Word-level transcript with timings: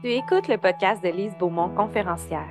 Tu 0.00 0.12
écoutes 0.12 0.46
le 0.46 0.58
podcast 0.58 1.02
de 1.02 1.08
Lise 1.08 1.36
Beaumont, 1.40 1.70
conférencière. 1.70 2.46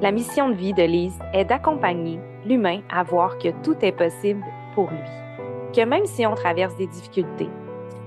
La 0.00 0.10
mission 0.10 0.48
de 0.48 0.54
vie 0.54 0.72
de 0.72 0.84
Lise 0.84 1.18
est 1.34 1.44
d'accompagner 1.44 2.18
l'humain 2.46 2.80
à 2.88 3.02
voir 3.02 3.36
que 3.36 3.50
tout 3.62 3.76
est 3.82 3.92
possible 3.92 4.42
pour 4.74 4.88
lui. 4.88 5.74
Que 5.74 5.84
même 5.84 6.06
si 6.06 6.24
on 6.24 6.34
traverse 6.34 6.74
des 6.76 6.86
difficultés, 6.86 7.50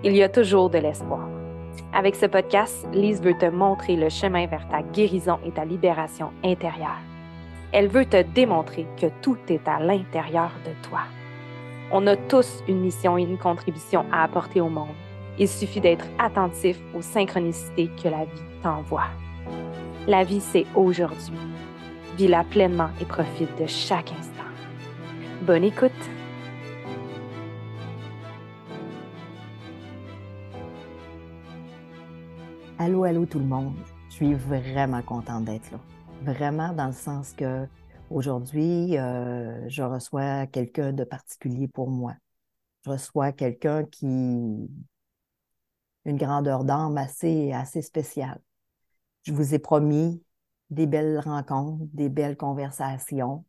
il 0.04 0.16
y 0.16 0.24
a 0.24 0.30
toujours 0.30 0.72
de 0.72 0.80
l'espoir. 0.80 1.30
Avec 1.94 2.16
ce 2.16 2.26
podcast, 2.26 2.88
Lise 2.92 3.22
veut 3.22 3.38
te 3.38 3.46
montrer 3.46 3.96
le 3.96 4.10
chemin 4.10 4.48
vers 4.48 4.68
ta 4.68 4.82
guérison 4.82 5.38
et 5.46 5.52
ta 5.52 5.64
libération 5.64 6.32
intérieure. 6.44 7.02
Elle 7.72 7.88
veut 7.88 8.08
te 8.08 8.24
démontrer 8.24 8.88
que 9.00 9.08
tout 9.22 9.38
est 9.48 9.68
à 9.68 9.80
l'intérieur 9.80 10.50
de 10.66 10.72
toi. 10.90 11.02
On 11.92 12.08
a 12.08 12.16
tous 12.16 12.64
une 12.68 12.82
mission 12.82 13.16
et 13.16 13.22
une 13.22 13.38
contribution 13.38 14.06
à 14.12 14.24
apporter 14.24 14.60
au 14.60 14.70
monde 14.70 14.96
il 15.40 15.48
suffit 15.48 15.82
d'être 15.82 16.06
attentif 16.20 16.80
aux 16.94 17.02
synchronicités 17.02 17.90
que 18.02 18.08
la 18.08 18.26
vie 18.26 18.42
t'envoie. 18.62 19.08
La 20.08 20.24
vie, 20.24 20.42
c'est 20.42 20.66
aujourd'hui. 20.76 21.38
Vis-la 22.18 22.44
pleinement 22.44 22.90
et 23.02 23.06
profite 23.06 23.58
de 23.60 23.66
chaque 23.66 24.12
instant. 24.12 24.44
Bonne 25.42 25.64
écoute! 25.64 25.92
Allô, 32.78 33.04
allô 33.04 33.26
tout 33.26 33.40
le 33.40 33.46
monde. 33.46 33.76
Je 34.10 34.16
suis 34.16 34.34
vraiment 34.34 35.02
contente 35.02 35.46
d'être 35.46 35.72
là. 35.72 35.80
Vraiment 36.22 36.74
dans 36.74 36.88
le 36.88 36.94
sens 36.94 37.34
que 37.34 37.66
aujourd'hui, 38.10 38.98
euh, 38.98 39.68
je 39.70 39.82
reçois 39.82 40.48
quelqu'un 40.48 40.92
de 40.92 41.04
particulier 41.04 41.68
pour 41.68 41.90
moi. 41.90 42.14
Je 42.86 42.92
reçois 42.92 43.32
quelqu'un 43.32 43.86
qui, 43.86 44.70
une 46.06 46.18
grandeur 46.18 46.64
d'âme 46.64 46.98
assez, 46.98 47.52
assez 47.54 47.82
spéciale. 47.82 48.42
Je 49.24 49.34
vous 49.34 49.54
ai 49.54 49.60
promis 49.60 50.24
des 50.70 50.88
belles 50.88 51.20
rencontres, 51.20 51.86
des 51.94 52.10
belles 52.10 52.38
conversations 52.38 53.46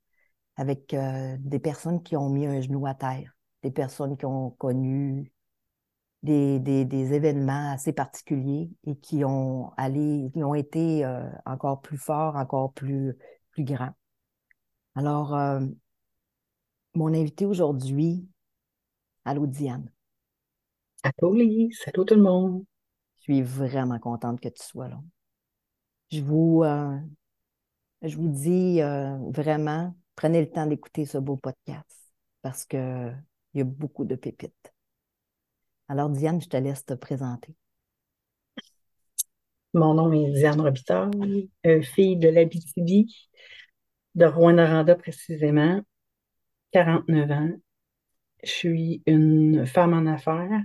avec 0.56 0.94
euh, 0.94 1.36
des 1.40 1.58
personnes 1.58 2.02
qui 2.02 2.16
ont 2.16 2.28
mis 2.30 2.46
un 2.46 2.60
genou 2.60 2.86
à 2.86 2.94
terre, 2.94 3.36
des 3.62 3.70
personnes 3.70 4.16
qui 4.16 4.26
ont 4.26 4.50
connu 4.50 5.32
des, 6.22 6.58
des, 6.58 7.12
événements 7.12 7.72
assez 7.72 7.92
particuliers 7.92 8.70
et 8.86 8.96
qui 8.96 9.24
ont 9.24 9.72
allé, 9.76 10.30
qui 10.32 10.42
ont 10.42 10.54
été 10.54 11.04
euh, 11.04 11.28
encore 11.44 11.82
plus 11.82 11.98
forts, 11.98 12.36
encore 12.36 12.72
plus, 12.72 13.14
plus 13.50 13.64
grands. 13.64 13.94
Alors, 14.94 15.34
euh, 15.34 15.60
mon 16.94 17.12
invité 17.14 17.44
aujourd'hui, 17.46 18.26
allô 19.24 19.46
Diane. 19.46 19.90
Allô 21.04 21.34
Lise, 21.34 21.82
allô 21.86 22.04
tout 22.04 22.14
le 22.14 22.22
monde. 22.22 22.64
Je 23.18 23.22
suis 23.24 23.42
vraiment 23.42 23.98
contente 23.98 24.40
que 24.40 24.48
tu 24.48 24.62
sois 24.64 24.88
là. 24.88 24.98
Je 26.10 26.22
vous, 26.22 26.62
euh, 26.64 26.96
je 28.00 28.16
vous 28.16 28.28
dis 28.28 28.80
euh, 28.80 29.14
vraiment, 29.30 29.94
prenez 30.16 30.40
le 30.40 30.50
temps 30.50 30.66
d'écouter 30.66 31.04
ce 31.04 31.18
beau 31.18 31.36
podcast 31.36 32.10
parce 32.40 32.64
qu'il 32.64 33.18
y 33.52 33.60
a 33.60 33.64
beaucoup 33.64 34.06
de 34.06 34.14
pépites. 34.14 34.72
Alors, 35.88 36.08
Diane, 36.08 36.40
je 36.40 36.48
te 36.48 36.56
laisse 36.56 36.86
te 36.86 36.94
présenter. 36.94 37.54
Mon 39.74 39.92
nom 39.92 40.10
est 40.10 40.32
Diane 40.32 40.60
Robitaille, 40.62 41.50
euh, 41.66 41.82
fille 41.82 42.16
de 42.16 42.30
l'Abitibi, 42.30 43.28
de 44.14 44.24
Rouen-Noranda 44.24 44.94
précisément, 44.94 45.82
49 46.72 47.30
ans. 47.30 47.50
Je 48.42 48.50
suis 48.50 49.02
une 49.04 49.66
femme 49.66 49.92
en 49.92 50.06
affaires 50.10 50.62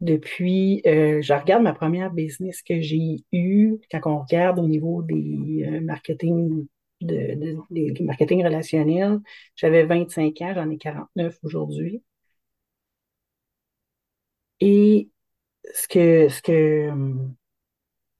depuis, 0.00 0.82
euh, 0.86 1.20
je 1.22 1.32
regarde 1.32 1.62
ma 1.62 1.74
première 1.74 2.12
business 2.12 2.62
que 2.62 2.80
j'ai 2.80 3.24
eue, 3.32 3.78
quand 3.90 4.00
on 4.06 4.20
regarde 4.22 4.58
au 4.58 4.68
niveau 4.68 5.02
des 5.02 5.64
euh, 5.66 5.80
marketing, 5.80 6.66
de, 7.00 8.04
marketing 8.04 8.44
relationnels, 8.44 9.18
j'avais 9.56 9.84
25 9.84 10.40
ans, 10.42 10.54
j'en 10.54 10.70
ai 10.70 10.78
49 10.78 11.38
aujourd'hui. 11.42 12.02
Et 14.60 15.10
ce 15.74 15.88
que, 15.88 16.28
ce 16.28 16.42
que, 16.42 16.90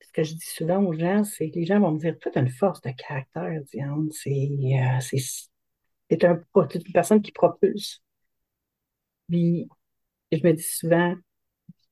ce 0.00 0.12
que 0.12 0.22
je 0.24 0.34
dis 0.34 0.46
souvent 0.46 0.82
aux 0.84 0.92
gens, 0.94 1.24
c'est 1.24 1.50
que 1.50 1.56
les 1.58 1.66
gens 1.66 1.80
vont 1.80 1.92
me 1.92 1.98
dire, 2.00 2.18
toi, 2.18 2.32
tu 2.32 2.38
as 2.38 2.42
une 2.42 2.48
force 2.48 2.80
de 2.82 2.90
caractère, 2.90 3.62
Diane, 3.72 4.08
c'est, 4.12 4.50
euh, 6.10 6.36
une 6.74 6.92
personne 6.92 7.22
qui 7.22 7.32
propulse. 7.32 8.02
Puis, 9.28 9.68
je 10.32 10.38
me 10.44 10.52
dis 10.52 10.62
souvent, 10.62 11.14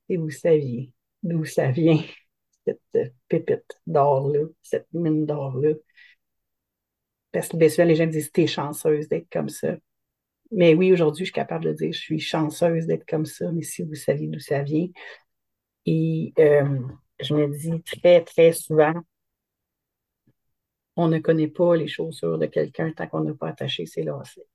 et 0.09 0.17
vous 0.17 0.31
saviez 0.31 0.93
d'où 1.23 1.45
ça 1.45 1.71
vient, 1.71 2.03
cette 2.67 3.13
pépite 3.29 3.79
d'or-là, 3.87 4.41
cette 4.63 4.89
mine 4.93 5.27
d'or-là. 5.27 5.75
Parce 7.33 7.49
que 7.49 7.57
bien 7.57 7.69
souvent, 7.69 7.87
les 7.87 7.95
gens 7.97 8.07
disent 8.07 8.33
T'es 8.33 8.47
chanceuse 8.47 9.09
d'être 9.09 9.29
comme 9.31 9.49
ça. 9.49 9.77
Mais 10.53 10.75
oui, 10.75 10.93
aujourd'hui, 10.93 11.25
je 11.25 11.31
suis 11.31 11.35
capable 11.35 11.67
de 11.67 11.73
dire 11.73 11.93
Je 11.93 11.99
suis 11.99 12.21
chanceuse 12.21 12.87
d'être 12.87 13.07
comme 13.09 13.27
ça, 13.27 13.51
mais 13.53 13.63
si 13.63 13.83
vous 13.83 13.95
saviez 13.95 14.29
d'où 14.29 14.41
ça 14.41 14.63
vient. 14.63 14.89
Et 15.87 16.33
euh, 16.39 16.81
je 17.21 17.35
me 17.35 17.49
dis 17.49 17.83
très, 17.83 18.23
très 18.25 18.53
souvent 18.53 18.95
on 20.97 21.09
ne 21.09 21.19
connaît 21.21 21.49
pas 21.49 21.75
les 21.75 21.89
chaussures 21.89 22.39
de 22.39 22.45
quelqu'un 22.47 22.93
tant 22.93 23.07
qu'on 23.07 23.21
n'a 23.23 23.33
pas 23.35 23.49
attaché 23.49 23.87
ses 23.87 24.03
lacets. 24.03 24.47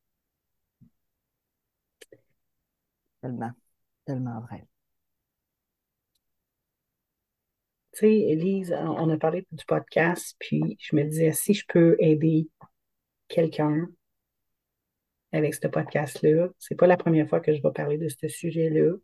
Tellement, 3.22 3.54
tellement 4.06 4.40
vrai. 4.42 4.68
Tu 8.02 8.08
Elise, 8.08 8.74
on 8.74 9.10
a 9.10 9.18
parlé 9.18 9.46
du 9.52 9.66
podcast, 9.66 10.36
puis 10.40 10.78
je 10.80 10.96
me 10.96 11.04
disais, 11.04 11.32
si 11.34 11.54
je 11.54 11.66
peux 11.68 11.96
aider 12.00 12.50
quelqu'un 13.28 13.88
avec 15.32 15.54
ce 15.56 15.68
podcast-là, 15.68 16.50
c'est 16.60 16.76
pas 16.76 16.88
la 16.88 16.98
première 16.98 17.28
fois 17.30 17.40
que 17.40 17.54
je 17.56 17.62
vais 17.62 17.72
parler 17.72 17.98
de 17.98 18.10
ce 18.10 18.28
sujet-là, 18.28 18.96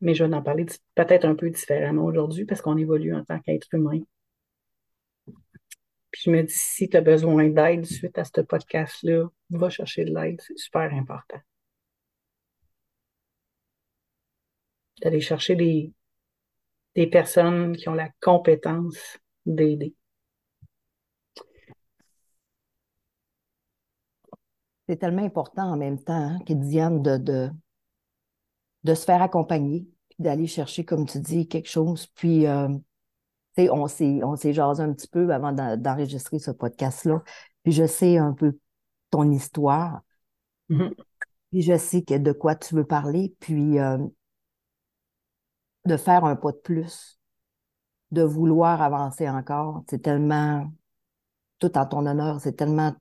mais 0.00 0.14
je 0.14 0.24
vais 0.24 0.34
en 0.34 0.42
parler 0.42 0.66
peut-être 0.94 1.24
un 1.24 1.34
peu 1.34 1.50
différemment 1.50 2.04
aujourd'hui 2.04 2.44
parce 2.44 2.60
qu'on 2.60 2.76
évolue 2.76 3.14
en 3.14 3.24
tant 3.24 3.40
qu'être 3.40 3.68
humain. 3.72 4.00
Puis 6.10 6.22
je 6.24 6.30
me 6.30 6.42
dis, 6.42 6.54
si 6.54 6.88
tu 6.88 6.96
as 6.96 7.00
besoin 7.00 7.48
d'aide 7.48 7.86
suite 7.86 8.18
à 8.18 8.24
ce 8.24 8.40
podcast-là, 8.40 9.28
va 9.50 9.70
chercher 9.70 10.04
de 10.04 10.14
l'aide, 10.14 10.40
c'est 10.40 10.58
super 10.58 10.92
important. 10.94 11.40
D'aller 15.02 15.20
chercher 15.20 15.56
des, 15.56 15.92
des 16.94 17.06
personnes 17.06 17.76
qui 17.76 17.88
ont 17.88 17.94
la 17.94 18.08
compétence 18.20 19.18
d'aider. 19.46 19.94
C'est 24.88 24.96
tellement 24.98 25.24
important 25.24 25.72
en 25.72 25.76
même 25.76 26.02
temps, 26.02 26.12
hein, 26.12 26.38
que 26.46 26.52
Diane, 26.52 27.02
de, 27.02 27.16
de, 27.16 27.50
de, 28.84 28.94
se 28.94 29.04
faire 29.04 29.22
accompagner, 29.22 29.88
puis 30.10 30.18
d'aller 30.18 30.46
chercher, 30.46 30.84
comme 30.84 31.06
tu 31.06 31.20
dis, 31.20 31.48
quelque 31.48 31.70
chose. 31.70 32.06
Puis, 32.08 32.46
euh, 32.46 32.68
on 33.56 33.86
s'est, 33.86 34.22
on 34.22 34.36
s'est 34.36 34.52
jasé 34.52 34.82
un 34.82 34.92
petit 34.92 35.08
peu 35.08 35.32
avant 35.32 35.52
d'enregistrer 35.52 36.38
ce 36.38 36.50
podcast-là. 36.50 37.22
Puis 37.62 37.72
je 37.72 37.86
sais 37.86 38.18
un 38.18 38.32
peu 38.32 38.58
ton 39.10 39.30
histoire. 39.30 40.02
Mm-hmm. 40.70 40.94
Puis 41.50 41.62
je 41.62 41.76
sais 41.78 42.02
que 42.02 42.18
de 42.18 42.32
quoi 42.32 42.56
tu 42.56 42.74
veux 42.74 42.84
parler. 42.84 43.34
Puis 43.40 43.78
euh, 43.78 43.98
de 45.84 45.96
faire 45.96 46.24
un 46.24 46.36
pas 46.36 46.52
de 46.52 46.56
plus, 46.58 47.18
de 48.10 48.22
vouloir 48.22 48.80
avancer 48.82 49.28
encore. 49.28 49.84
C'est 49.88 50.02
tellement, 50.02 50.72
tout 51.58 51.76
en 51.76 51.86
ton 51.86 52.06
honneur, 52.06 52.40
c'est 52.40 52.54
tellement, 52.54 52.94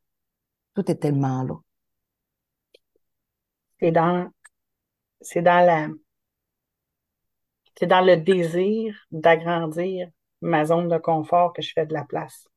tout 0.73 0.89
est 0.91 0.95
tellement 0.95 1.43
là. 1.43 1.55
C'est 3.79 3.91
dans, 3.91 4.29
c'est 5.21 5.41
dans 5.41 5.65
la, 5.65 5.89
c'est 7.77 7.87
dans 7.87 8.01
le 8.01 8.17
désir 8.17 8.95
d'agrandir 9.11 10.07
ma 10.41 10.65
zone 10.65 10.89
de 10.89 10.97
confort 10.97 11.53
que 11.53 11.61
je 11.61 11.71
fais 11.73 11.85
de 11.85 11.93
la 11.93 12.03
place. 12.03 12.47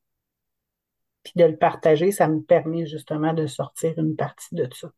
Puis 1.23 1.33
de 1.35 1.45
le 1.45 1.57
partager, 1.57 2.11
ça 2.11 2.27
me 2.27 2.41
permet 2.41 2.85
justement 2.85 3.33
de 3.33 3.47
sortir 3.47 3.97
une 3.97 4.15
partie 4.15 4.55
de 4.55 4.67
ça. 4.73 4.91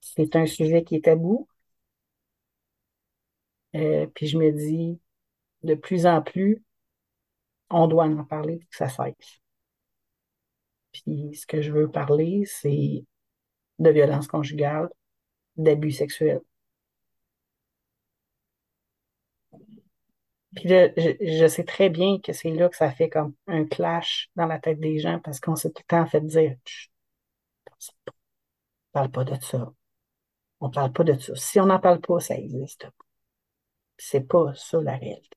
C'est 0.00 0.34
un 0.34 0.46
sujet 0.46 0.82
qui 0.82 0.96
est 0.96 1.04
tabou, 1.04 1.46
euh, 3.76 4.06
puis 4.14 4.26
je 4.26 4.38
me 4.38 4.50
dis, 4.52 4.98
de 5.62 5.74
plus 5.74 6.06
en 6.06 6.22
plus, 6.22 6.62
on 7.70 7.86
doit 7.88 8.06
en 8.06 8.24
parler 8.24 8.60
que 8.70 8.76
ça 8.76 8.88
cesse. 8.88 9.40
Puis 10.92 11.34
ce 11.34 11.46
que 11.46 11.60
je 11.62 11.72
veux 11.72 11.90
parler, 11.90 12.44
c'est 12.46 13.04
de 13.78 13.90
violence 13.90 14.26
conjugale, 14.28 14.88
d'abus 15.56 15.92
sexuels. 15.92 16.42
Puis 20.54 20.68
je, 20.68 21.46
sais 21.48 21.64
très 21.64 21.88
bien 21.90 22.18
que 22.20 22.32
c'est 22.32 22.50
là 22.50 22.68
que 22.68 22.76
ça 22.76 22.90
fait 22.90 23.08
comme 23.08 23.34
un 23.46 23.64
clash 23.64 24.30
dans 24.34 24.46
la 24.46 24.58
tête 24.58 24.80
des 24.80 24.98
gens 24.98 25.20
parce 25.20 25.40
qu'on 25.40 25.56
s'est 25.56 25.70
tout 25.70 25.82
le 25.82 25.88
temps 25.88 26.06
fait 26.06 26.20
dire 26.22 26.56
on 27.80 28.92
parle 28.92 29.10
pas 29.10 29.24
de 29.24 29.34
ça. 29.42 29.72
On 30.60 30.70
parle 30.70 30.92
pas 30.92 31.04
de 31.04 31.18
ça. 31.18 31.34
Si 31.36 31.60
on 31.60 31.66
n'en 31.66 31.80
parle 31.80 32.00
pas, 32.00 32.20
ça 32.20 32.36
existe 32.36 32.84
pas. 32.84 33.07
C'est 33.98 34.26
pas 34.26 34.54
ça 34.54 34.80
la 34.80 34.96
réalité. 34.96 35.36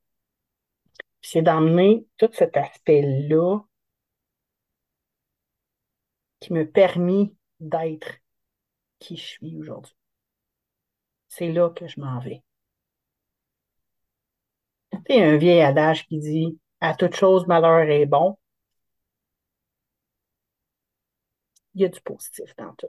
C'est 1.20 1.42
d'emmener 1.42 2.06
tout 2.16 2.30
cet 2.32 2.56
aspect-là 2.56 3.60
qui 6.40 6.52
me 6.52 6.68
permet 6.68 7.32
d'être 7.60 8.18
qui 8.98 9.16
je 9.16 9.24
suis 9.24 9.56
aujourd'hui. 9.56 9.94
C'est 11.28 11.52
là 11.52 11.70
que 11.70 11.86
je 11.86 12.00
m'en 12.00 12.20
vais. 12.20 12.42
Il 15.08 15.16
y 15.16 15.22
a 15.22 15.28
un 15.28 15.36
vieil 15.36 15.60
adage 15.62 16.06
qui 16.06 16.18
dit 16.18 16.58
À 16.80 16.94
toute 16.94 17.14
chose, 17.14 17.46
malheur 17.46 17.88
est 17.88 18.06
bon. 18.06 18.38
Il 21.74 21.82
y 21.82 21.84
a 21.84 21.88
du 21.88 22.00
positif 22.00 22.54
dans 22.56 22.74
tout. 22.74 22.86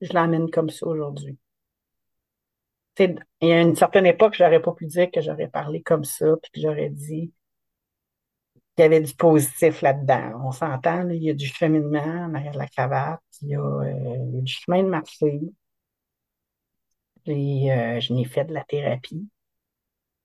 Je 0.00 0.12
l'emmène 0.12 0.50
comme 0.50 0.70
ça 0.70 0.86
aujourd'hui. 0.86 1.38
Il 2.98 3.18
y 3.42 3.52
a 3.52 3.60
une 3.60 3.76
certaine 3.76 4.06
époque, 4.06 4.34
j'aurais 4.36 4.62
pas 4.62 4.72
pu 4.72 4.86
dire 4.86 5.10
que 5.10 5.20
j'aurais 5.20 5.48
parlé 5.48 5.82
comme 5.82 6.04
ça, 6.04 6.26
puis 6.42 6.50
que 6.52 6.60
j'aurais 6.60 6.90
dit 6.90 7.32
qu'il 8.76 8.82
y 8.82 8.86
avait 8.86 9.00
du 9.00 9.14
positif 9.14 9.82
là-dedans. 9.82 10.40
On 10.44 10.52
s'entend, 10.52 11.08
il 11.10 11.22
y 11.22 11.30
a 11.30 11.34
du 11.34 11.46
cheminement 11.46 12.28
derrière 12.28 12.54
la 12.54 12.66
cravate, 12.68 13.20
il 13.42 13.48
y 13.48 13.54
a, 13.56 13.60
euh, 13.60 14.40
du 14.42 14.52
chemin 14.52 14.82
de 14.82 14.88
marché. 14.88 15.40
Et, 17.26 17.72
euh, 17.72 18.00
je 18.00 18.12
n'ai 18.12 18.24
fait 18.24 18.44
de 18.44 18.52
la 18.54 18.64
thérapie. 18.64 19.28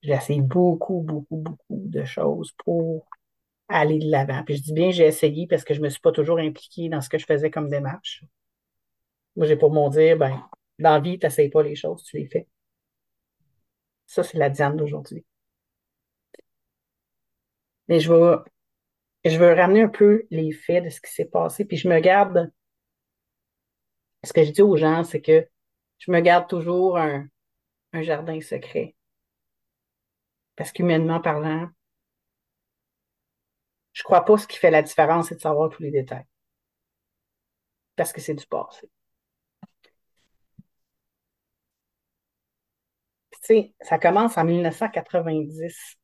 J'ai 0.02 0.14
essayé 0.14 0.42
beaucoup, 0.42 1.02
beaucoup, 1.02 1.38
beaucoup 1.38 1.60
de 1.70 2.04
choses 2.06 2.54
pour 2.66 3.08
aller 3.70 4.00
de 4.00 4.10
l'avant. 4.12 4.44
Puis 4.44 4.58
je 4.58 4.64
dis 4.64 4.74
bien 4.74 4.92
j'ai 4.92 5.06
essayé 5.06 5.48
parce 5.48 5.64
que 5.64 5.74
je 5.74 5.80
ne 5.80 5.86
me 5.86 5.90
suis 5.90 6.02
pas 6.02 6.12
toujours 6.12 6.40
impliquée 6.40 6.90
dans 6.90 7.02
ce 7.02 7.10
que 7.10 7.18
je 7.18 7.26
faisais 7.26 7.52
comme 7.52 7.70
démarche. 7.70 8.24
Moi, 9.36 9.48
j'ai 9.48 9.56
pour 9.56 9.72
mon 9.72 9.90
dire, 9.90 10.18
ben, 10.18 10.44
dans 10.80 10.92
la 10.94 11.00
vie, 11.00 11.20
tu 11.20 11.26
n'essayes 11.26 11.50
pas 11.50 11.64
les 11.64 11.76
choses, 11.76 12.04
tu 12.04 12.18
les 12.18 12.28
fais. 12.28 12.48
Ça, 14.10 14.24
c'est 14.24 14.40
la 14.40 14.50
Diane 14.50 14.76
d'aujourd'hui. 14.76 15.24
Mais 17.88 18.00
je 18.00 18.12
veux, 18.12 18.44
je 19.26 19.38
veux 19.38 19.54
ramener 19.54 19.84
un 19.84 19.90
peu 19.90 20.26
les 20.32 20.52
faits 20.52 20.84
de 20.86 20.90
ce 20.90 21.00
qui 21.02 21.12
s'est 21.12 21.26
passé. 21.26 21.64
Puis 21.66 21.78
je 21.78 21.88
me 21.88 22.00
garde, 22.00 22.52
ce 24.24 24.34
que 24.34 24.44
je 24.44 24.52
dis 24.52 24.64
aux 24.64 24.78
gens, 24.78 25.04
c'est 25.04 25.22
que 25.22 25.48
je 26.00 26.12
me 26.12 26.22
garde 26.22 26.50
toujours 26.50 26.98
un, 26.98 27.28
un 27.94 28.02
jardin 28.02 28.42
secret. 28.42 28.96
Parce 30.56 30.72
qu'humainement 30.72 31.22
parlant, 31.22 31.70
je 33.94 34.02
crois 34.02 34.26
pas 34.26 34.40
ce 34.40 34.48
qui 34.48 34.58
fait 34.58 34.72
la 34.72 34.82
différence, 34.82 35.30
c'est 35.30 35.36
de 35.36 35.42
savoir 35.42 35.70
tous 35.70 35.84
les 35.84 35.92
détails. 35.92 36.26
Parce 37.96 38.12
que 38.12 38.22
c'est 38.22 38.34
du 38.34 38.48
passé. 38.48 38.90
Ça 43.82 43.98
commence 44.00 44.38
en 44.38 44.46
1990. 44.46 45.98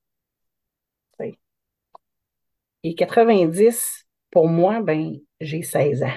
Et 2.84 2.94
90, 2.94 4.06
pour 4.30 4.48
moi, 4.48 4.80
ben, 4.80 5.16
j'ai 5.40 5.64
16 5.64 6.04
ans. 6.04 6.14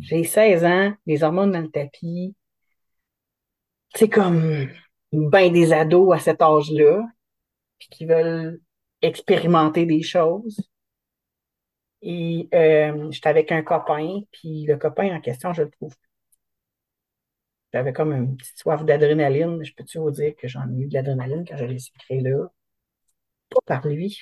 J'ai 0.00 0.24
16 0.24 0.64
ans, 0.64 0.92
les 1.06 1.22
hormones 1.22 1.52
dans 1.52 1.60
le 1.60 1.70
tapis. 1.70 2.34
C'est 3.94 4.08
comme 4.08 4.68
ben 5.12 5.52
des 5.52 5.72
ados 5.72 6.16
à 6.16 6.18
cet 6.18 6.42
âge-là, 6.42 7.06
puis 7.78 7.88
qui 7.90 8.06
veulent 8.06 8.60
expérimenter 9.02 9.86
des 9.86 10.02
choses. 10.02 10.60
Et 12.02 12.48
euh, 12.52 13.08
j'étais 13.12 13.28
avec 13.28 13.52
un 13.52 13.62
copain, 13.62 14.20
puis 14.32 14.64
le 14.66 14.76
copain 14.78 15.14
en 15.14 15.20
question, 15.20 15.52
je 15.52 15.62
le 15.62 15.70
trouve. 15.70 15.94
J'avais 17.72 17.92
comme 17.92 18.12
une 18.12 18.36
petite 18.36 18.58
soif 18.58 18.84
d'adrénaline, 18.84 19.62
je 19.64 19.72
peux-tu 19.74 19.98
vous 19.98 20.10
dire 20.10 20.34
que 20.36 20.48
j'en 20.48 20.68
ai 20.72 20.80
eu 20.80 20.88
de 20.88 20.94
l'adrénaline 20.94 21.44
quand 21.46 21.56
j'allais 21.56 21.78
s'écrire 21.78 22.22
là? 22.22 22.48
Pas 23.50 23.60
par 23.66 23.86
lui, 23.86 24.20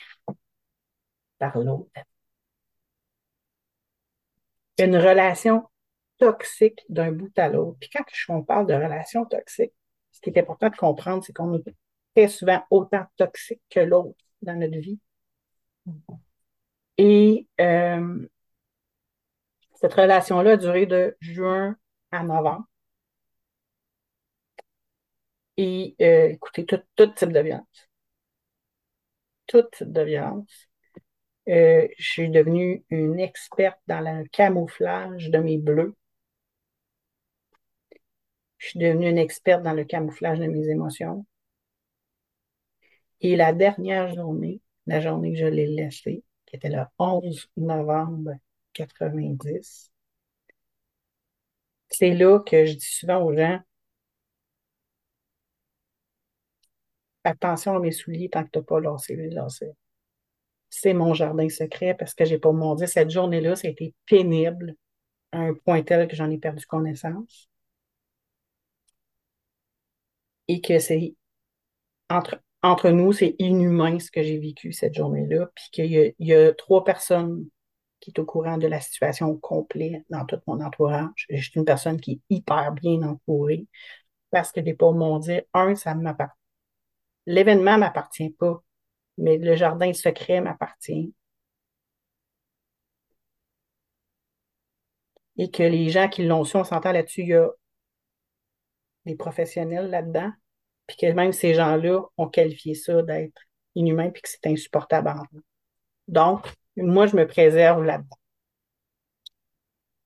par 1.38 1.58
l'autre. 1.58 1.90
Une 4.78 4.96
relation 4.96 5.68
toxique 6.18 6.84
d'un 6.88 7.12
bout 7.12 7.36
à 7.38 7.48
l'autre. 7.48 7.78
Puis 7.80 7.90
quand 7.90 8.04
on 8.28 8.42
parle 8.42 8.66
de 8.66 8.74
relation 8.74 9.24
toxique, 9.24 9.72
ce 10.12 10.20
qui 10.20 10.30
est 10.30 10.38
important 10.38 10.68
de 10.68 10.76
comprendre, 10.76 11.24
c'est 11.24 11.32
qu'on 11.32 11.60
est 12.16 12.28
souvent 12.28 12.62
autant 12.70 13.06
toxique 13.16 13.62
que 13.70 13.80
l'autre 13.80 14.18
dans 14.42 14.54
notre 14.56 14.78
vie. 14.78 14.98
Et 16.98 17.46
euh, 17.60 18.28
cette 19.74 19.94
relation-là 19.94 20.52
a 20.52 20.56
duré 20.56 20.86
de 20.86 21.16
juin 21.20 21.76
à 22.10 22.22
novembre. 22.24 22.66
Et 25.58 25.96
euh, 26.00 26.28
écoutez, 26.30 26.64
tout, 26.64 27.06
type 27.08 27.32
de 27.32 27.40
violence. 27.40 27.88
Tout 29.46 29.64
type 29.72 29.92
de 29.92 30.02
violence. 30.02 30.68
Euh, 31.48 31.88
je 31.98 32.08
suis 32.08 32.30
devenue 32.30 32.84
une 32.90 33.18
experte 33.20 33.80
dans 33.88 34.00
le 34.00 34.24
camouflage 34.28 35.30
de 35.30 35.38
mes 35.38 35.58
bleus. 35.58 35.96
Je 38.58 38.68
suis 38.68 38.78
devenue 38.78 39.08
une 39.10 39.18
experte 39.18 39.62
dans 39.64 39.72
le 39.72 39.84
camouflage 39.84 40.38
de 40.38 40.46
mes 40.46 40.68
émotions. 40.68 41.26
Et 43.20 43.36
la 43.36 43.52
dernière 43.52 44.14
journée, 44.14 44.60
la 44.86 45.00
journée 45.00 45.32
que 45.32 45.38
je 45.38 45.46
l'ai 45.46 45.66
laissée, 45.66 46.22
qui 46.46 46.56
était 46.56 46.68
le 46.68 46.84
11 46.98 47.50
novembre 47.56 48.32
90, 48.74 49.92
c'est 51.90 52.14
là 52.14 52.38
que 52.40 52.64
je 52.64 52.74
dis 52.74 52.86
souvent 52.86 53.22
aux 53.22 53.34
gens, 53.34 53.60
attention 57.28 57.76
à 57.76 57.80
mes 57.80 57.92
souliers 57.92 58.28
tant 58.30 58.44
que 58.44 58.50
tu 58.50 58.58
n'as 58.58 58.64
pas 58.64 58.80
lancé. 58.80 59.16
C'est 60.70 60.94
mon 60.94 61.14
jardin 61.14 61.48
secret 61.48 61.94
parce 61.98 62.14
que 62.14 62.24
j'ai 62.24 62.38
pas 62.38 62.52
mon 62.52 62.76
cette 62.76 63.10
journée-là, 63.10 63.56
ça 63.56 63.68
a 63.68 63.70
été 63.70 63.94
pénible 64.06 64.74
à 65.32 65.38
un 65.40 65.54
point 65.54 65.82
tel 65.82 66.08
que 66.08 66.16
j'en 66.16 66.30
ai 66.30 66.38
perdu 66.38 66.66
connaissance. 66.66 67.48
Et 70.48 70.60
que 70.60 70.78
c'est 70.78 71.14
entre, 72.10 72.40
entre 72.62 72.90
nous, 72.90 73.12
c'est 73.12 73.36
inhumain 73.38 73.98
ce 73.98 74.10
que 74.10 74.22
j'ai 74.22 74.38
vécu 74.38 74.72
cette 74.72 74.94
journée-là, 74.94 75.50
puis 75.54 75.64
qu'il 75.72 76.14
y, 76.18 76.34
a 76.34 76.54
trois 76.54 76.84
personnes 76.84 77.46
qui 78.00 78.12
sont 78.16 78.22
au 78.22 78.24
courant 78.24 78.58
de 78.58 78.66
la 78.66 78.80
situation 78.80 79.36
complète 79.36 80.04
dans 80.10 80.24
tout 80.24 80.40
mon 80.46 80.60
entourage. 80.62 81.26
Je 81.30 81.42
suis 81.42 81.52
une 81.56 81.64
personne 81.64 82.00
qui 82.00 82.12
est 82.12 82.36
hyper 82.36 82.72
bien 82.72 83.02
entourée 83.02 83.66
parce 84.30 84.52
que 84.52 84.60
les 84.60 84.74
pauvres 84.74 84.98
m'ont 84.98 85.18
dit, 85.18 85.40
un, 85.54 85.74
ça 85.74 85.94
m'appartient 85.94 86.37
l'événement 87.28 87.74
ne 87.74 87.80
m'appartient 87.80 88.30
pas, 88.30 88.62
mais 89.18 89.36
le 89.36 89.54
jardin 89.54 89.92
secret 89.92 90.40
m'appartient. 90.40 91.14
Et 95.36 95.50
que 95.50 95.62
les 95.62 95.90
gens 95.90 96.08
qui 96.08 96.24
l'ont 96.26 96.44
su, 96.44 96.56
on 96.56 96.64
s'entend 96.64 96.90
là-dessus, 96.90 97.22
il 97.22 97.28
y 97.28 97.34
a 97.34 97.48
des 99.04 99.14
professionnels 99.14 99.90
là-dedans, 99.90 100.32
puis 100.86 100.96
que 100.96 101.12
même 101.12 101.32
ces 101.32 101.54
gens-là 101.54 102.00
ont 102.16 102.28
qualifié 102.28 102.74
ça 102.74 103.02
d'être 103.02 103.42
inhumain, 103.74 104.10
puis 104.10 104.22
que 104.22 104.28
c'est 104.30 104.46
insupportable. 104.46 105.12
Donc, 106.08 106.46
moi, 106.76 107.06
je 107.06 107.14
me 107.14 107.26
préserve 107.26 107.84
là-dedans. 107.84 108.16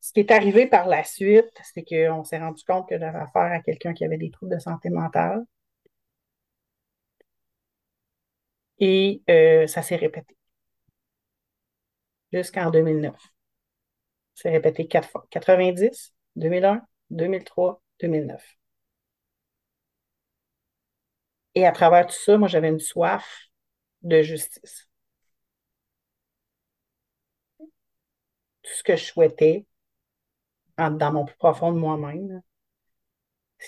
Ce 0.00 0.12
qui 0.12 0.20
est 0.20 0.32
arrivé 0.32 0.66
par 0.66 0.88
la 0.88 1.04
suite, 1.04 1.52
c'est 1.62 1.84
qu'on 1.84 2.24
s'est 2.24 2.38
rendu 2.38 2.64
compte 2.64 2.88
que 2.88 2.98
j'avais 2.98 3.18
affaire 3.18 3.52
à 3.52 3.60
quelqu'un 3.60 3.94
qui 3.94 4.04
avait 4.04 4.18
des 4.18 4.30
troubles 4.30 4.56
de 4.56 4.58
santé 4.58 4.90
mentale. 4.90 5.44
Et 8.82 9.22
euh, 9.30 9.66
ça 9.66 9.80
s'est 9.80 9.96
répété 9.96 10.36
jusqu'en 12.32 12.70
2009. 12.70 13.16
C'est 14.34 14.50
répété 14.50 14.88
quatre 14.88 15.08
fois. 15.08 15.26
90, 15.30 16.14
2001, 16.36 16.82
2003, 17.10 17.80
2009. 18.00 18.58
Et 21.54 21.66
à 21.66 21.72
travers 21.72 22.06
tout 22.06 22.14
ça, 22.14 22.36
moi, 22.38 22.48
j'avais 22.48 22.68
une 22.68 22.80
soif 22.80 23.24
de 24.02 24.22
justice. 24.22 24.88
Tout 28.62 28.72
ce 28.72 28.82
que 28.82 28.96
je 28.96 29.04
souhaitais, 29.04 29.66
dans 30.78 31.12
mon 31.12 31.24
plus 31.24 31.36
profond 31.36 31.72
de 31.72 31.78
moi-même, 31.78 32.42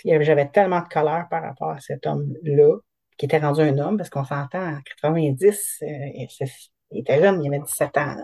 j'avais 0.04 0.48
tellement 0.48 0.80
de 0.80 0.88
colère 0.88 1.28
par 1.30 1.42
rapport 1.42 1.70
à 1.70 1.80
cet 1.80 2.06
homme-là, 2.06 2.78
qui 3.16 3.26
était 3.26 3.38
rendu 3.38 3.60
un 3.60 3.78
homme, 3.78 3.96
parce 3.96 4.10
qu'on 4.10 4.24
s'entend, 4.24 4.76
en 4.76 4.80
90, 4.82 5.78
euh, 5.82 5.86
il 6.90 7.00
était 7.00 7.20
jeune, 7.20 7.42
il 7.42 7.48
avait 7.48 7.60
17 7.64 7.96
ans. 7.98 8.16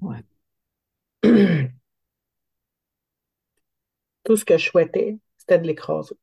Ouais. 0.00 0.22
Tout 4.24 4.36
ce 4.36 4.44
que 4.44 4.58
je 4.58 4.68
souhaitais, 4.70 5.18
c'était 5.38 5.58
de 5.58 5.66
l'écraser. 5.66 6.16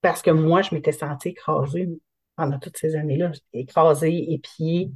Parce 0.00 0.22
que 0.22 0.30
moi, 0.30 0.62
je 0.62 0.74
m'étais 0.74 0.92
sentie 0.92 1.30
écrasée 1.30 1.88
pendant 2.36 2.58
toutes 2.58 2.76
ces 2.76 2.94
années-là. 2.96 3.32
Écrasée, 3.52 4.32
épiée, 4.32 4.90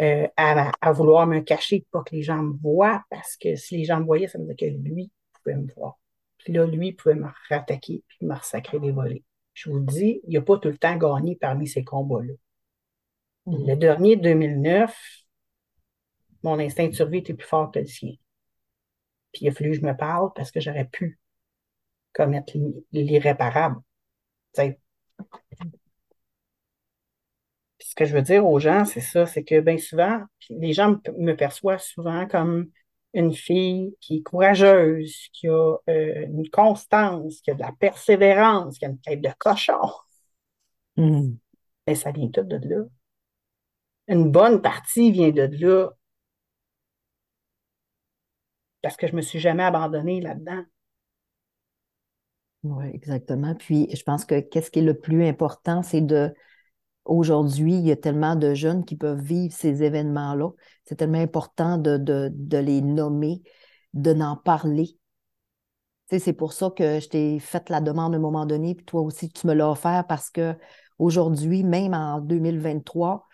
euh, 0.00 0.26
à, 0.36 0.72
à, 0.80 0.92
vouloir 0.92 1.26
me 1.26 1.40
cacher 1.40 1.86
pour 1.90 2.02
pas 2.02 2.10
que 2.10 2.16
les 2.16 2.22
gens 2.22 2.42
me 2.42 2.54
voient, 2.58 3.02
parce 3.10 3.36
que 3.36 3.56
si 3.56 3.78
les 3.78 3.84
gens 3.84 4.00
me 4.00 4.04
voyaient, 4.04 4.28
ça 4.28 4.38
me 4.38 4.44
disait 4.44 4.56
que 4.56 4.64
lui 4.66 5.10
pouvait 5.32 5.56
me 5.56 5.72
voir. 5.74 5.98
Puis 6.46 6.52
là, 6.52 6.64
lui, 6.64 6.88
il 6.90 6.94
pouvait 6.94 7.16
me 7.16 7.26
rattaquer 7.48 8.04
puis 8.06 8.18
me 8.20 8.32
ressacrer 8.32 8.78
des 8.78 8.92
volets. 8.92 9.24
Je 9.52 9.68
vous 9.68 9.78
le 9.78 9.84
dis, 9.84 10.20
il 10.28 10.34
n'a 10.34 10.42
pas 10.42 10.58
tout 10.58 10.68
le 10.68 10.78
temps 10.78 10.94
gagné 10.94 11.34
parmi 11.34 11.66
ces 11.66 11.82
combats-là. 11.82 12.34
Le 13.46 13.74
dernier, 13.74 14.14
2009, 14.14 14.96
mon 16.44 16.60
instinct 16.60 16.86
de 16.86 16.92
survie 16.92 17.18
était 17.18 17.34
plus 17.34 17.48
fort 17.48 17.72
que 17.72 17.80
le 17.80 17.86
sien. 17.86 18.12
Puis 19.32 19.46
il 19.46 19.48
a 19.48 19.52
fallu 19.52 19.72
que 19.72 19.76
je 19.78 19.84
me 19.84 19.96
parle 19.96 20.32
parce 20.36 20.52
que 20.52 20.60
j'aurais 20.60 20.84
pu 20.84 21.18
commettre 22.12 22.52
l'irréparable. 22.92 23.80
Ce 24.54 24.70
que 27.96 28.04
je 28.04 28.14
veux 28.14 28.22
dire 28.22 28.46
aux 28.46 28.60
gens, 28.60 28.84
c'est 28.84 29.00
ça, 29.00 29.26
c'est 29.26 29.42
que 29.42 29.58
bien 29.58 29.78
souvent, 29.78 30.22
les 30.48 30.72
gens 30.72 30.96
me 31.18 31.32
perçoivent 31.32 31.82
souvent 31.82 32.28
comme 32.28 32.70
une 33.16 33.32
fille 33.32 33.96
qui 34.00 34.18
est 34.18 34.22
courageuse, 34.22 35.28
qui 35.32 35.48
a 35.48 35.76
euh, 35.88 36.26
une 36.26 36.48
constance, 36.50 37.40
qui 37.40 37.50
a 37.50 37.54
de 37.54 37.60
la 37.60 37.72
persévérance, 37.72 38.78
qui 38.78 38.84
a 38.84 38.88
une 38.90 39.00
tête 39.00 39.22
de 39.22 39.30
cochon. 39.38 39.80
Mm. 40.96 41.30
Mais 41.86 41.94
ça 41.94 42.12
vient 42.12 42.28
tout 42.28 42.42
de 42.42 42.56
là. 42.56 42.84
Une 44.08 44.30
bonne 44.30 44.60
partie 44.60 45.10
vient 45.10 45.30
de 45.30 45.48
là. 45.50 45.90
Parce 48.82 48.98
que 48.98 49.06
je 49.06 49.12
ne 49.12 49.16
me 49.16 49.22
suis 49.22 49.40
jamais 49.40 49.64
abandonnée 49.64 50.20
là-dedans. 50.20 50.64
Oui, 52.64 52.90
exactement. 52.92 53.54
Puis 53.54 53.88
je 53.96 54.02
pense 54.02 54.26
que 54.26 54.40
qu'est-ce 54.40 54.70
qui 54.70 54.80
est 54.80 54.82
le 54.82 54.98
plus 54.98 55.24
important, 55.26 55.82
c'est 55.82 56.02
de 56.02 56.34
Aujourd'hui, 57.06 57.74
il 57.74 57.86
y 57.86 57.92
a 57.92 57.96
tellement 57.96 58.34
de 58.34 58.52
jeunes 58.54 58.84
qui 58.84 58.96
peuvent 58.96 59.20
vivre 59.20 59.54
ces 59.54 59.84
événements-là. 59.84 60.50
C'est 60.84 60.96
tellement 60.96 61.20
important 61.20 61.78
de, 61.78 61.96
de, 61.96 62.58
les 62.58 62.82
nommer, 62.82 63.42
de 63.94 64.12
n'en 64.12 64.36
parler. 64.36 64.98
c'est 66.08 66.32
pour 66.32 66.52
ça 66.52 66.70
que 66.76 66.98
je 66.98 67.08
t'ai 67.08 67.38
fait 67.38 67.70
la 67.70 67.80
demande 67.80 68.14
à 68.14 68.16
un 68.16 68.20
moment 68.20 68.44
donné, 68.44 68.74
puis 68.74 68.84
toi 68.84 69.02
aussi, 69.02 69.30
tu 69.30 69.46
me 69.46 69.54
l'as 69.54 69.70
offert 69.70 70.04
parce 70.08 70.30
que 70.30 70.54
aujourd'hui, 70.98 71.62
même 71.62 71.94
en 71.94 72.20
2023, 72.20 73.26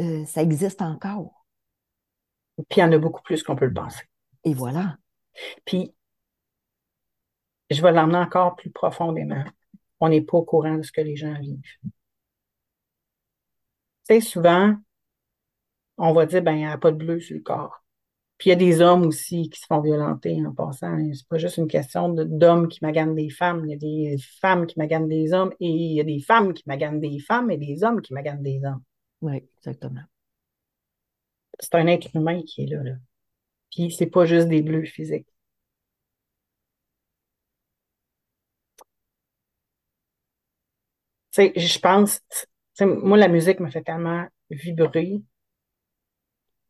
euh, 0.00 0.24
ça 0.24 0.42
existe 0.42 0.80
encore. 0.80 1.46
Puis 2.56 2.78
il 2.78 2.80
y 2.80 2.84
en 2.84 2.92
a 2.92 2.98
beaucoup 2.98 3.22
plus 3.22 3.42
qu'on 3.42 3.56
peut 3.56 3.66
le 3.66 3.74
penser. 3.74 4.04
Et 4.44 4.54
voilà. 4.54 4.96
Puis, 5.64 5.94
je 7.70 7.82
vais 7.82 7.92
l'emmener 7.92 8.18
encore 8.18 8.54
plus 8.54 8.70
profondément. 8.70 9.44
On 9.98 10.08
n'est 10.08 10.22
pas 10.22 10.36
au 10.36 10.44
courant 10.44 10.76
de 10.76 10.82
ce 10.82 10.92
que 10.92 11.00
les 11.00 11.16
gens 11.16 11.34
vivent 11.40 11.60
sais, 14.06 14.20
souvent, 14.20 14.76
on 15.98 16.12
va 16.12 16.26
dire, 16.26 16.42
ben, 16.42 16.52
il 16.52 16.58
n'y 16.58 16.66
a 16.66 16.78
pas 16.78 16.90
de 16.92 16.96
bleu 16.96 17.20
sur 17.20 17.36
le 17.36 17.42
corps. 17.42 17.82
Puis 18.38 18.50
il 18.50 18.52
y 18.52 18.54
a 18.54 18.56
des 18.56 18.80
hommes 18.82 19.06
aussi 19.06 19.48
qui 19.50 19.60
se 19.60 19.66
font 19.66 19.80
violenter 19.80 20.44
en 20.46 20.52
passant. 20.52 20.88
Hein. 20.88 21.10
C'est 21.14 21.26
pas 21.28 21.38
juste 21.38 21.56
une 21.56 21.68
question 21.68 22.10
d'hommes 22.10 22.68
qui 22.68 22.80
maganent 22.82 23.14
des 23.14 23.30
femmes. 23.30 23.64
Il 23.66 23.70
y 23.70 23.74
a 23.74 23.78
des 23.78 24.16
femmes 24.40 24.66
qui 24.66 24.78
maganent 24.78 25.08
des 25.08 25.32
hommes 25.32 25.52
et 25.60 25.68
il 25.68 25.94
y 25.94 26.00
a 26.00 26.04
des 26.04 26.20
femmes 26.20 26.52
qui 26.54 26.64
maganent 26.66 27.00
des 27.00 27.18
femmes 27.20 27.50
et 27.50 27.56
des 27.56 27.82
hommes 27.82 28.02
qui 28.02 28.12
maganent 28.12 28.42
des 28.42 28.60
hommes. 28.64 28.82
Oui, 29.22 29.42
exactement. 29.58 30.02
C'est 31.60 31.74
un 31.74 31.86
être 31.86 32.14
humain 32.14 32.42
qui 32.42 32.64
est 32.64 32.66
là. 32.66 32.82
là. 32.82 32.94
Puis 33.70 33.92
c'est 33.92 34.06
pas 34.06 34.26
juste 34.26 34.48
des 34.48 34.62
bleus 34.62 34.84
physiques. 34.84 35.28
Tu 41.32 41.42
sais, 41.42 41.52
je 41.56 41.78
pense, 41.78 42.20
moi, 42.84 43.16
la 43.16 43.28
musique 43.28 43.60
me 43.60 43.70
fait 43.70 43.82
tellement 43.82 44.26
vibrer. 44.50 45.22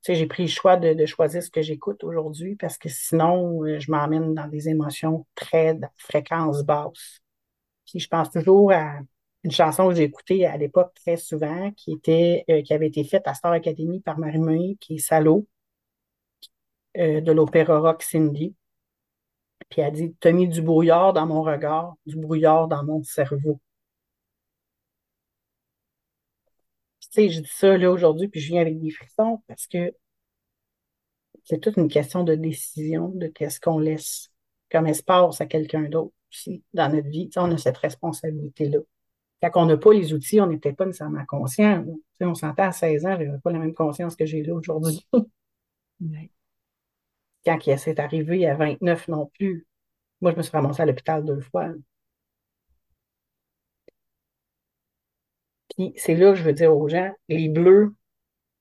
j'ai 0.08 0.26
pris 0.26 0.44
le 0.44 0.48
choix 0.48 0.76
de, 0.76 1.06
choisir 1.06 1.42
ce 1.42 1.50
que 1.50 1.62
j'écoute 1.62 2.04
aujourd'hui 2.04 2.56
parce 2.56 2.78
que 2.78 2.88
sinon, 2.88 3.64
euh, 3.64 3.78
je 3.80 3.90
m'emmène 3.90 4.34
dans 4.34 4.48
des 4.48 4.68
émotions 4.68 5.26
très 5.34 5.74
de 5.74 5.86
fréquence 5.96 6.62
basse. 6.64 7.20
Puis 7.86 8.00
je 8.00 8.08
pense 8.08 8.30
toujours 8.30 8.72
à 8.72 9.00
une 9.44 9.50
chanson 9.52 9.88
que 9.88 9.94
j'ai 9.94 10.04
écoutée 10.04 10.46
à 10.46 10.56
l'époque 10.56 10.92
très 10.94 11.16
souvent, 11.16 11.70
qui 11.72 11.92
était 11.92 12.44
euh, 12.50 12.62
qui 12.62 12.74
avait 12.74 12.88
été 12.88 13.04
faite 13.04 13.26
à 13.26 13.34
Star 13.34 13.52
Academy 13.52 14.00
par 14.00 14.18
Marie-Marie, 14.18 14.78
qui 14.80 14.96
est 14.96 14.98
Salo, 14.98 15.46
euh, 16.98 17.20
de 17.20 17.32
l'opéra 17.32 17.78
rock 17.80 18.02
Cindy. 18.02 18.54
Puis 19.68 19.82
elle 19.82 19.92
dit 19.92 20.14
T'as 20.20 20.32
mis 20.32 20.48
du 20.48 20.62
brouillard 20.62 21.12
dans 21.12 21.26
mon 21.26 21.42
regard, 21.42 21.94
du 22.06 22.16
brouillard 22.16 22.68
dans 22.68 22.84
mon 22.84 23.02
cerveau. 23.02 23.60
Sais, 27.10 27.28
je 27.28 27.40
dis 27.40 27.50
ça 27.52 27.76
là 27.76 27.90
aujourd'hui, 27.90 28.28
puis 28.28 28.40
je 28.40 28.48
viens 28.48 28.60
avec 28.62 28.78
des 28.80 28.90
frissons 28.90 29.42
parce 29.48 29.66
que 29.66 29.92
c'est 31.44 31.60
toute 31.60 31.76
une 31.76 31.88
question 31.88 32.24
de 32.24 32.34
décision 32.34 33.08
de 33.08 33.28
qu'est-ce 33.28 33.60
qu'on 33.60 33.78
laisse 33.78 34.30
comme 34.70 34.86
espace 34.86 35.40
à 35.40 35.46
quelqu'un 35.46 35.88
d'autre 35.88 36.12
aussi 36.32 36.64
dans 36.74 36.92
notre 36.92 37.08
vie. 37.08 37.30
on 37.36 37.50
a 37.52 37.58
cette 37.58 37.76
responsabilité-là. 37.78 38.78
Quand 39.42 39.50
on 39.62 39.66
n'a 39.66 39.76
pas 39.76 39.92
les 39.92 40.12
outils, 40.12 40.40
on 40.40 40.46
n'est 40.48 40.58
peut-être 40.58 40.76
pas 40.76 40.86
nécessairement 40.86 41.24
conscient. 41.26 41.84
on 42.20 42.34
s'entend 42.34 42.64
à 42.64 42.72
16 42.72 43.06
ans, 43.06 43.16
je 43.18 43.24
n'avais 43.24 43.38
pas 43.38 43.52
la 43.52 43.58
même 43.58 43.74
conscience 43.74 44.16
que 44.16 44.26
j'ai 44.26 44.42
là 44.42 44.54
aujourd'hui. 44.54 45.06
Quand 47.44 47.60
s'est 47.76 48.00
arrivé 48.00 48.46
à 48.46 48.56
29 48.56 49.08
non 49.08 49.26
plus, 49.26 49.66
moi, 50.20 50.32
je 50.32 50.36
me 50.36 50.42
suis 50.42 50.50
ramassée 50.50 50.82
à 50.82 50.86
l'hôpital 50.86 51.24
deux 51.24 51.40
fois. 51.40 51.68
C'est 55.96 56.14
là 56.14 56.30
que 56.30 56.36
je 56.36 56.42
veux 56.44 56.52
dire 56.52 56.76
aux 56.76 56.88
gens, 56.88 57.12
les 57.28 57.48
bleus 57.48 57.94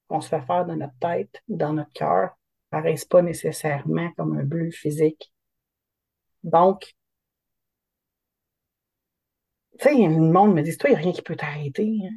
qu'on 0.08 0.22
se 0.22 0.30
fait 0.30 0.42
faire 0.42 0.66
dans 0.66 0.76
notre 0.76 0.98
tête, 1.00 1.42
dans 1.48 1.74
notre 1.74 1.92
cœur, 1.94 2.38
paraissent 2.70 3.06
pas 3.06 3.22
nécessairement 3.22 4.12
comme 4.14 4.38
un 4.38 4.44
bleu 4.44 4.72
physique. 4.72 5.34
Donc, 6.44 6.96
tu 9.80 9.84
sais, 9.84 9.96
le 9.96 10.32
monde 10.32 10.54
me 10.54 10.62
dit, 10.62 10.78
toi, 10.78 10.90
il 10.90 10.94
n'y 10.94 11.00
a 11.00 11.02
rien 11.02 11.14
qui 11.14 11.22
peut 11.22 11.36
t'arrêter. 11.36 12.00
Hein. 12.06 12.16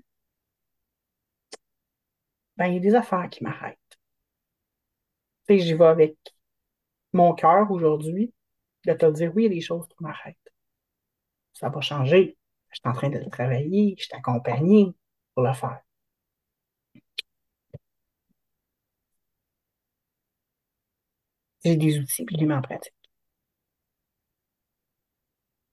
Ben, 2.56 2.66
il 2.66 2.74
y 2.74 2.76
a 2.78 2.80
des 2.80 2.94
affaires 2.94 3.28
qui 3.30 3.42
m'arrêtent. 3.44 3.78
Tu 5.48 5.58
sais, 5.58 5.60
j'y 5.60 5.74
vais 5.74 5.86
avec 5.86 6.16
mon 7.12 7.34
cœur 7.34 7.70
aujourd'hui, 7.70 8.32
de 8.86 8.92
te 8.92 9.06
dire, 9.10 9.32
oui, 9.34 9.44
il 9.44 9.48
y 9.48 9.52
a 9.52 9.54
des 9.54 9.60
choses 9.60 9.86
qui 9.88 9.96
m'arrêtent. 10.00 10.36
Ça 11.52 11.68
va 11.68 11.80
changer 11.80 12.37
je 12.70 12.76
suis 12.80 12.88
en 12.88 12.92
train 12.92 13.08
de 13.10 13.18
le 13.18 13.28
travailler, 13.30 13.94
je 13.98 14.04
suis 14.04 14.14
accompagné 14.14 14.94
pour 15.34 15.44
le 15.44 15.52
faire. 15.54 15.80
J'ai 21.64 21.76
des 21.76 21.98
outils, 22.00 22.24
puis 22.24 22.34
je 22.36 22.40
les 22.40 22.46
mets 22.46 22.54
en 22.54 22.62
pratique. 22.62 22.92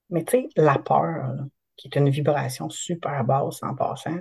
Mais 0.10 0.24
tu 0.26 0.32
sais, 0.32 0.50
la 0.56 0.80
peur, 0.80 1.36
qui 1.76 1.88
est 1.88 1.96
une 1.98 2.10
vibration 2.10 2.70
super 2.70 3.24
basse 3.24 3.62
en 3.64 3.76
passant, 3.76 4.20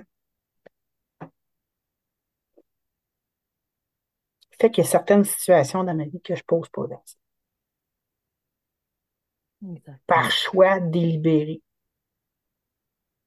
fait 4.59 4.71
qu'il 4.71 4.83
y 4.83 4.87
a 4.87 4.89
certaines 4.89 5.23
situations 5.23 5.83
dans 5.83 5.95
ma 5.95 6.05
vie 6.05 6.21
que 6.21 6.35
je 6.35 6.43
pose 6.43 6.69
pas 6.69 6.87
d'acte. 6.87 7.17
Par 10.07 10.31
choix 10.31 10.79
délibéré 10.79 11.61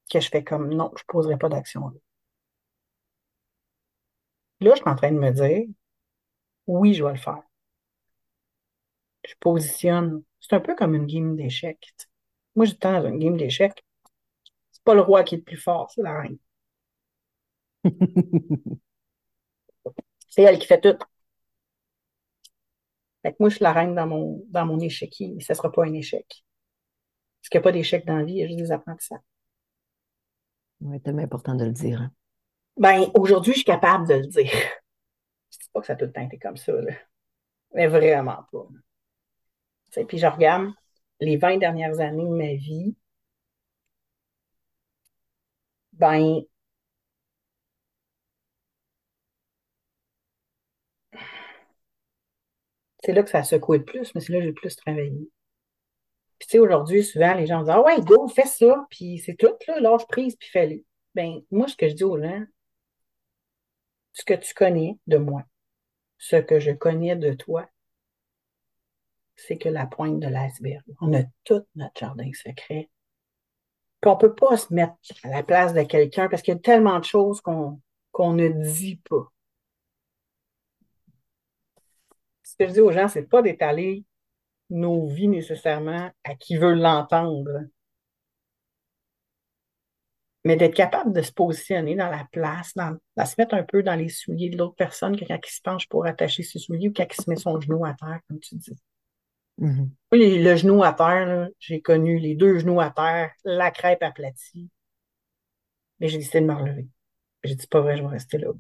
que 0.09 0.21
je 0.21 0.29
fais 0.29 0.45
comme 0.45 0.73
non, 0.75 0.91
je 0.97 1.03
ne 1.03 1.07
poserai 1.13 1.39
pas 1.39 1.49
d'action 1.49 1.89
là. 1.89 1.99
je 4.61 4.71
suis 4.75 4.83
en 4.89 4.97
train 4.97 5.13
de 5.13 5.19
me 5.19 5.31
dire 5.33 5.67
oui, 6.69 6.95
je 6.95 7.05
vais 7.05 7.13
le 7.13 7.19
faire. 7.19 7.43
Je 9.25 9.35
positionne. 9.41 10.23
C'est 10.41 10.55
un 10.57 10.61
peu 10.61 10.75
comme 10.75 10.95
une 10.95 11.07
game 11.07 11.37
d'échecs. 11.37 11.93
Moi, 12.57 12.67
je 12.67 12.75
dans 12.75 13.07
une 13.07 13.19
game 13.19 13.37
d'échecs. 13.37 13.85
C'est 14.73 14.83
pas 14.85 14.95
le 14.95 15.03
roi 15.03 15.25
qui 15.25 15.37
est 15.37 15.39
le 15.39 15.45
plus 15.45 15.57
fort, 15.59 15.91
c'est 15.91 16.03
la 16.03 16.21
reine. 16.21 16.39
c'est 20.29 20.43
elle 20.43 20.59
qui 20.59 20.67
fait 20.67 20.81
tout. 20.81 20.97
Fait 23.23 23.31
que 23.33 23.37
moi, 23.41 23.49
je 23.49 23.57
suis 23.57 23.63
la 23.63 23.73
reine 23.73 23.95
dans 23.95 24.07
mon, 24.07 24.45
dans 24.49 24.67
mon 24.67 24.79
échiquier, 24.81 25.29
mais 25.35 25.43
ce 25.43 25.53
ne 25.53 25.57
sera 25.57 25.71
pas 25.73 25.85
un 25.85 25.93
échec. 25.93 26.45
Parce 27.41 27.49
qu'il 27.51 27.59
n'y 27.59 27.63
a 27.63 27.65
pas 27.65 27.73
d'échec 27.73 28.05
dans 28.07 28.17
la 28.17 28.25
vie, 28.25 28.35
il 28.35 28.39
y 28.39 28.45
a 28.45 28.47
juste 28.47 28.59
des 28.59 28.73
apprentissages. 28.73 29.21
Oui, 30.81 31.01
tellement 31.01 31.23
important 31.23 31.55
de 31.55 31.65
le 31.65 31.73
dire. 31.73 32.03
Hein. 32.03 32.13
Ben, 32.77 33.11
aujourd'hui, 33.15 33.53
je 33.53 33.59
suis 33.59 33.65
capable 33.65 34.07
de 34.09 34.15
le 34.15 34.27
dire. 34.27 34.51
Je 35.51 35.59
dis 35.59 35.69
pas 35.73 35.81
que 35.81 35.87
ça 35.87 35.95
a 35.95 35.97
tout 35.97 36.05
le 36.07 36.13
temps 36.13 36.25
été 36.25 36.39
comme 36.39 36.57
ça, 36.57 36.73
là. 36.73 36.93
Mais 37.75 37.87
vraiment 37.89 38.45
pas. 38.53 38.69
Puis 40.09 40.19
je 40.19 40.27
regarde 40.27 40.73
les 41.21 41.37
20 41.37 41.59
dernières 41.59 42.01
années 42.01 42.25
de 42.25 42.29
ma 42.35 42.55
vie. 42.55 42.97
Ben, 45.93 46.47
c'est 53.03 53.13
là 53.13 53.25
que 53.25 53.31
ça 53.31 53.39
a 53.39 53.43
secoué 53.43 53.79
le 53.79 53.85
plus, 53.85 54.15
mais 54.15 54.21
c'est 54.21 54.33
là 54.33 54.39
que 54.39 54.43
j'ai 54.45 54.51
le 54.51 54.55
plus 54.55 54.77
travaillé. 54.77 55.29
Puis, 56.39 56.47
tu 56.47 56.53
sais, 56.53 56.59
aujourd'hui, 56.59 57.03
souvent, 57.05 57.35
les 57.35 57.47
gens 57.47 57.61
disent 57.61 57.71
Ah 57.71 57.83
ouais, 57.83 58.01
go, 58.01 58.29
fais 58.29 58.47
ça, 58.47 58.87
puis 58.91 59.19
c'est 59.19 59.35
tout, 59.35 59.55
là, 59.67 59.81
lâche 59.81 60.07
prise, 60.07 60.37
puis 60.37 60.49
fais-le. 60.49 60.85
Ben, 61.15 61.41
moi, 61.51 61.67
ce 61.69 61.77
que 61.77 61.89
je 61.89 61.95
dis 61.95 62.05
aux 62.05 62.21
gens, 62.21 62.45
ce 64.13 64.25
que 64.25 64.35
tu 64.35 64.55
connais 64.55 64.99
de 65.07 65.17
moi, 65.17 65.43
ce 66.19 66.37
que 66.37 66.61
je 66.61 66.71
connais 66.73 67.17
de 67.17 67.33
toi, 67.33 67.69
c'est 69.37 69.59
que 69.59 69.69
la 69.69 69.87
pointe 69.87 70.21
de 70.21 70.29
l'iceberg. 70.29 70.83
On 71.01 71.15
a 71.15 71.23
tout 71.45 71.65
notre 71.77 71.99
jardin 71.99 72.31
secret. 72.33 72.91
Puis 74.01 74.11
on 74.11 74.15
ne 74.15 74.21
peut 74.21 74.35
pas 74.35 74.57
se 74.57 74.73
mettre 74.73 74.95
à 75.25 75.29
la 75.29 75.43
place 75.43 75.75
de 75.75 75.83
quelqu'un 75.83 76.29
parce 76.29 76.43
qu'il 76.43 76.55
y 76.55 76.57
a 76.57 76.61
tellement 76.61 76.99
de 76.99 77.05
choses 77.05 77.41
qu'on 77.41 77.81
qu'on 78.11 78.33
ne 78.33 78.49
dit 78.49 78.97
pas. 79.09 79.31
Ce 82.43 82.57
que 82.57 82.67
je 82.67 82.73
dis 82.73 82.81
aux 82.81 82.91
gens, 82.91 83.09
c'est 83.09 83.29
pas 83.29 83.43
d'étaler 83.43 84.05
nos 84.71 85.07
vies 85.07 85.29
nécessairement 85.29 86.11
à 86.25 86.35
qui 86.35 86.57
veut 86.57 86.75
l'entendre, 86.75 87.67
mais 90.45 90.57
d'être 90.57 90.75
capable 90.75 91.13
de 91.13 91.23
se 91.23 91.33
positionner 91.33 91.95
dans 91.95 92.11
la 92.11 92.27
place, 92.33 92.73
dans, 92.75 92.93
de 93.17 93.25
se 93.25 93.35
mettre 93.39 93.55
un 93.55 93.65
peu 93.65 93.83
dans 93.83 93.97
les 93.97 94.09
souliers 94.09 94.51
de 94.51 94.57
l'autre 94.57 94.77
personne, 94.77 95.19
quand 95.19 95.27
il 95.27 95.51
se 95.51 95.61
penche 95.63 95.89
pour 95.89 96.07
attacher 96.07 96.43
ses 96.43 96.59
souliers 96.59 96.89
ou 96.89 96.93
quand 96.93 97.07
il 97.11 97.23
se 97.23 97.29
met 97.29 97.37
son 97.37 97.61
genou 97.61 97.85
à 97.85 97.95
terre, 97.95 98.21
comme 98.29 98.41
tu 98.41 98.57
dis. 98.57 98.77
Mhm. 99.59 99.91
le 100.13 100.57
genou 100.57 100.85
à 100.85 100.93
terre, 100.93 101.49
j'ai 101.59 101.81
connu 101.81 102.19
les 102.19 102.37
deux 102.37 102.59
genoux 102.59 102.81
à 102.81 102.91
terre, 102.91 103.33
la 103.45 103.71
crêpe 103.73 104.03
aplatie. 104.05 104.71
Mais 105.99 106.09
j'ai 106.09 106.19
décidé 106.19 106.41
de 106.41 106.47
me 106.47 106.55
relever. 106.55 106.87
J'ai 107.43 107.57
dit, 107.57 107.67
pas 107.67 107.81
vrai, 107.81 107.97
je 107.97 108.03
vais 108.03 108.09
rester 108.09 108.39
là. 108.39 108.53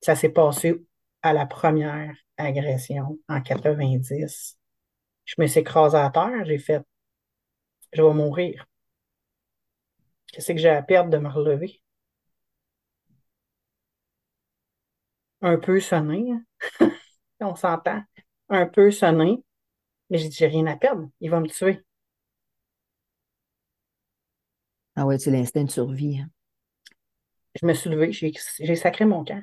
Ça 0.00 0.16
s'est 0.16 0.28
passé 0.30 0.84
à 1.24 1.32
la 1.32 1.46
première 1.46 2.14
agression 2.36 3.18
en 3.28 3.40
90. 3.40 4.58
Je 5.24 5.34
me 5.38 5.46
suis 5.46 5.60
écrasée 5.60 5.96
à 5.98 6.10
terre, 6.10 6.44
j'ai 6.44 6.58
fait, 6.58 6.82
je 7.94 8.02
vais 8.02 8.12
mourir. 8.12 8.66
Qu'est-ce 10.30 10.52
que 10.52 10.58
j'ai 10.58 10.68
à 10.68 10.82
perdre 10.82 11.08
de 11.08 11.16
me 11.16 11.30
relever? 11.30 11.80
Un 15.42 15.58
peu 15.58 15.78
sonné, 15.80 16.32
hein? 16.32 16.44
on 17.40 17.54
s'entend. 17.56 18.02
Un 18.48 18.66
peu 18.66 18.90
sonné, 18.90 19.42
mais 20.10 20.18
j'ai 20.18 20.28
dit, 20.30 20.36
j'ai 20.36 20.48
rien 20.48 20.66
à 20.66 20.76
perdre, 20.76 21.08
il 21.20 21.30
va 21.30 21.40
me 21.40 21.48
tuer. 21.48 21.84
Ah 24.96 25.06
ouais, 25.06 25.18
c'est 25.20 25.30
l'instinct 25.30 25.62
de 25.64 25.70
survie. 25.70 26.18
Hein. 26.18 26.28
Je 27.60 27.66
me 27.66 27.74
suis 27.74 27.90
levée, 27.90 28.12
j'ai 28.12 28.76
sacré 28.76 29.04
mon 29.06 29.24
camp. 29.24 29.42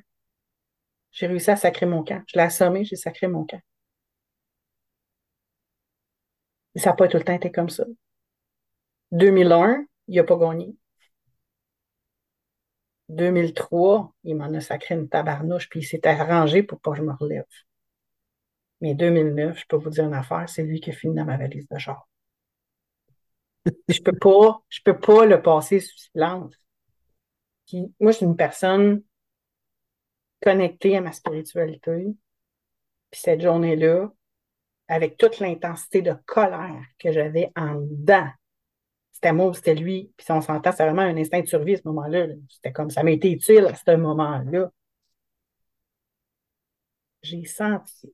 J'ai 1.12 1.28
réussi 1.28 1.52
à 1.52 1.56
sacrer 1.56 1.86
mon 1.86 2.04
camp. 2.04 2.24
Je 2.28 2.38
l'ai 2.38 2.44
assommé, 2.44 2.86
j'ai 2.86 2.96
sacré 2.96 3.28
mon 3.28 3.46
camp. 3.46 3.62
ça 6.76 6.92
n'a 6.92 6.96
pas 6.96 7.08
tout 7.08 7.18
le 7.18 7.24
temps 7.24 7.34
été 7.34 7.52
comme 7.52 7.70
ça. 7.70 7.86
2001, 9.12 9.86
il 10.08 10.16
n'a 10.16 10.24
pas 10.24 10.38
gagné. 10.38 10.76
2003, 13.10 14.14
il 14.24 14.36
m'en 14.36 14.54
a 14.54 14.62
sacré 14.62 14.96
une 14.96 15.10
tabarnouche, 15.10 15.70
puis 15.70 15.82
il 15.82 15.84
s'est 15.84 16.08
arrangé 16.08 16.64
pour 16.64 16.80
pas 16.80 16.92
que 16.92 16.98
je 16.98 17.04
me 17.04 17.14
relève. 17.14 17.46
Mais 18.80 18.96
2009, 18.96 19.60
je 19.60 19.66
peux 19.68 19.76
vous 19.76 19.90
dire 19.90 20.06
une 20.06 20.14
affaire, 20.14 20.48
c'est 20.48 20.64
lui 20.64 20.80
qui 20.80 20.92
a 20.92 20.94
fini 20.94 21.16
dans 21.16 21.26
ma 21.26 21.38
valise 21.38 21.68
de 21.68 21.78
char. 21.78 22.08
je 23.88 24.02
peux 24.02 24.18
pas, 24.18 24.62
je 24.70 24.80
peux 24.84 24.98
pas 24.98 25.26
le 25.26 25.42
passer 25.42 25.82
sous 25.82 25.98
silence. 25.98 26.56
moi, 28.00 28.12
je 28.12 28.18
suis 28.18 28.26
une 28.26 28.38
personne 28.38 29.04
connecté 30.42 30.98
à 30.98 31.02
ma 31.02 31.12
spiritualité. 31.12 32.16
Puis 33.12 33.22
cette 33.22 33.42
journée-là, 33.42 34.12
avec 34.88 35.18
toute 35.18 35.40
l'intensité 35.40 36.02
de 36.02 36.14
colère 36.26 36.84
que 37.00 37.12
j'avais 37.12 37.52
en 37.56 37.76
dedans, 37.76 38.30
c'était 39.12 39.34
moi 39.34 39.54
c'était 39.54 39.76
lui. 39.76 40.12
Puis 40.18 40.26
si 40.26 40.32
on 40.32 40.42
s'entend, 40.42 40.72
c'est 40.72 40.84
vraiment 40.86 41.04
un 41.04 41.18
instinct 41.18 41.42
de 41.42 41.48
survie 41.48 41.76
à 41.76 41.78
ce 41.78 41.88
moment-là. 41.88 42.28
C'était 42.50 42.72
comme 42.72 42.90
ça 42.90 43.04
m'a 43.04 43.12
été 43.12 43.32
utile 43.32 43.66
à 43.66 43.76
ce 43.76 43.96
moment-là. 43.96 44.72
J'ai 47.22 47.46
senti 47.46 48.14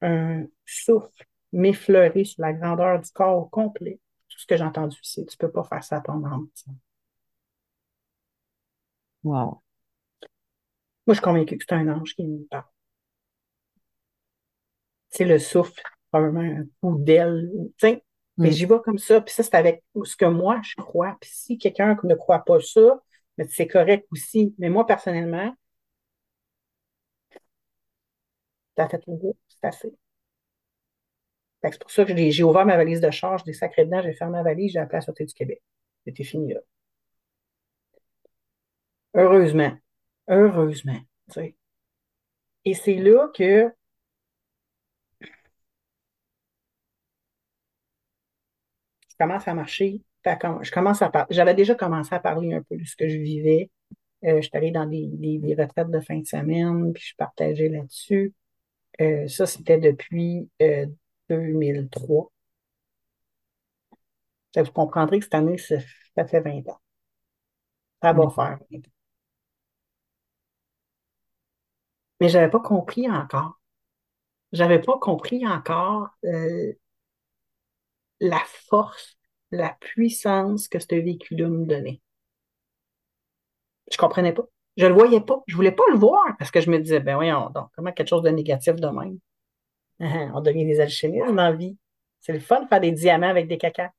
un 0.00 0.46
souffle 0.64 1.26
m'effleurer 1.52 2.24
sur 2.24 2.42
la 2.42 2.52
grandeur 2.52 3.00
du 3.00 3.10
corps 3.10 3.48
complet. 3.50 4.00
Tout 4.28 4.38
ce 4.38 4.46
que 4.46 4.56
j'ai 4.56 4.64
entendu, 4.64 4.96
c'est 5.02 5.26
tu 5.26 5.36
peux 5.36 5.50
pas 5.50 5.64
faire 5.64 5.84
ça 5.84 5.96
à 5.98 6.00
ton. 6.00 6.22
Wow. 9.22 9.63
Moi, 11.06 11.14
je 11.14 11.18
suis 11.20 11.22
convaincue 11.24 11.58
que 11.58 11.64
c'est 11.68 11.74
un 11.74 11.88
ange 11.88 12.14
qui 12.14 12.24
me 12.26 12.44
parle. 12.46 12.64
C'est 15.10 15.24
le 15.24 15.38
souffle, 15.38 15.80
probablement 16.10 16.60
un 16.60 16.64
coup 16.80 16.98
d'aile. 16.98 17.48
Mais 18.36 18.48
mm. 18.50 18.52
j'y 18.52 18.66
vais 18.66 18.80
comme 18.84 18.98
ça. 18.98 19.20
Puis 19.20 19.34
ça, 19.34 19.42
c'est 19.42 19.54
avec 19.54 19.84
ce 20.04 20.16
que 20.16 20.24
moi, 20.26 20.60
je 20.64 20.74
crois. 20.76 21.16
Puis 21.20 21.30
si 21.32 21.58
quelqu'un 21.58 21.96
ne 22.02 22.14
croit 22.14 22.44
pas 22.44 22.60
ça, 22.60 23.00
c'est 23.48 23.66
correct 23.68 24.06
aussi. 24.12 24.54
Mais 24.58 24.68
moi, 24.70 24.86
personnellement, 24.86 25.54
ça 28.76 28.88
fait 28.88 28.98
tout 29.00 29.36
c'est 29.48 29.66
assez. 29.66 29.92
C'est 31.64 31.80
pour 31.80 31.90
ça 31.90 32.04
que 32.04 32.14
j'ai 32.30 32.42
ouvert 32.44 32.64
ma 32.66 32.76
valise 32.76 33.00
de 33.00 33.10
charge, 33.10 33.42
des 33.44 33.52
sacrés 33.54 33.84
dedans, 33.86 34.02
j'ai 34.02 34.12
fermé 34.12 34.34
ma 34.34 34.42
valise, 34.44 34.72
j'ai 34.72 34.78
appelé 34.78 34.96
à 34.96 34.98
la 34.98 35.02
Sûreté 35.02 35.24
du 35.24 35.34
Québec. 35.34 35.62
C'était 36.04 36.22
fini 36.24 36.52
là. 36.52 36.60
Heureusement, 39.14 39.76
Heureusement. 40.28 41.00
Et 42.64 42.74
c'est 42.74 42.94
là 42.96 43.28
que 43.34 43.72
je 49.10 49.16
commence 49.18 49.46
à 49.48 49.54
marcher. 49.54 50.02
Je 50.24 50.70
commence 50.70 51.02
à 51.02 51.26
J'avais 51.30 51.54
déjà 51.54 51.74
commencé 51.74 52.14
à 52.14 52.20
parler 52.20 52.54
un 52.54 52.62
peu 52.62 52.76
de 52.76 52.84
ce 52.84 52.96
que 52.96 53.08
je 53.08 53.18
vivais. 53.18 53.70
Euh, 54.24 54.36
je 54.36 54.48
suis 54.48 54.56
allée 54.56 54.70
dans 54.70 54.86
des, 54.86 55.56
retraites 55.58 55.90
de 55.90 56.00
fin 56.00 56.18
de 56.18 56.26
semaine, 56.26 56.92
puis 56.92 57.04
je 57.08 57.14
partageais 57.16 57.68
là-dessus. 57.68 58.32
Euh, 59.00 59.28
ça, 59.28 59.46
c'était 59.46 59.78
depuis 59.78 60.48
2003. 61.28 62.30
Euh, 64.56 64.62
vous 64.62 64.72
comprendrez 64.72 65.18
que 65.18 65.24
cette 65.24 65.34
année, 65.34 65.58
ça, 65.58 65.78
fait 66.26 66.40
20 66.40 66.68
ans. 66.68 66.80
Ça 68.02 68.12
va 68.12 68.30
faire 68.30 68.58
20 68.70 68.78
ans. 68.78 68.93
Mais 72.24 72.30
je 72.30 72.38
n'avais 72.38 72.50
pas 72.50 72.60
compris 72.60 73.10
encore. 73.10 73.60
J'avais 74.52 74.80
pas 74.80 74.98
compris 74.98 75.46
encore 75.46 76.08
euh, 76.24 76.72
la 78.18 78.40
force, 78.46 79.18
la 79.50 79.76
puissance 79.78 80.66
que 80.66 80.78
ce 80.78 80.86
véhicule-là 80.94 81.50
me 81.50 81.66
donnait. 81.66 82.00
Je 83.92 83.98
comprenais 83.98 84.32
pas. 84.32 84.44
Je 84.78 84.86
le 84.86 84.94
voyais 84.94 85.20
pas. 85.20 85.42
Je 85.46 85.54
voulais 85.54 85.70
pas 85.70 85.82
le 85.90 85.98
voir 85.98 86.24
parce 86.38 86.50
que 86.50 86.62
je 86.62 86.70
me 86.70 86.78
disais, 86.78 87.00
ben 87.00 87.14
voyons 87.16 87.50
donc, 87.50 87.68
comment 87.76 87.92
quelque 87.92 88.08
chose 88.08 88.22
de 88.22 88.30
négatif 88.30 88.76
de 88.76 88.88
même? 88.88 89.18
on 90.34 90.40
devient 90.40 90.64
des 90.64 90.80
alchimistes 90.80 91.26
dans 91.26 91.34
la 91.34 91.52
vie. 91.52 91.76
C'est 92.20 92.32
le 92.32 92.40
fun 92.40 92.62
de 92.62 92.68
faire 92.68 92.80
des 92.80 92.92
diamants 92.92 93.28
avec 93.28 93.48
des 93.48 93.58
cacas. 93.58 93.90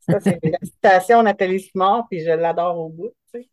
Ça, 0.00 0.20
c'est 0.20 0.40
la 0.42 0.58
citation 0.62 1.22
Nathalie 1.22 1.60
Simard, 1.60 2.06
puis 2.08 2.20
je 2.20 2.30
l'adore 2.30 2.78
au 2.78 2.88
bout. 2.88 3.12
Tu 3.30 3.42
sais 3.42 3.50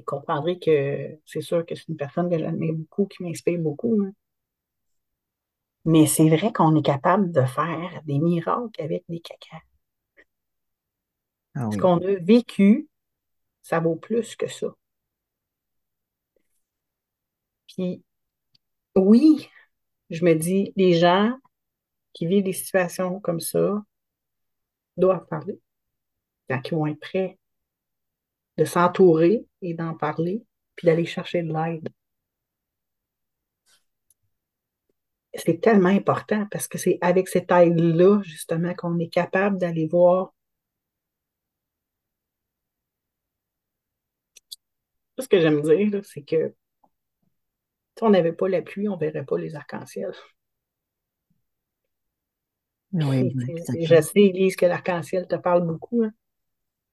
vous 0.00 0.04
comprendrez 0.04 0.58
que 0.58 1.18
c'est 1.24 1.40
sûr 1.40 1.64
que 1.64 1.74
c'est 1.74 1.88
une 1.88 1.96
personne 1.96 2.30
que 2.30 2.38
j'admire 2.38 2.74
beaucoup, 2.74 3.06
qui 3.06 3.22
m'inspire 3.22 3.58
beaucoup. 3.58 4.02
Hein. 4.02 4.12
Mais 5.84 6.06
c'est 6.06 6.28
vrai 6.28 6.52
qu'on 6.52 6.74
est 6.76 6.84
capable 6.84 7.30
de 7.30 7.42
faire 7.42 8.02
des 8.04 8.18
miracles 8.18 8.80
avec 8.80 9.04
des 9.08 9.20
cacas. 9.20 9.62
Ah 11.54 11.68
Ce 11.70 11.78
qu'on 11.78 11.98
a 11.98 12.14
vécu, 12.20 12.88
ça 13.62 13.80
vaut 13.80 13.96
plus 13.96 14.34
que 14.34 14.48
ça. 14.48 14.68
Puis, 17.68 18.02
oui, 18.96 19.48
je 20.10 20.24
me 20.24 20.34
dis, 20.34 20.72
les 20.76 20.94
gens 20.94 21.36
qui 22.12 22.26
vivent 22.26 22.44
des 22.44 22.52
situations 22.52 23.20
comme 23.20 23.40
ça 23.40 23.82
doivent 24.96 25.26
parler 25.26 25.60
quand 26.48 26.60
ils 26.64 26.74
vont 26.74 26.86
être 26.86 27.00
prêts 27.00 27.38
de 28.58 28.64
s'entourer 28.64 29.46
et 29.62 29.74
d'en 29.74 29.94
parler, 29.94 30.44
puis 30.76 30.86
d'aller 30.86 31.04
chercher 31.06 31.42
de 31.42 31.52
l'aide. 31.52 31.88
C'est 35.34 35.60
tellement 35.60 35.88
important 35.88 36.46
parce 36.50 36.68
que 36.68 36.78
c'est 36.78 36.98
avec 37.00 37.28
cette 37.28 37.50
aide-là, 37.50 38.22
justement, 38.22 38.72
qu'on 38.74 38.98
est 38.98 39.08
capable 39.08 39.58
d'aller 39.58 39.86
voir 39.86 40.32
ce 45.18 45.28
que 45.28 45.40
j'aime 45.40 45.62
dire, 45.62 46.00
c'est 46.04 46.22
que 46.22 46.54
si 47.96 48.02
on 48.02 48.10
n'avait 48.10 48.32
pas 48.32 48.48
la 48.48 48.62
pluie, 48.62 48.88
on 48.88 48.94
ne 48.94 49.00
verrait 49.00 49.24
pas 49.24 49.38
les 49.38 49.54
arcs-en-ciel. 49.54 50.12
Oui, 52.92 53.34
je 53.80 54.00
sais, 54.00 54.20
Elise, 54.20 54.56
que 54.56 54.66
l'arc-en-ciel 54.66 55.26
te 55.26 55.34
parle 55.36 55.66
beaucoup. 55.66 56.04
Hein. 56.04 56.12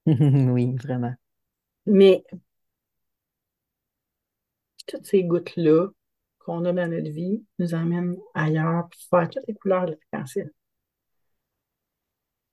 oui, 0.52 0.76
vraiment. 0.76 1.14
Mais 1.92 2.24
toutes 4.88 5.06
ces 5.06 5.26
gouttes-là 5.26 5.90
qu'on 6.40 6.64
a 6.64 6.72
dans 6.72 6.90
notre 6.90 7.10
vie 7.10 7.44
nous 7.60 7.74
emmènent 7.74 8.16
ailleurs 8.34 8.88
pour 8.88 9.20
faire 9.20 9.30
toutes 9.30 9.46
les 9.46 9.56
couleurs 9.56 9.88
de 9.88 9.92
l'arc-en-ciel. 9.92 10.54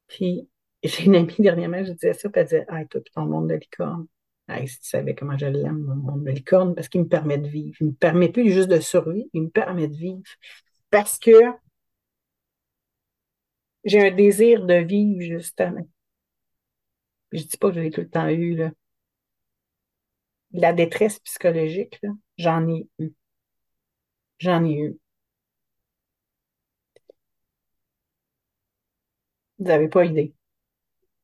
Puis, 0.08 0.48
j'ai 0.82 1.04
une 1.04 1.14
amie 1.14 1.36
dernièrement, 1.38 1.84
je 1.84 1.92
disais 1.92 2.14
ça, 2.14 2.28
puis 2.28 2.40
elle 2.40 2.46
disait 2.46 2.64
Ah, 2.66 2.84
toi, 2.86 3.00
ton 3.14 3.26
monde 3.26 3.48
de 3.48 3.54
licorne. 3.54 4.08
si 4.66 4.80
tu 4.80 4.88
savais 4.88 5.14
comment 5.14 5.38
je 5.38 5.46
l'aime, 5.46 5.78
mon, 5.78 5.94
mon 5.94 6.16
licorne, 6.24 6.74
parce 6.74 6.88
qu'il 6.88 7.02
me 7.02 7.08
permet 7.08 7.38
de 7.38 7.46
vivre. 7.46 7.76
Il 7.80 7.86
ne 7.86 7.90
me 7.90 7.96
permet 7.96 8.30
plus 8.30 8.50
juste 8.50 8.68
de 8.68 8.80
survivre, 8.80 9.28
il 9.34 9.42
me 9.42 9.50
permet 9.50 9.86
de 9.86 9.96
vivre. 9.96 10.22
Parce 10.90 11.16
que 11.16 11.30
j'ai 13.84 14.00
un 14.00 14.10
désir 14.10 14.66
de 14.66 14.74
vivre, 14.74 15.22
justement. 15.22 15.86
Je 17.30 17.42
dis 17.44 17.56
pas 17.56 17.68
que 17.68 17.76
je 17.76 17.80
l'ai 17.80 17.90
tout 17.92 18.00
le 18.00 18.10
temps 18.10 18.28
eu, 18.28 18.56
là. 18.56 18.72
La 20.52 20.74
détresse 20.74 21.20
psychologique, 21.20 22.02
j'en 22.36 22.68
ai 22.68 22.86
eu. 22.98 23.14
J'en 24.38 24.64
ai 24.64 24.74
eu. 24.74 24.98
Vous 29.60 29.66
n'avez 29.66 29.86
pas 29.88 30.04
idée. 30.04 30.34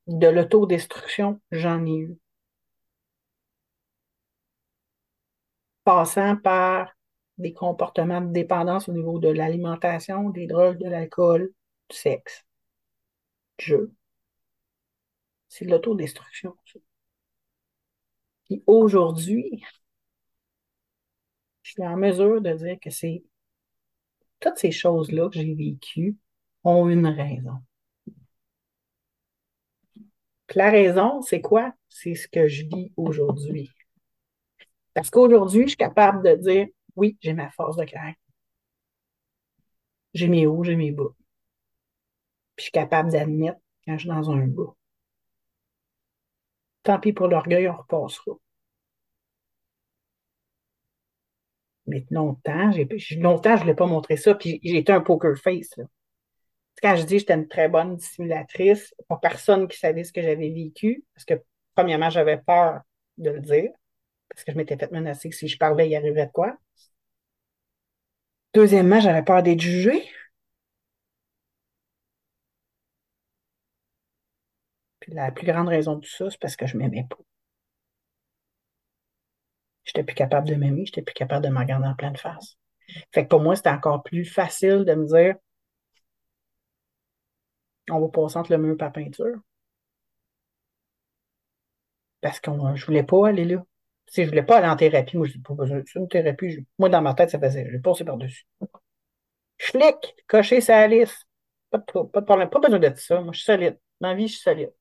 De 0.06 0.28
l'autodestruction, 0.28 1.40
j'en 1.52 1.84
ai 1.86 1.96
eu. 1.98 2.18
Passant 5.84 6.36
par 6.36 6.92
des 7.38 7.54
comportements 7.54 8.20
de 8.20 8.30
dépendance 8.32 8.88
au 8.90 8.92
niveau 8.92 9.18
de 9.18 9.28
l'alimentation, 9.28 10.28
des 10.28 10.46
drogues, 10.46 10.78
de 10.78 10.88
l'alcool, 10.90 11.52
du 11.88 11.96
sexe, 11.96 12.44
du 13.58 13.64
jeu. 13.66 13.92
C'est 15.48 15.64
de 15.64 15.70
l'autodestruction. 15.70 16.54
Et 18.50 18.62
aujourd'hui, 18.66 19.64
je 21.62 21.72
suis 21.72 21.86
en 21.86 21.96
mesure 21.96 22.40
de 22.40 22.52
dire 22.52 22.78
que 22.80 22.90
c'est 22.90 23.24
toutes 24.40 24.58
ces 24.58 24.70
choses-là 24.70 25.28
que 25.28 25.36
j'ai 25.36 25.54
vécues 25.54 26.16
ont 26.64 26.88
une 26.88 27.06
raison. 27.06 27.62
la 30.54 30.70
raison, 30.70 31.22
c'est 31.22 31.40
quoi? 31.40 31.72
C'est 31.88 32.14
ce 32.14 32.28
que 32.28 32.46
je 32.48 32.64
vis 32.66 32.92
aujourd'hui. 32.96 33.70
Parce 34.94 35.10
qu'aujourd'hui, 35.10 35.62
je 35.62 35.68
suis 35.68 35.76
capable 35.76 36.22
de 36.22 36.36
dire, 36.36 36.66
oui, 36.96 37.16
j'ai 37.20 37.32
ma 37.32 37.50
force 37.50 37.76
de 37.76 37.84
caractère. 37.84 38.14
J'ai 40.14 40.28
mes 40.28 40.46
hauts, 40.46 40.62
j'ai 40.62 40.76
mes 40.76 40.92
bas. 40.92 41.14
Puis 42.56 42.58
je 42.58 42.62
suis 42.64 42.72
capable 42.72 43.10
d'admettre 43.10 43.58
quand 43.84 43.94
je 43.94 44.00
suis 44.00 44.08
dans 44.08 44.30
un 44.30 44.46
bas. 44.46 44.74
Tant 46.84 47.00
pis 47.00 47.12
pour 47.12 47.26
l'orgueil, 47.26 47.68
on 47.68 47.76
repassera. 47.76 48.36
Mais 51.86 52.04
longtemps, 52.10 52.70
longtemps, 53.18 53.50
je 53.50 53.54
ne 53.54 53.60
voulais 53.60 53.74
pas 53.74 53.86
montrer 53.86 54.16
ça, 54.16 54.34
puis 54.34 54.60
j'ai 54.62 54.78
été 54.78 54.92
un 54.92 55.00
poker 55.00 55.36
face. 55.36 55.74
Quand 56.82 56.96
je 56.96 57.02
dis 57.02 57.14
que 57.14 57.18
j'étais 57.20 57.34
une 57.34 57.48
très 57.48 57.68
bonne 57.68 57.96
dissimulatrice, 57.96 58.94
pas 59.08 59.18
personne 59.18 59.68
qui 59.68 59.78
savait 59.78 60.04
ce 60.04 60.12
que 60.12 60.22
j'avais 60.22 60.50
vécu, 60.50 61.04
parce 61.14 61.24
que 61.24 61.34
premièrement, 61.74 62.10
j'avais 62.10 62.38
peur 62.38 62.80
de 63.18 63.30
le 63.30 63.40
dire, 63.40 63.70
parce 64.28 64.44
que 64.44 64.52
je 64.52 64.56
m'étais 64.56 64.76
fait 64.76 64.92
menacer 64.92 65.30
que 65.30 65.36
si 65.36 65.48
je 65.48 65.58
parlais, 65.58 65.88
il 65.88 65.96
arriverait 65.96 66.26
de 66.26 66.32
quoi. 66.32 66.56
Deuxièmement, 68.54 69.00
j'avais 69.00 69.22
peur 69.22 69.42
d'être 69.42 69.60
jugée. 69.60 70.02
La 75.08 75.30
plus 75.32 75.46
grande 75.46 75.68
raison 75.68 75.96
de 75.96 76.06
ça, 76.06 76.30
c'est 76.30 76.40
parce 76.40 76.56
que 76.56 76.66
je 76.66 76.76
m'aimais 76.76 77.06
pas. 77.08 77.18
J'étais 79.84 80.02
plus 80.04 80.14
capable 80.14 80.48
de 80.48 80.54
m'aimer, 80.54 80.86
j'étais 80.86 81.02
plus 81.02 81.14
capable 81.14 81.44
de 81.44 81.50
me 81.50 81.58
regarder 81.58 81.86
en 81.86 81.94
pleine 81.94 82.16
face. 82.16 82.56
Fait 83.12 83.24
que 83.24 83.28
pour 83.28 83.40
moi, 83.40 83.56
c'était 83.56 83.70
encore 83.70 84.02
plus 84.02 84.24
facile 84.24 84.84
de 84.84 84.94
me 84.94 85.06
dire 85.06 85.36
on 87.90 88.00
va 88.00 88.08
passer 88.08 88.38
entre 88.38 88.52
le 88.52 88.58
mur 88.58 88.76
la 88.78 88.90
peinture. 88.90 89.36
Parce 92.20 92.40
que 92.40 92.50
je 92.74 92.86
voulais 92.86 93.02
pas 93.02 93.28
aller 93.28 93.44
là. 93.44 93.62
Si 94.06 94.24
je 94.24 94.28
voulais 94.28 94.42
pas 94.42 94.58
aller 94.58 94.68
en 94.68 94.76
thérapie, 94.76 95.16
moi, 95.16 95.26
je 95.26 95.38
pas 95.38 95.54
besoin 95.54 95.78
de 95.78 95.84
une 95.96 96.08
thérapie. 96.08 96.66
Moi, 96.78 96.88
dans 96.88 97.02
ma 97.02 97.14
tête, 97.14 97.30
ça 97.30 97.38
faisait, 97.38 97.68
je 97.70 97.78
passer 97.78 98.04
par-dessus. 98.04 98.46
Schlick, 99.58 100.14
cocher 100.28 100.60
sa 100.60 100.86
liste. 100.86 101.26
Pas 101.70 101.78
de, 101.78 102.02
pas 102.04 102.20
de 102.20 102.26
problème, 102.26 102.50
pas 102.50 102.60
besoin 102.60 102.78
d'être 102.78 102.98
ça. 102.98 103.20
Moi, 103.20 103.32
je 103.32 103.38
suis 103.38 103.46
solide. 103.46 103.78
Dans 104.00 104.08
la 104.08 104.14
vie, 104.14 104.28
je 104.28 104.34
suis 104.34 104.42
solide. 104.42 104.72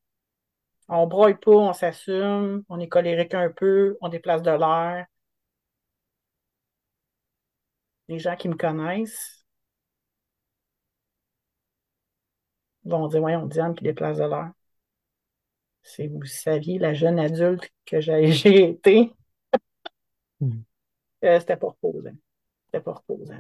On 0.89 1.08
broye 1.08 1.36
pas, 1.36 1.52
on 1.52 1.74
s'assume, 1.74 2.63
on 2.69 2.80
est 2.80 2.88
colérique 2.88 3.34
un 3.34 3.50
peu, 3.50 3.98
on 4.02 4.10
déplace 4.10 4.41
de 4.41 4.52
l'air. 4.52 5.06
Les 8.08 8.19
gens 8.19 8.36
qui 8.36 8.50
me 8.50 8.56
connaissent 8.56 9.46
vont 12.86 13.08
dire 13.08 13.19
Voyons, 13.22 13.46
Diane 13.46 13.76
qui 13.76 13.84
déplace 13.84 14.17
de 14.17 14.24
l'air. 14.26 14.52
Si 15.84 16.08
vous 16.08 16.24
saviez 16.26 16.80
la 16.80 16.93
jeune 16.93 17.19
adulte 17.19 17.69
que 17.86 18.00
j'ai 18.02 18.69
été, 18.69 19.13
hmm. 20.39 20.62
euh, 21.24 21.39
c'était 21.39 21.58
pas 21.58 21.67
reposant. 21.67 22.15
C'était 22.65 22.84
pas 22.84 22.93
reposant. 22.93 23.36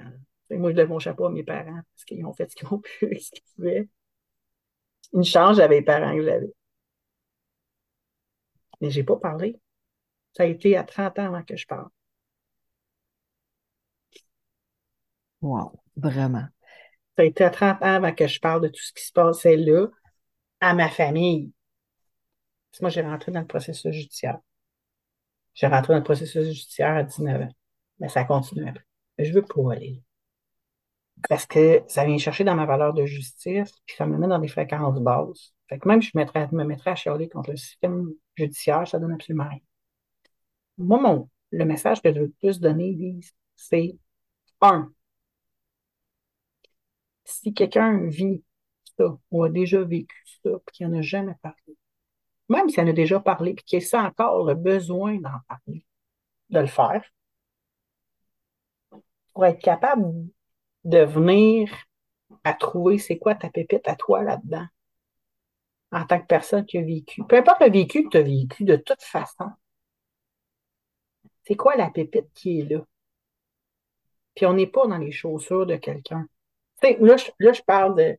Moi, 0.49 0.71
je 0.71 0.75
lève 0.75 0.89
mon 0.89 0.99
chapeau 0.99 1.25
à 1.25 1.31
mes 1.31 1.43
parents 1.43 1.81
parce 1.93 2.05
qu'ils 2.05 2.25
ont 2.25 2.33
fait 2.33 2.49
ce 2.49 2.55
qu'ils 2.55 2.67
ont 2.67 2.79
pu, 2.99 3.19
ce 3.19 3.31
qu'ils 3.31 3.43
pouvaient. 3.55 3.89
Une 5.13 5.23
chance, 5.23 5.57
j'avais 5.57 5.79
les 5.79 5.85
parents 5.85 6.15
que 6.15 6.23
j'avais. 6.23 6.53
Mais 8.83 8.91
je 8.91 8.99
n'ai 8.99 9.05
pas 9.05 9.15
parlé. 9.15 9.61
Ça 10.33 10.43
a 10.43 10.45
été 10.45 10.75
à 10.75 10.83
30 10.83 11.17
ans 11.19 11.27
avant 11.27 11.43
que 11.43 11.55
je 11.55 11.65
parle. 11.65 11.87
Wow, 15.41 15.79
vraiment. 15.95 16.45
Ça 17.15 17.23
a 17.23 17.23
été 17.23 17.45
à 17.45 17.49
30 17.49 17.81
ans 17.81 17.85
avant 17.85 18.13
que 18.13 18.27
je 18.27 18.41
parle 18.41 18.59
de 18.63 18.67
tout 18.67 18.81
ce 18.81 18.91
qui 18.91 19.05
se 19.05 19.13
passait 19.13 19.55
là 19.55 19.87
à 20.59 20.73
ma 20.73 20.89
famille. 20.89 21.53
moi, 22.81 22.89
j'ai 22.89 23.01
rentré 23.01 23.31
dans 23.31 23.39
le 23.39 23.47
processus 23.47 23.93
judiciaire. 23.95 24.39
J'ai 25.53 25.67
rentré 25.67 25.93
dans 25.93 25.99
le 25.99 26.03
processus 26.03 26.45
judiciaire 26.47 26.97
à 26.97 27.03
19 27.03 27.41
ans. 27.41 27.55
Mais 27.99 28.09
ça 28.09 28.25
continue 28.25 28.67
après. 28.67 28.83
Mais 29.17 29.23
je 29.23 29.31
veux 29.31 29.43
pas 29.43 29.71
aller. 29.71 30.03
Parce 31.29 31.45
que 31.45 31.83
ça 31.87 32.03
vient 32.03 32.17
chercher 32.17 32.43
dans 32.43 32.55
ma 32.55 32.65
valeur 32.65 32.93
de 32.93 33.05
justice, 33.05 33.71
puis 33.85 33.95
ça 33.95 34.05
me 34.05 34.17
met 34.17 34.27
dans 34.27 34.39
des 34.39 34.49
fréquences 34.49 34.99
basses. 34.99 35.53
Fait 35.69 35.79
que 35.79 35.87
même 35.87 36.01
je 36.01 36.11
me 36.15 36.63
mettrais 36.65 36.91
à 36.91 36.95
chialer 36.95 37.29
contre 37.29 37.51
le 37.51 37.57
système 37.57 38.13
judiciaire, 38.35 38.87
ça 38.87 38.99
donne 38.99 39.13
absolument 39.13 39.47
rien. 39.49 39.59
Moi, 40.77 40.99
mon, 41.01 41.29
le 41.51 41.65
message 41.65 42.01
que 42.01 42.13
je 42.13 42.19
veux 42.19 42.33
plus 42.39 42.59
donner, 42.59 43.19
c'est 43.55 43.97
un, 44.61 44.91
si 47.25 47.53
quelqu'un 47.53 48.07
vit 48.07 48.43
ça 48.97 49.17
ou 49.31 49.43
a 49.43 49.49
déjà 49.49 49.81
vécu 49.83 50.15
ça, 50.43 50.49
puis 50.65 50.77
qu'il 50.77 50.87
n'en 50.87 50.99
a 50.99 51.01
jamais 51.01 51.35
parlé, 51.41 51.77
même 52.49 52.69
s'il 52.69 52.83
en 52.83 52.87
a 52.87 52.93
déjà 52.93 53.19
parlé, 53.19 53.53
puis 53.53 53.65
qu'il 53.65 53.81
sent 53.81 53.97
encore 53.97 54.45
le 54.45 54.55
besoin 54.55 55.15
d'en 55.19 55.39
parler, 55.47 55.85
de 56.49 56.59
le 56.59 56.67
faire, 56.67 57.03
pour 59.33 59.45
être 59.45 59.61
capable 59.61 60.05
de 60.83 60.99
venir 60.99 61.71
à 62.43 62.53
trouver 62.53 62.97
c'est 62.97 63.17
quoi 63.17 63.35
ta 63.35 63.49
pépite 63.49 63.87
à 63.87 63.95
toi 63.95 64.23
là-dedans, 64.23 64.65
en 65.93 66.05
tant 66.05 66.19
que 66.19 66.25
personne 66.25 66.65
qui 66.65 66.77
a 66.77 66.81
vécu. 66.81 67.23
Peu 67.23 67.37
importe 67.37 67.61
le 67.61 67.71
vécu 67.71 68.03
que 68.03 68.09
tu 68.09 68.17
as 68.17 68.23
vécu, 68.23 68.63
de 68.63 68.75
toute 68.75 69.01
façon, 69.01 69.51
c'est 71.43 71.55
quoi 71.55 71.75
la 71.75 71.89
pépite 71.89 72.33
qui 72.33 72.59
est 72.59 72.63
là? 72.63 72.83
Puis 74.35 74.45
on 74.47 74.53
n'est 74.53 74.67
pas 74.67 74.87
dans 74.87 74.97
les 74.97 75.11
chaussures 75.11 75.65
de 75.65 75.75
quelqu'un. 75.75 76.27
Là 76.81 77.15
je, 77.17 77.61
parle 77.61 78.17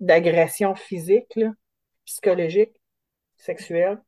d'agression 0.00 0.74
physique, 0.74 1.38
psychologique, 2.04 2.74
sexuelle. 3.36 4.02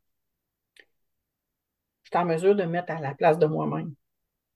Je 2.05 2.11
suis 2.11 2.19
en 2.19 2.25
mesure 2.25 2.57
de 2.57 2.63
me 2.65 2.71
mettre 2.71 2.93
à 2.93 3.01
la 3.01 3.15
place 3.15 3.39
de 3.39 3.47
moi-même. 3.47 3.95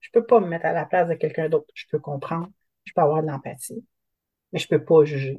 Je 0.01 0.09
ne 0.09 0.21
peux 0.21 0.27
pas 0.27 0.41
me 0.41 0.47
mettre 0.47 0.67
à 0.67 0.73
la 0.73 0.87
place 0.87 1.09
de 1.09 1.15
quelqu'un 1.15 1.49
d'autre. 1.49 1.67
Je 1.75 1.85
peux 1.91 1.99
comprendre, 1.99 2.49
je 2.85 2.93
peux 2.95 3.03
avoir 3.03 3.23
de 3.23 3.29
l'empathie, 3.29 3.85
mais 4.53 4.59
je 4.59 4.67
ne 4.71 4.79
peux 4.79 4.85
pas 4.85 5.05
juger. 5.05 5.39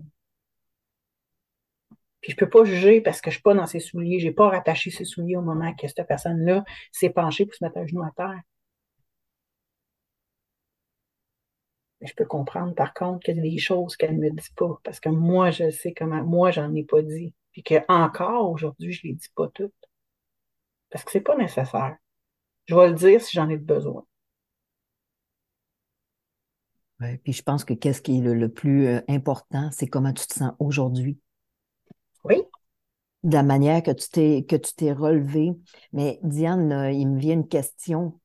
Puis 2.27 2.33
je 2.33 2.43
peux 2.43 2.49
pas 2.49 2.65
juger 2.65 2.99
parce 2.99 3.21
que 3.21 3.29
je 3.29 3.35
suis 3.35 3.41
pas 3.41 3.53
dans 3.53 3.65
ses 3.65 3.79
souliers. 3.79 4.19
J'ai 4.19 4.33
pas 4.33 4.49
rattaché 4.49 4.91
ses 4.91 5.05
souliers 5.05 5.37
au 5.37 5.41
moment 5.41 5.73
que 5.73 5.87
cette 5.87 6.05
personne-là 6.05 6.65
s'est 6.91 7.09
penchée 7.09 7.45
pour 7.45 7.55
se 7.55 7.63
mettre 7.63 7.77
un 7.77 7.85
genou 7.85 8.03
à 8.03 8.11
terre. 8.17 8.41
Mais 12.01 12.07
je 12.07 12.13
peux 12.15 12.25
comprendre, 12.25 12.75
par 12.75 12.93
contre, 12.93 13.23
qu'il 13.23 13.37
y 13.37 13.39
a 13.39 13.41
des 13.43 13.57
choses 13.59 13.95
qu'elle 13.95 14.19
ne 14.19 14.25
me 14.25 14.29
dit 14.29 14.51
pas. 14.57 14.77
Parce 14.83 14.99
que 14.99 15.07
moi, 15.07 15.51
je 15.51 15.69
sais 15.69 15.93
comment, 15.93 16.21
moi, 16.21 16.51
j'en 16.51 16.75
ai 16.75 16.83
pas 16.83 17.01
dit. 17.01 17.33
Puis 17.53 17.63
que 17.63 17.75
encore 17.87 18.51
aujourd'hui, 18.51 18.91
je 18.91 19.07
les 19.07 19.13
dis 19.13 19.29
pas 19.33 19.47
toutes. 19.47 19.71
Parce 20.89 21.05
que 21.05 21.11
c'est 21.11 21.21
pas 21.21 21.37
nécessaire. 21.37 21.95
Je 22.65 22.75
vais 22.75 22.89
le 22.89 22.93
dire 22.95 23.21
si 23.21 23.37
j'en 23.37 23.47
ai 23.47 23.55
besoin. 23.55 24.05
Ouais, 26.99 27.21
puis 27.23 27.31
je 27.31 27.41
pense 27.41 27.63
que 27.63 27.73
qu'est-ce 27.73 28.01
qui 28.01 28.17
est 28.17 28.21
le 28.21 28.49
plus 28.49 28.87
euh, 28.87 28.99
important, 29.07 29.69
c'est 29.71 29.87
comment 29.87 30.11
tu 30.11 30.27
te 30.27 30.33
sens 30.33 30.51
aujourd'hui. 30.59 31.21
Oui. 32.27 32.41
De 33.23 33.33
la 33.33 33.43
manière 33.43 33.83
que 33.83 33.91
tu 33.91 34.09
t'es 34.09 34.45
que 34.47 34.55
tu 34.55 34.73
t'es 34.73 34.91
relevé. 34.91 35.51
Mais 35.93 36.19
Diane, 36.23 36.91
il 36.93 37.07
me 37.07 37.19
vient 37.19 37.33
une 37.33 37.47
question 37.47 38.19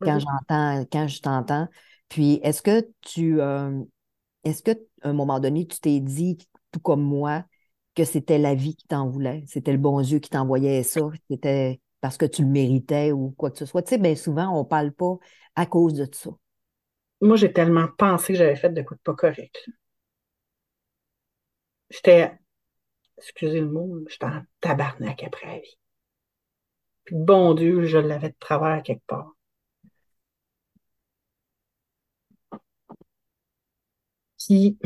quand 0.00 0.18
j'entends, 0.18 0.84
quand 0.90 1.08
je 1.08 1.20
t'entends. 1.20 1.68
Puis 2.08 2.40
est-ce 2.42 2.62
que 2.62 2.88
tu 3.02 3.40
euh, 3.40 3.82
est-ce 4.44 4.62
que 4.62 4.72
un 5.02 5.12
moment 5.12 5.40
donné, 5.40 5.66
tu 5.66 5.78
t'es 5.80 6.00
dit, 6.00 6.38
tout 6.72 6.80
comme 6.80 7.02
moi, 7.02 7.44
que 7.94 8.04
c'était 8.04 8.38
la 8.38 8.54
vie 8.54 8.76
qui 8.76 8.86
t'en 8.86 9.08
voulait, 9.08 9.44
c'était 9.46 9.72
le 9.72 9.78
bon 9.78 10.00
Dieu 10.00 10.18
qui 10.18 10.30
t'envoyait 10.30 10.82
ça, 10.82 11.00
c'était 11.30 11.80
parce 12.00 12.16
que 12.16 12.26
tu 12.26 12.42
le 12.42 12.48
méritais 12.48 13.12
ou 13.12 13.30
quoi 13.36 13.50
que 13.50 13.58
ce 13.58 13.66
soit? 13.66 13.82
Tu 13.82 13.90
sais, 13.90 13.98
bien 13.98 14.14
souvent, 14.14 14.48
on 14.56 14.60
ne 14.60 14.68
parle 14.68 14.92
pas 14.92 15.18
à 15.54 15.66
cause 15.66 15.94
de 15.94 16.08
ça. 16.12 16.30
Moi, 17.20 17.36
j'ai 17.36 17.52
tellement 17.52 17.88
pensé 17.98 18.32
que 18.32 18.38
j'avais 18.38 18.56
fait 18.56 18.70
de 18.70 18.82
quoi 18.82 18.96
de 18.96 19.02
pas 19.02 19.14
correct. 19.14 19.68
J'étais, 21.90 22.32
excusez 23.20 23.60
le 23.60 23.68
mot, 23.70 23.98
j'étais 24.08 24.24
en 24.24 24.42
tabarnak 24.60 25.22
après 25.22 25.46
la 25.46 25.58
vie. 25.60 25.78
Puis 27.04 27.14
bon 27.14 27.52
Dieu, 27.52 27.84
je 27.84 27.98
l'avais 27.98 28.30
de 28.30 28.36
travers 28.40 28.82
quelque 28.82 29.04
part. 29.06 29.34
Puis, 34.38 34.78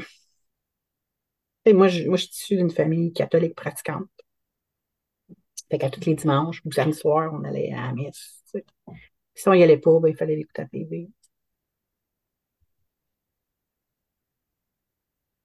moi, 1.66 1.88
je, 1.88 2.04
moi, 2.08 2.16
je 2.16 2.24
suis 2.24 2.32
issue 2.32 2.56
d'une 2.56 2.70
famille 2.70 3.12
catholique 3.12 3.54
pratiquante. 3.54 4.08
Fait 5.70 5.78
qu'à 5.78 5.90
tous 5.90 6.04
les 6.06 6.14
dimanches 6.14 6.62
ou 6.64 6.72
samedi 6.72 6.96
soir, 6.98 7.30
on 7.34 7.44
allait 7.44 7.72
à 7.72 7.88
la 7.88 7.92
messe. 7.92 8.42
Si 9.34 9.48
on 9.48 9.54
n'y 9.54 9.62
allait 9.62 9.78
pas, 9.78 9.98
ben, 10.00 10.08
il 10.08 10.16
fallait 10.16 10.36
l'écouter 10.36 10.62
à 10.62 10.64
la 10.64 10.68
TV. 10.70 11.10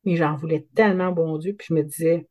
Mais 0.03 0.15
j'en 0.17 0.35
voulais 0.35 0.67
tellement, 0.75 1.11
bon 1.13 1.37
Dieu, 1.37 1.53
puis 1.55 1.67
je 1.69 1.73
me 1.73 1.83
disais, 1.83 2.27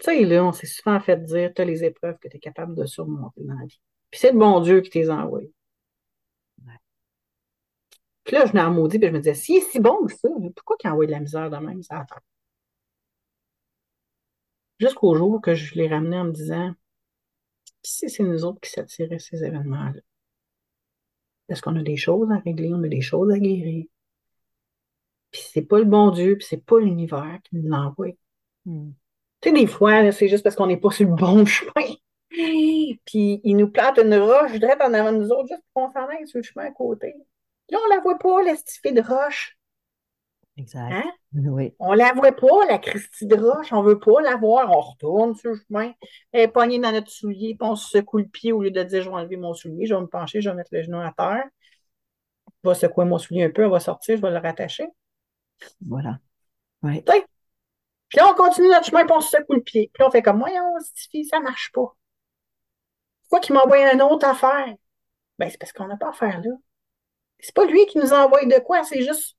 tu 0.00 0.06
sais, 0.06 0.24
là, 0.24 0.44
on 0.44 0.52
s'est 0.52 0.66
souvent 0.66 0.98
fait 1.00 1.22
dire, 1.24 1.52
tu 1.54 1.62
as 1.62 1.64
les 1.64 1.84
épreuves 1.84 2.18
que 2.18 2.28
tu 2.28 2.36
es 2.36 2.40
capable 2.40 2.74
de 2.74 2.86
surmonter 2.86 3.42
dans 3.44 3.54
la 3.54 3.66
vie. 3.66 3.80
Puis 4.10 4.20
c'est 4.20 4.32
le 4.32 4.38
bon 4.38 4.60
Dieu 4.60 4.80
qui 4.80 4.90
t'es 4.90 5.10
envoyé. 5.10 5.52
Puis 8.24 8.36
là, 8.36 8.46
je 8.46 8.56
en 8.56 8.70
maudit, 8.70 8.98
puis 8.98 9.08
je 9.08 9.12
me 9.12 9.18
disais, 9.18 9.34
si 9.34 9.56
est 9.56 9.70
si 9.70 9.80
bon 9.80 10.06
que 10.06 10.14
ça, 10.14 10.28
pourquoi 10.54 10.76
qu'il 10.76 10.90
envoie 10.90 11.06
de 11.06 11.10
la 11.10 11.20
misère 11.20 11.50
de 11.50 11.56
même, 11.56 11.82
ça 11.82 12.06
faire? 12.08 12.20
Jusqu'au 14.78 15.14
jour 15.14 15.40
que 15.40 15.54
je 15.54 15.74
l'ai 15.74 15.88
ramené 15.88 16.16
en 16.18 16.24
me 16.24 16.32
disant, 16.32 16.72
si 17.82 18.08
c'est 18.08 18.22
nous 18.22 18.44
autres 18.44 18.60
qui 18.60 18.70
s'attiraient 18.70 19.18
ces 19.18 19.44
événements-là, 19.44 20.00
est-ce 21.48 21.62
qu'on 21.62 21.76
a 21.76 21.82
des 21.82 21.96
choses 21.96 22.30
à 22.30 22.38
régler, 22.38 22.72
on 22.72 22.82
a 22.84 22.88
des 22.88 23.00
choses 23.00 23.30
à 23.32 23.38
guérir? 23.38 23.86
Puis 25.30 25.42
c'est 25.52 25.62
pas 25.62 25.78
le 25.78 25.84
bon 25.84 26.10
Dieu, 26.10 26.36
puis 26.36 26.46
c'est 26.48 26.64
pas 26.64 26.78
l'univers 26.78 27.38
qui 27.44 27.56
nous 27.56 27.68
l'envoie. 27.68 28.12
Hmm. 28.64 28.92
Tu 29.40 29.48
sais, 29.48 29.54
des 29.54 29.66
fois, 29.66 30.12
c'est 30.12 30.28
juste 30.28 30.42
parce 30.44 30.56
qu'on 30.56 30.66
n'est 30.66 30.76
pas 30.76 30.90
sur 30.90 31.08
le 31.08 31.14
bon 31.14 31.44
chemin. 31.46 31.94
Puis 32.30 33.40
il 33.42 33.56
nous 33.56 33.70
plante 33.70 33.98
une 33.98 34.14
roche 34.14 34.52
direct 34.52 34.80
en 34.82 34.94
avant 34.94 35.12
de 35.12 35.18
nous 35.18 35.30
autres, 35.30 35.48
juste 35.48 35.62
pour 35.72 35.86
qu'on 35.86 35.92
s'en 35.92 36.06
aille 36.08 36.28
sur 36.28 36.38
le 36.38 36.42
chemin 36.42 36.66
à 36.66 36.70
côté. 36.70 37.14
Là, 37.70 37.78
on 37.84 37.88
la 37.94 38.00
voit 38.00 38.18
pas, 38.18 38.42
la 38.42 38.52
de 38.52 39.00
roche. 39.00 39.56
Exact. 40.56 40.92
Hein? 40.92 41.10
Oui. 41.32 41.74
On 41.78 41.92
la 41.94 42.12
voit 42.12 42.32
pas, 42.32 42.66
la 42.68 42.78
Christie 42.78 43.26
de 43.26 43.36
roche. 43.36 43.72
On 43.72 43.82
veut 43.82 43.98
pas 43.98 44.20
la 44.20 44.36
voir. 44.36 44.70
On 44.70 44.80
retourne 44.80 45.34
sur 45.34 45.52
le 45.52 45.56
chemin. 45.56 45.92
Elle 46.32 46.42
est 46.42 46.48
poignée 46.48 46.78
dans 46.78 46.92
notre 46.92 47.10
soulier, 47.10 47.56
puis 47.58 47.68
on 47.68 47.76
se 47.76 47.88
secoue 47.88 48.18
le 48.18 48.26
pied 48.26 48.52
au 48.52 48.62
lieu 48.62 48.70
de 48.70 48.82
dire 48.82 49.02
je 49.02 49.08
vais 49.08 49.14
enlever 49.14 49.36
mon 49.36 49.54
soulier, 49.54 49.86
je 49.86 49.94
vais 49.94 50.00
me 50.00 50.06
pencher, 50.06 50.40
je 50.40 50.50
vais 50.50 50.56
mettre 50.56 50.70
le 50.72 50.82
genou 50.82 50.98
à 50.98 51.12
terre. 51.16 51.44
Je 52.62 52.68
vais 52.68 52.74
secouer 52.74 53.04
mon 53.06 53.18
soulier 53.18 53.44
un 53.44 53.50
peu, 53.50 53.62
elle 53.62 53.70
va 53.70 53.80
sortir, 53.80 54.16
je 54.16 54.22
vais 54.22 54.30
le 54.30 54.38
rattacher. 54.38 54.86
Voilà. 55.86 56.18
Oui. 56.82 57.02
Puis 58.10 58.18
là, 58.18 58.28
on 58.28 58.34
continue 58.34 58.68
notre 58.68 58.86
chemin, 58.86 59.04
puis 59.04 59.14
on 59.16 59.20
se 59.20 59.30
secoue 59.30 59.54
le 59.54 59.62
pied. 59.62 59.90
Puis 59.94 60.02
on 60.02 60.10
fait 60.10 60.20
comme, 60.20 60.40
voyons, 60.40 60.74
cette 60.80 61.10
fille, 61.10 61.24
ça 61.24 61.38
marche 61.40 61.70
pas. 61.72 61.96
Pourquoi 63.22 63.40
qu'il 63.40 63.54
m'envoie 63.54 63.92
une 63.92 64.02
autre 64.02 64.26
affaire? 64.26 64.74
Ben, 65.38 65.48
c'est 65.48 65.58
parce 65.58 65.72
qu'on 65.72 65.86
n'a 65.86 65.96
pas 65.96 66.10
affaire 66.10 66.40
là. 66.42 66.50
C'est 67.38 67.54
pas 67.54 67.64
lui 67.64 67.86
qui 67.86 67.98
nous 67.98 68.12
envoie 68.12 68.44
de 68.44 68.58
quoi, 68.58 68.82
c'est 68.84 69.02
juste 69.02 69.38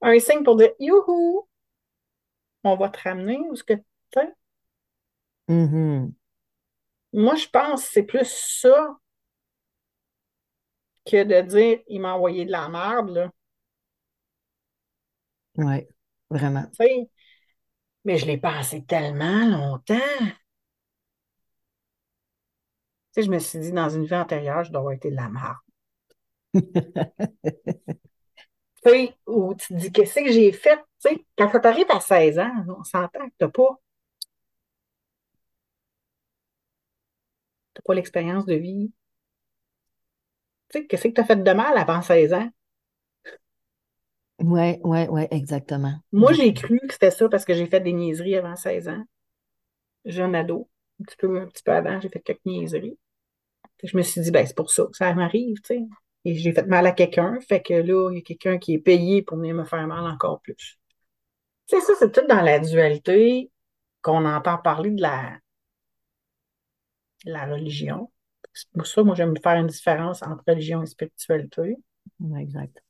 un 0.00 0.18
signe 0.18 0.42
pour 0.42 0.56
dire 0.56 0.72
Youhou! 0.80 1.46
On 2.64 2.76
va 2.76 2.88
te 2.88 3.00
ramener 3.00 3.38
où 3.38 3.54
ce 3.54 3.62
que 3.62 3.74
tu 3.74 4.18
mm-hmm. 5.48 6.12
Moi, 7.12 7.34
je 7.36 7.48
pense 7.48 7.84
que 7.84 7.92
c'est 7.92 8.02
plus 8.02 8.26
ça 8.26 8.96
que 11.04 11.22
de 11.22 11.40
dire 11.42 11.80
il 11.86 12.00
m'a 12.00 12.14
envoyé 12.14 12.46
de 12.46 12.50
la 12.50 12.68
merde. 12.68 13.10
Là. 13.10 13.30
Oui, 15.56 15.86
vraiment. 16.30 16.64
Mais 18.04 18.18
je 18.18 18.26
l'ai 18.26 18.38
passé 18.38 18.84
tellement 18.84 19.46
longtemps. 19.46 19.94
Tu 23.14 23.22
sais, 23.22 23.22
je 23.22 23.30
me 23.30 23.38
suis 23.38 23.58
dit, 23.60 23.72
dans 23.72 23.88
une 23.88 24.04
vie 24.04 24.14
antérieure, 24.14 24.64
je 24.64 24.70
dois 24.70 24.80
avoir 24.80 24.92
été 24.94 25.10
de 25.10 25.16
la 25.16 25.28
merde. 25.28 25.56
tu 28.84 28.90
sais, 28.90 29.14
où 29.26 29.54
tu 29.54 29.68
te 29.68 29.74
dis, 29.74 29.92
qu'est-ce 29.92 30.20
que 30.20 30.32
j'ai 30.32 30.52
fait? 30.52 30.76
Tu 31.02 31.08
sais, 31.10 31.24
quand 31.36 31.48
tu 31.60 31.66
arrives 31.66 31.90
à 31.90 32.00
16 32.00 32.38
ans, 32.38 32.52
on 32.68 32.84
s'entend 32.84 33.28
que 33.28 33.34
tu 33.38 33.44
n'as 33.44 33.48
pas. 33.48 33.80
Tu 37.74 37.82
pas 37.82 37.94
l'expérience 37.94 38.46
de 38.46 38.54
vie. 38.56 38.92
Tu 40.68 40.78
sais, 40.80 40.86
qu'est-ce 40.86 41.08
que 41.08 41.14
tu 41.14 41.20
as 41.20 41.24
fait 41.24 41.42
de 41.42 41.52
mal 41.52 41.76
avant 41.78 42.02
16 42.02 42.34
ans? 42.34 42.50
Oui, 44.38 44.78
oui, 44.84 45.06
oui, 45.10 45.26
exactement. 45.32 45.98
Moi, 46.12 46.32
j'ai 46.32 46.54
cru 46.54 46.78
que 46.80 46.92
c'était 46.94 47.10
ça 47.10 47.28
parce 47.28 47.44
que 47.44 47.52
j'ai 47.52 47.66
fait 47.66 47.80
des 47.80 47.92
niaiseries 47.92 48.36
avant 48.36 48.56
16 48.56 48.88
ans. 48.88 49.04
Jeune 50.04 50.34
ado, 50.34 50.68
un 51.00 51.04
petit 51.04 51.16
peu, 51.16 51.40
un 51.40 51.46
petit 51.46 51.62
peu 51.62 51.72
avant, 51.72 52.00
j'ai 52.00 52.08
fait 52.08 52.20
quelques 52.20 52.44
niaiseries. 52.46 52.98
Je 53.84 53.96
me 53.96 54.02
suis 54.02 54.20
dit, 54.22 54.30
ben, 54.32 54.46
c'est 54.46 54.56
pour 54.56 54.70
ça 54.70 54.84
que 54.86 54.96
ça 54.96 55.14
m'arrive, 55.14 55.58
tu 55.62 55.76
sais. 55.76 55.82
Et 56.26 56.34
j'ai 56.36 56.52
fait 56.52 56.66
mal 56.66 56.86
à 56.86 56.92
quelqu'un, 56.92 57.38
fait 57.48 57.62
que 57.62 57.74
là, 57.74 58.10
il 58.12 58.16
y 58.16 58.20
a 58.20 58.22
quelqu'un 58.22 58.58
qui 58.58 58.74
est 58.74 58.78
payé 58.78 59.22
pour 59.22 59.38
venir 59.38 59.54
me 59.54 59.64
faire 59.64 59.86
mal 59.88 60.06
encore 60.06 60.40
plus. 60.42 60.78
Sais, 61.66 61.80
ça, 61.80 61.94
c'est 61.98 62.12
tout 62.12 62.26
dans 62.28 62.42
la 62.42 62.58
dualité 62.60 63.50
qu'on 64.02 64.26
entend 64.26 64.58
parler 64.58 64.90
de 64.92 65.02
la, 65.02 65.38
la 67.24 67.46
religion. 67.46 68.10
C'est 68.52 68.70
pour 68.72 68.86
ça, 68.86 69.02
moi, 69.02 69.14
j'aime 69.14 69.36
faire 69.42 69.56
une 69.60 69.66
différence 69.66 70.22
entre 70.22 70.44
religion 70.46 70.82
et 70.82 70.86
spiritualité. 70.86 71.76
Exact. 72.40 72.80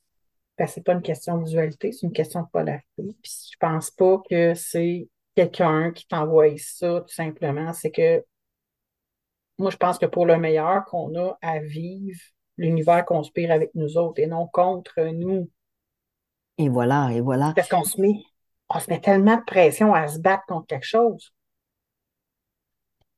Ce 0.58 0.66
c'est 0.66 0.84
pas 0.84 0.92
une 0.92 1.02
question 1.02 1.38
de 1.38 1.44
dualité, 1.44 1.90
c'est 1.92 2.06
une 2.06 2.12
question 2.12 2.42
de 2.42 2.46
polarité. 2.52 2.84
Puis 2.96 3.32
je 3.52 3.56
pense 3.58 3.90
pas 3.90 4.22
que 4.30 4.54
c'est 4.54 5.08
quelqu'un 5.34 5.90
qui 5.90 6.06
t'envoie 6.06 6.56
ça, 6.58 7.00
tout 7.00 7.14
simplement. 7.14 7.72
C'est 7.72 7.90
que 7.90 8.24
moi, 9.58 9.70
je 9.70 9.76
pense 9.76 9.98
que 9.98 10.06
pour 10.06 10.26
le 10.26 10.36
meilleur 10.36 10.84
qu'on 10.84 11.14
a 11.16 11.38
à 11.40 11.58
vivre, 11.60 12.20
l'univers 12.56 13.04
conspire 13.04 13.50
avec 13.50 13.74
nous 13.74 13.96
autres 13.96 14.20
et 14.20 14.26
non 14.26 14.46
contre 14.46 15.00
nous. 15.12 15.50
Et 16.58 16.68
voilà, 16.68 17.10
et 17.12 17.20
voilà. 17.20 17.52
Parce 17.54 17.68
qu'on 17.68 17.84
se 17.84 18.00
met, 18.00 18.22
on 18.68 18.78
se 18.78 18.90
met 18.90 19.00
tellement 19.00 19.36
de 19.36 19.44
pression 19.44 19.92
à 19.92 20.06
se 20.08 20.18
battre 20.18 20.44
contre 20.46 20.66
quelque 20.66 20.86
chose. 20.86 21.32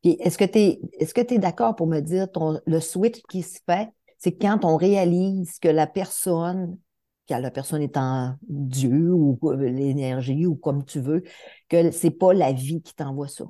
Puis 0.03 0.17
est-ce 0.21 0.39
que 0.39 0.45
tu 0.45 0.59
es, 0.59 0.81
est-ce 0.99 1.13
que 1.13 1.21
es 1.21 1.39
d'accord 1.39 1.77
pour 1.77 1.87
me 1.87 2.01
dire 2.01 2.31
ton, 2.31 2.61
le 2.67 2.81
switch 2.81 3.21
qui 3.29 3.43
se 3.43 3.59
fait, 3.69 3.89
c'est 4.19 4.37
quand 4.37 4.65
on 4.65 4.77
réalise 4.77 5.59
que 5.59 5.69
la 5.69 5.87
personne 5.87 6.79
que 7.29 7.35
la 7.35 7.51
personne 7.51 7.83
est 7.83 7.97
en 7.97 8.37
Dieu 8.49 9.13
ou 9.13 9.39
l'énergie 9.59 10.47
ou 10.47 10.55
comme 10.57 10.85
tu 10.85 11.01
veux, 11.01 11.23
que 11.69 11.91
c'est 11.91 12.11
pas 12.11 12.33
la 12.33 12.53
vie 12.53 12.83
qui 12.83 12.95
t'envoie 12.95 13.29
ça. 13.29 13.45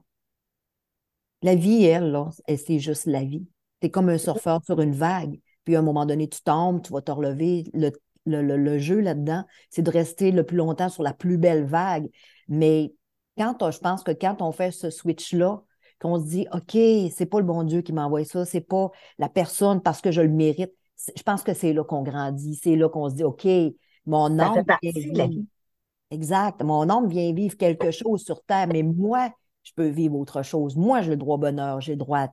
La 1.43 1.55
vie, 1.55 1.85
elle, 1.85 2.11
là, 2.11 2.31
c'est 2.57 2.79
juste 2.79 3.07
la 3.07 3.23
vie. 3.23 3.47
Tu 3.81 3.87
es 3.87 3.91
comme 3.91 4.09
un 4.09 4.19
surfeur 4.19 4.61
sur 4.65 4.81
une 4.81 4.95
vague, 4.95 5.39
puis 5.65 5.77
à 5.77 5.81
un 5.81 5.83
moment 5.83 6.07
donné, 6.07 6.29
tu 6.29 6.41
tombes, 6.43 6.83
tu 6.83 6.93
vas 6.93 7.03
te 7.03 7.11
relever. 7.11 7.65
Le, 7.75 7.91
le, 8.25 8.79
jeu 8.79 9.01
là-dedans, 9.01 9.45
c'est 9.71 9.83
de 9.83 9.91
rester 9.91 10.33
le 10.33 10.45
plus 10.45 10.57
longtemps 10.57 10.89
sur 10.89 11.03
la 11.03 11.13
plus 11.13 11.39
belle 11.39 11.65
vague. 11.65 12.09
Mais 12.49 12.93
quand 13.39 13.71
je 13.71 13.79
pense 13.79 14.03
que 14.03 14.13
quand 14.13 14.43
on 14.43 14.51
fait 14.53 14.73
ce 14.73 14.91
switch-là, 14.91 15.63
qu'on 16.01 16.21
se 16.21 16.27
dit, 16.27 16.47
OK, 16.53 16.73
c'est 17.15 17.27
pas 17.27 17.39
le 17.39 17.47
bon 17.47 17.63
Dieu 17.63 17.83
qui 17.83 17.93
m'envoie 17.93 18.25
ça, 18.25 18.45
c'est 18.45 18.61
pas 18.61 18.91
la 19.19 19.29
personne 19.29 19.81
parce 19.81 20.01
que 20.01 20.11
je 20.11 20.21
le 20.21 20.29
mérite, 20.29 20.73
je 21.15 21.23
pense 21.23 21.43
que 21.43 21.55
c'est 21.55 21.73
là 21.73 21.85
qu'on 21.85 22.03
grandit, 22.03 22.55
c'est 22.57 22.77
là 22.77 22.89
qu'on 22.89 23.11
se 23.11 23.15
dit, 23.15 23.25
OK, 23.25 23.47
mon 24.07 24.39
âme 24.39 24.65
vient 24.83 24.93
vivre. 24.95 25.45
Exact. 26.11 26.63
Mon 26.63 26.89
âme 26.89 27.09
vient 27.09 27.33
vivre 27.33 27.57
quelque 27.57 27.91
chose 27.91 28.25
sur 28.25 28.43
Terre, 28.45 28.69
mais 28.69 28.83
moi, 28.83 29.31
je 29.63 29.73
peux 29.75 29.89
vivre 29.89 30.15
autre 30.17 30.43
chose. 30.43 30.77
Moi, 30.77 31.03
j'ai 31.03 31.11
le 31.11 31.17
droit 31.17 31.35
au 31.35 31.39
bonheur, 31.39 31.81
j'ai 31.81 31.93
le 31.93 31.99
droit 31.99 32.29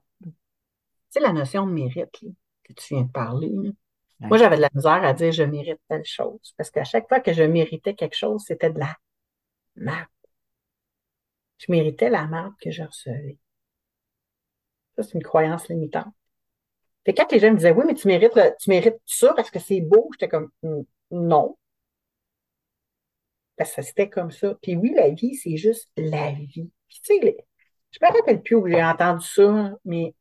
C'est 1.10 1.19
la 1.19 1.34
notion 1.34 1.65
de 1.65 1.71
mérite 1.71 2.19
que 2.63 2.73
tu 2.73 2.93
viens 2.93 3.04
de 3.04 3.12
parler. 3.12 3.52
Moi, 4.19 4.38
j'avais 4.38 4.56
de 4.56 4.62
la 4.62 4.69
misère 4.73 5.04
à 5.04 5.13
dire 5.13 5.32
je 5.32 5.43
mérite 5.43 5.82
telle 5.89 6.06
chose. 6.06 6.54
Parce 6.56 6.69
qu'à 6.69 6.84
chaque 6.84 7.08
fois 7.10 7.19
que 7.19 7.34
je 7.34 7.43
méritais 7.43 7.95
quelque 7.95 8.15
chose, 8.15 8.43
c'était 8.45 8.69
de 8.69 8.80
la 8.80 8.95
merde. 9.76 10.08
Je 11.58 11.71
méritais 11.71 12.10
la 12.10 12.28
merde 12.28 12.54
que 12.62 12.71
je 12.71 12.84
recevais. 12.84 13.38
Ça, 14.95 15.04
c'est 15.04 15.15
une 15.15 15.23
croyance 15.23 15.67
limitante. 15.67 16.13
Fait 17.06 17.13
quand 17.13 17.32
les 17.32 17.39
gens 17.39 17.52
me 17.52 17.58
disaient, 17.58 17.72
oui, 17.72 17.84
mais 17.86 17.96
tu 17.96 18.08
mérites, 18.08 18.39
tu 18.60 18.70
mérites 18.70 19.02
ça 19.06 19.34
parce 19.34 19.52
que 19.52 19.60
c'est 19.60 19.82
beau, 19.82 20.10
j'étais 20.13 20.30
comme, 20.30 20.50
non. 21.12 21.58
Parce 23.58 23.76
que 23.76 23.82
c'était 23.82 24.10
comme 24.10 24.32
ça. 24.32 24.56
Puis 24.62 24.76
oui, 24.76 24.94
la 24.96 25.10
vie, 25.10 25.36
c'est 25.36 25.58
juste 25.58 25.89
la 25.98 26.32
vie. 26.32 26.72
Puis, 26.88 27.02
tu 27.04 27.20
sais, 27.22 27.38
je 27.92 28.00
me 28.02 28.12
rappelle 28.12 28.42
plus 28.42 28.56
où 28.56 28.68
j'ai 28.68 28.84
entendu 28.84 29.26
ça, 29.26 29.72
mais 29.86 30.16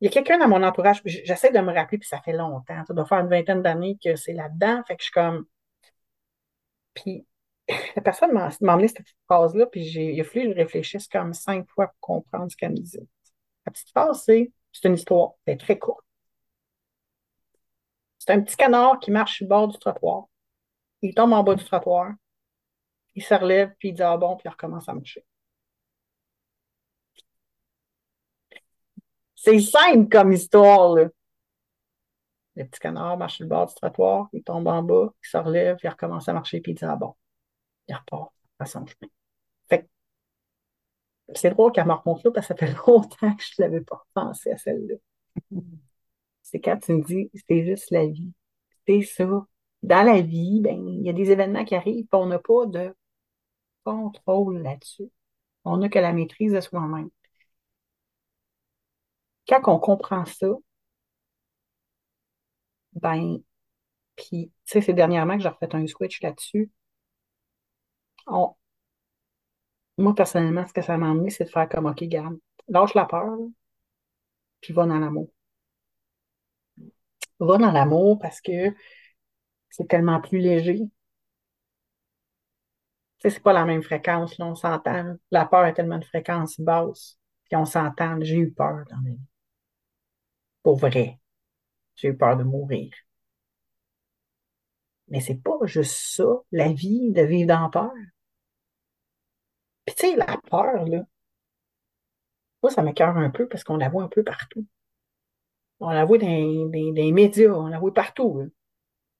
il 0.00 0.06
y 0.06 0.08
a 0.08 0.10
quelqu'un 0.10 0.38
dans 0.38 0.48
mon 0.48 0.62
entourage, 0.62 1.02
j'essaie 1.04 1.52
de 1.52 1.60
me 1.60 1.72
rappeler, 1.72 1.98
puis 1.98 2.08
ça 2.08 2.20
fait 2.20 2.32
longtemps. 2.32 2.84
Ça 2.86 2.94
doit 2.94 3.06
faire 3.06 3.18
une 3.20 3.28
vingtaine 3.28 3.62
d'années 3.62 3.98
que 4.02 4.16
c'est 4.16 4.32
là-dedans. 4.34 4.82
Fait 4.86 4.96
que 4.96 5.02
je 5.02 5.06
suis 5.06 5.12
comme. 5.12 5.46
Puis 6.94 7.26
la 7.96 8.02
personne 8.02 8.32
m'a 8.32 8.50
emmené 8.72 8.88
cette 8.88 9.06
phrase-là, 9.26 9.66
puis 9.66 9.82
il 9.82 10.20
a 10.20 10.24
fallu 10.24 10.46
que 10.46 10.52
je 10.52 10.56
réfléchisse 10.56 11.08
comme 11.08 11.34
cinq 11.34 11.68
fois 11.70 11.88
pour 11.88 12.00
comprendre 12.00 12.50
ce 12.50 12.56
qu'elle 12.56 12.70
me 12.70 12.76
disait. 12.76 13.06
La 13.66 13.72
petite 13.72 13.90
phrase, 13.90 14.22
c'est 14.24 14.52
c'est 14.72 14.88
une 14.88 14.94
histoire. 14.94 15.32
C'est 15.46 15.56
très 15.58 15.78
court. 15.78 16.02
C'est 18.28 18.34
un 18.34 18.42
petit 18.42 18.56
canard 18.56 19.00
qui 19.00 19.10
marche 19.10 19.38
sur 19.38 19.44
le 19.46 19.48
bord 19.48 19.68
du 19.68 19.78
trottoir. 19.78 20.26
Il 21.00 21.14
tombe 21.14 21.32
en 21.32 21.42
bas 21.42 21.54
du 21.54 21.64
trottoir. 21.64 22.12
Il 23.14 23.22
se 23.22 23.32
relève, 23.32 23.74
puis 23.78 23.88
il 23.88 23.94
dit 23.94 24.02
Ah 24.02 24.18
bon, 24.18 24.36
puis 24.36 24.46
il 24.46 24.50
recommence 24.50 24.86
à 24.86 24.92
marcher. 24.92 25.24
C'est 29.34 29.58
simple 29.60 30.10
comme 30.10 30.32
histoire, 30.32 30.94
là. 30.94 31.08
Le 32.56 32.64
petit 32.66 32.80
canard 32.80 33.16
marche 33.16 33.36
sur 33.36 33.44
le 33.44 33.48
bord 33.48 33.66
du 33.66 33.74
trottoir, 33.74 34.28
il 34.34 34.44
tombe 34.44 34.66
en 34.68 34.82
bas, 34.82 35.10
il 35.24 35.26
se 35.26 35.38
relève, 35.38 35.78
il 35.82 35.88
recommence 35.88 36.28
à 36.28 36.34
marcher, 36.34 36.60
puis 36.60 36.72
il 36.72 36.74
dit 36.74 36.84
Ah 36.84 36.96
bon, 36.96 37.14
il 37.88 37.94
repart 37.94 38.30
à 38.58 38.66
son 38.66 38.84
chemin. 38.84 39.10
Fait 39.70 39.88
c'est 41.34 41.50
drôle 41.50 41.72
qu'elle 41.72 41.86
me 41.86 41.94
remonte 41.94 42.22
là, 42.24 42.30
parce 42.30 42.48
que 42.48 42.54
ça 42.54 42.66
fait 42.66 42.74
longtemps 42.86 43.34
que 43.34 43.42
je 43.42 43.54
ne 43.58 43.64
l'avais 43.64 43.80
pas 43.80 44.04
pensé 44.12 44.52
à 44.52 44.58
celle-là. 44.58 44.96
C'est 46.50 46.60
quand 46.60 46.78
tu 46.78 46.94
me 46.94 47.02
dis, 47.02 47.30
c'est 47.48 47.64
juste 47.64 47.90
la 47.90 48.06
vie. 48.06 48.32
C'est 48.86 49.02
ça. 49.02 49.46
Dans 49.82 50.02
la 50.02 50.20
vie, 50.22 50.60
ben, 50.62 50.88
il 50.88 51.02
y 51.04 51.10
a 51.10 51.12
des 51.12 51.30
événements 51.30 51.64
qui 51.64 51.74
arrivent, 51.74 52.06
on 52.12 52.26
n'a 52.26 52.38
pas 52.38 52.66
de 52.66 52.94
contrôle 53.84 54.58
là-dessus. 54.62 55.10
On 55.64 55.78
n'a 55.78 55.88
que 55.90 55.98
la 56.00 56.12
maîtrise 56.12 56.52
de 56.54 56.60
soi-même. 56.60 57.10
Quand 59.48 59.66
on 59.66 59.80
comprend 59.80 60.24
ça, 60.26 60.46
ben, 62.92 63.38
puis, 64.16 64.52
tu 64.66 64.72
sais, 64.72 64.82
c'est 64.82 64.94
dernièrement 64.94 65.36
que 65.36 65.42
j'ai 65.42 65.48
refait 65.50 65.74
un 65.74 65.86
switch 65.86 66.22
là-dessus. 66.22 66.70
Moi, 69.98 70.14
personnellement, 70.14 70.66
ce 70.66 70.72
que 70.72 70.80
ça 70.80 70.96
m'a 70.96 71.10
amené, 71.10 71.28
c'est 71.28 71.44
de 71.44 71.50
faire 71.50 71.68
comme, 71.68 71.84
OK, 71.86 72.02
garde, 72.04 72.38
lâche 72.68 72.94
la 72.94 73.04
peur, 73.04 73.36
puis 74.60 74.72
va 74.72 74.86
dans 74.86 74.98
l'amour. 74.98 75.28
Va 77.40 77.58
dans 77.58 77.70
l'amour 77.72 78.18
parce 78.18 78.40
que 78.40 78.74
c'est 79.70 79.88
tellement 79.88 80.20
plus 80.20 80.38
léger. 80.40 80.90
Tu 83.20 83.28
sais, 83.28 83.30
c'est 83.30 83.42
pas 83.42 83.52
la 83.52 83.64
même 83.64 83.82
fréquence, 83.82 84.38
là, 84.38 84.46
on 84.46 84.54
s'entend. 84.56 85.16
La 85.30 85.46
peur 85.46 85.66
est 85.66 85.74
tellement 85.74 85.98
de 85.98 86.04
fréquence 86.04 86.60
basse, 86.60 87.18
puis 87.44 87.56
on 87.56 87.64
s'entend. 87.64 88.18
J'ai 88.22 88.36
eu 88.38 88.52
peur 88.52 88.84
dans 88.90 88.96
ma 88.98 89.10
vie. 89.10 89.18
Pour 90.62 90.76
vrai. 90.78 91.18
J'ai 91.96 92.08
eu 92.08 92.16
peur 92.18 92.36
de 92.38 92.44
mourir. 92.44 92.90
Mais 95.08 95.20
c'est 95.20 95.42
pas 95.42 95.58
juste 95.64 95.96
ça, 96.16 96.24
la 96.52 96.72
vie, 96.72 97.12
de 97.12 97.20
vivre 97.22 97.48
dans 97.48 97.68
peur. 97.70 97.92
Puis 99.86 99.94
tu 99.96 100.06
sais, 100.10 100.16
la 100.16 100.36
peur, 100.50 100.84
là, 100.86 101.04
moi, 102.62 102.70
ça 102.70 102.82
m'écoeure 102.82 103.16
un 103.16 103.30
peu 103.30 103.48
parce 103.48 103.64
qu'on 103.64 103.76
la 103.78 103.88
voit 103.88 104.04
un 104.04 104.08
peu 104.08 104.22
partout. 104.22 104.64
On 105.80 105.90
la 105.90 106.04
voit 106.04 106.18
dans, 106.18 106.26
dans- 106.26 106.70
dans 106.70 106.94
les 107.02 107.12
médias, 107.12 107.50
on 107.52 107.68
la 107.68 107.78
voit 107.78 107.94
partout. 107.94 108.50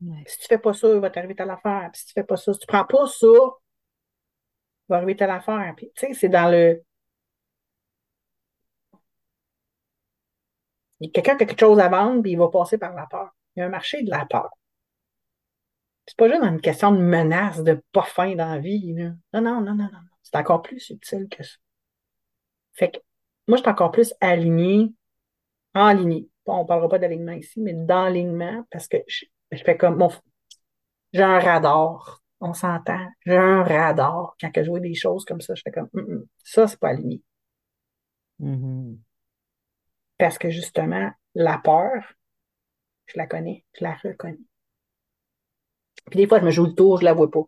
Ouais. 0.02 0.24
Si 0.26 0.38
tu 0.40 0.46
fais 0.48 0.58
pas 0.58 0.74
ça, 0.74 0.88
il 0.94 1.00
va 1.00 1.10
t'arriver 1.10 1.34
telle 1.36 1.50
affaire. 1.50 1.90
Puis 1.92 2.00
si 2.02 2.06
tu 2.08 2.12
fais 2.14 2.24
pas 2.24 2.36
ça, 2.36 2.52
si 2.52 2.60
tu 2.60 2.66
prends 2.66 2.84
pas 2.84 3.06
ça, 3.06 3.26
il 3.26 3.58
va 4.88 4.96
arriver 4.96 5.16
telle 5.16 5.30
affaire. 5.30 5.72
Puis 5.76 5.90
tu 5.94 6.06
sais, 6.06 6.14
c'est 6.14 6.28
dans 6.28 6.50
le. 6.50 6.82
il 11.00 11.06
y 11.06 11.08
a 11.08 11.12
Quelqu'un 11.12 11.36
qui 11.36 11.42
a 11.44 11.46
quelque 11.46 11.58
chose 11.60 11.78
à 11.80 11.88
vendre, 11.88 12.22
puis 12.22 12.32
il 12.32 12.38
va 12.38 12.48
passer 12.48 12.78
par 12.78 12.94
la 12.94 13.06
peur. 13.06 13.30
Il 13.56 13.60
y 13.60 13.62
a 13.62 13.66
un 13.66 13.70
marché 13.70 14.02
de 14.04 14.10
la 14.10 14.24
peur. 14.26 14.48
C'est 16.06 16.16
pas 16.16 16.28
juste 16.28 16.42
une 16.42 16.60
question 16.60 16.90
de 16.92 16.98
menace, 16.98 17.62
de 17.62 17.80
pas 17.92 18.02
fin 18.02 18.34
dans 18.34 18.48
la 18.50 18.58
vie. 18.58 18.94
là. 18.94 19.10
Non, 19.34 19.40
non, 19.42 19.60
non, 19.60 19.74
non, 19.74 19.88
non. 19.92 19.98
C'est 20.22 20.36
encore 20.36 20.62
plus 20.62 20.80
subtil 20.80 21.28
que 21.28 21.42
ça. 21.42 21.56
Fait 22.72 22.90
que 22.90 22.98
moi, 23.46 23.56
je 23.58 23.62
suis 23.62 23.70
encore 23.70 23.90
plus 23.90 24.14
alignée, 24.20 24.92
alignée. 25.74 26.28
Bon, 26.37 26.37
on 26.54 26.66
parlera 26.66 26.88
pas 26.88 26.98
d'alignement 26.98 27.32
ici, 27.32 27.60
mais 27.60 27.72
d'alignement, 27.74 28.64
parce 28.70 28.88
que 28.88 28.98
je, 29.08 29.26
je 29.52 29.62
fais 29.64 29.76
comme 29.76 29.96
mon. 29.96 30.10
J'ai 31.12 31.22
un 31.22 31.38
radar. 31.38 32.22
On 32.40 32.54
s'entend. 32.54 33.06
J'ai 33.26 33.36
un 33.36 33.62
radar. 33.64 34.34
Quand 34.40 34.50
que 34.50 34.62
je 34.64 34.70
vois 34.70 34.80
des 34.80 34.94
choses 34.94 35.24
comme 35.26 35.40
ça, 35.40 35.54
je 35.54 35.62
fais 35.62 35.72
comme 35.72 35.88
ça, 36.44 36.66
c'est 36.68 36.78
pas 36.80 36.90
aligné. 36.90 37.22
Mhm. 38.38 39.02
Parce 40.16 40.38
que 40.38 40.48
justement, 40.50 41.10
la 41.34 41.58
peur, 41.58 42.14
je 43.06 43.18
la 43.18 43.26
connais, 43.26 43.64
je 43.74 43.82
la 43.84 43.94
reconnais. 43.94 44.38
Puis 46.10 46.18
des 46.18 46.26
fois, 46.26 46.38
je 46.40 46.44
me 46.44 46.50
joue 46.50 46.66
le 46.66 46.74
tour, 46.74 46.98
je 47.00 47.04
la 47.06 47.14
vois 47.14 47.30
pas. 47.30 47.44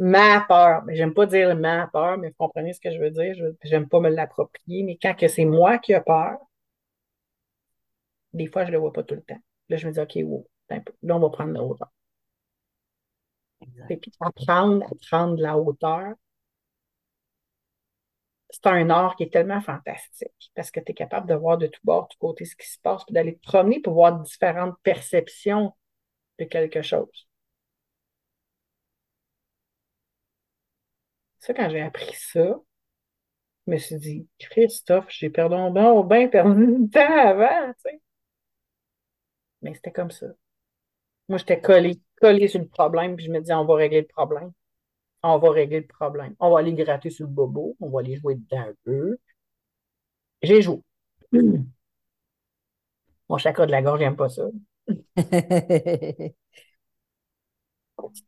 Ma 0.00 0.40
peur, 0.48 0.82
mais 0.84 0.96
j'aime 0.96 1.14
pas 1.14 1.26
dire 1.26 1.54
ma 1.56 1.86
peur, 1.88 2.18
mais 2.18 2.28
vous 2.30 2.34
comprenez 2.36 2.72
ce 2.72 2.80
que 2.80 2.90
je 2.90 2.98
veux 2.98 3.10
dire. 3.10 3.34
Je- 3.36 3.54
J'aime 3.68 3.88
pas 3.88 4.00
me 4.00 4.08
l'approprier, 4.10 4.82
mais 4.84 4.98
quand 5.00 5.14
que 5.14 5.28
c'est 5.28 5.44
moi 5.44 5.78
qui 5.78 5.92
ai 5.92 6.00
peur, 6.00 6.36
des 8.32 8.46
fois, 8.46 8.64
je 8.64 8.70
le 8.72 8.78
vois 8.78 8.92
pas 8.92 9.02
tout 9.02 9.14
le 9.14 9.22
temps. 9.22 9.40
Là, 9.68 9.76
je 9.76 9.86
me 9.86 9.92
dis, 9.92 10.00
OK, 10.00 10.16
wow, 10.24 10.48
un 10.70 10.80
peu. 10.80 10.92
Là, 11.02 11.16
on 11.16 11.20
va 11.20 11.30
prendre 11.30 11.50
de 11.50 11.58
la 11.58 11.64
hauteur. 11.64 11.88
Et 13.88 13.96
puis, 13.96 14.12
apprendre 14.20 14.84
à 14.84 14.94
prendre 15.08 15.36
de 15.36 15.42
la 15.42 15.58
hauteur, 15.58 16.14
c'est 18.50 18.66
un 18.66 18.90
art 18.90 19.16
qui 19.16 19.24
est 19.24 19.32
tellement 19.32 19.60
fantastique 19.60 20.50
parce 20.54 20.70
que 20.70 20.80
tu 20.80 20.92
es 20.92 20.94
capable 20.94 21.28
de 21.28 21.34
voir 21.34 21.58
de 21.58 21.66
tout 21.66 21.80
bord, 21.84 22.04
de 22.08 22.08
tout 22.14 22.18
côté 22.18 22.44
ce 22.44 22.56
qui 22.56 22.68
se 22.68 22.78
passe, 22.80 23.04
puis 23.04 23.14
d'aller 23.14 23.36
te 23.36 23.42
promener 23.42 23.80
pour 23.80 23.94
voir 23.94 24.20
différentes 24.20 24.76
perceptions 24.82 25.74
de 26.38 26.44
quelque 26.46 26.82
chose. 26.82 27.28
Ça, 31.40 31.52
quand 31.54 31.68
j'ai 31.68 31.80
appris 31.80 32.14
ça, 32.14 32.60
je 33.66 33.72
me 33.72 33.78
suis 33.78 33.96
dit, 33.98 34.28
Christophe, 34.38 35.06
j'ai 35.10 35.30
perdu 35.30 35.54
bon, 35.72 36.02
bien 36.04 36.28
perdu 36.28 36.66
le 36.66 36.90
temps 36.90 37.28
avant, 37.28 37.72
tu 37.74 37.90
sais. 37.90 38.00
Mais 39.62 39.74
c'était 39.74 39.92
comme 39.92 40.10
ça. 40.10 40.26
Moi, 41.28 41.38
j'étais 41.38 41.60
collé, 41.60 42.00
collé 42.20 42.48
sur 42.48 42.60
le 42.60 42.68
problème, 42.68 43.16
puis 43.16 43.26
je 43.26 43.30
me 43.30 43.40
disais, 43.40 43.54
on 43.54 43.64
va 43.64 43.74
régler 43.76 44.00
le 44.02 44.06
problème. 44.06 44.52
On 45.22 45.38
va 45.38 45.50
régler 45.50 45.80
le 45.80 45.86
problème. 45.86 46.34
On 46.40 46.50
va 46.50 46.60
aller 46.60 46.74
gratter 46.74 47.10
sur 47.10 47.26
le 47.26 47.32
bobo, 47.32 47.76
on 47.80 47.90
va 47.90 48.00
aller 48.00 48.16
jouer 48.16 48.36
dedans 48.36 48.60
un 48.70 48.74
peu. 48.84 49.18
J'ai 50.42 50.62
joué. 50.62 50.80
Mon 53.28 53.38
chakra 53.38 53.66
de 53.66 53.70
la 53.72 53.80
gorge, 53.82 54.00
j'aime 54.00 54.16
pas 54.16 54.28
ça. 54.28 54.44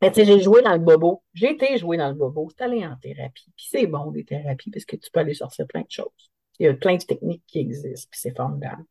Mais 0.01 0.11
tu 0.11 0.15
sais, 0.15 0.25
j'ai 0.25 0.39
joué 0.41 0.61
dans 0.61 0.73
le 0.73 0.79
bobo. 0.79 1.23
J'ai 1.33 1.51
été 1.51 1.77
joué 1.77 1.97
dans 1.97 2.09
le 2.09 2.13
bobo. 2.15 2.49
C'est 2.49 2.63
aller 2.63 2.85
en 2.85 2.95
thérapie. 2.97 3.51
Puis 3.55 3.67
c'est 3.69 3.87
bon, 3.87 4.11
des 4.11 4.25
thérapies, 4.25 4.69
parce 4.71 4.85
que 4.85 4.95
tu 4.95 5.09
peux 5.11 5.19
aller 5.21 5.33
sortir 5.33 5.65
plein 5.67 5.81
de 5.81 5.89
choses. 5.89 6.31
Il 6.59 6.65
y 6.65 6.69
a 6.69 6.73
plein 6.73 6.95
de 6.97 7.03
techniques 7.03 7.43
qui 7.47 7.59
existent, 7.59 8.07
puis 8.11 8.19
c'est 8.19 8.35
formidable. 8.35 8.83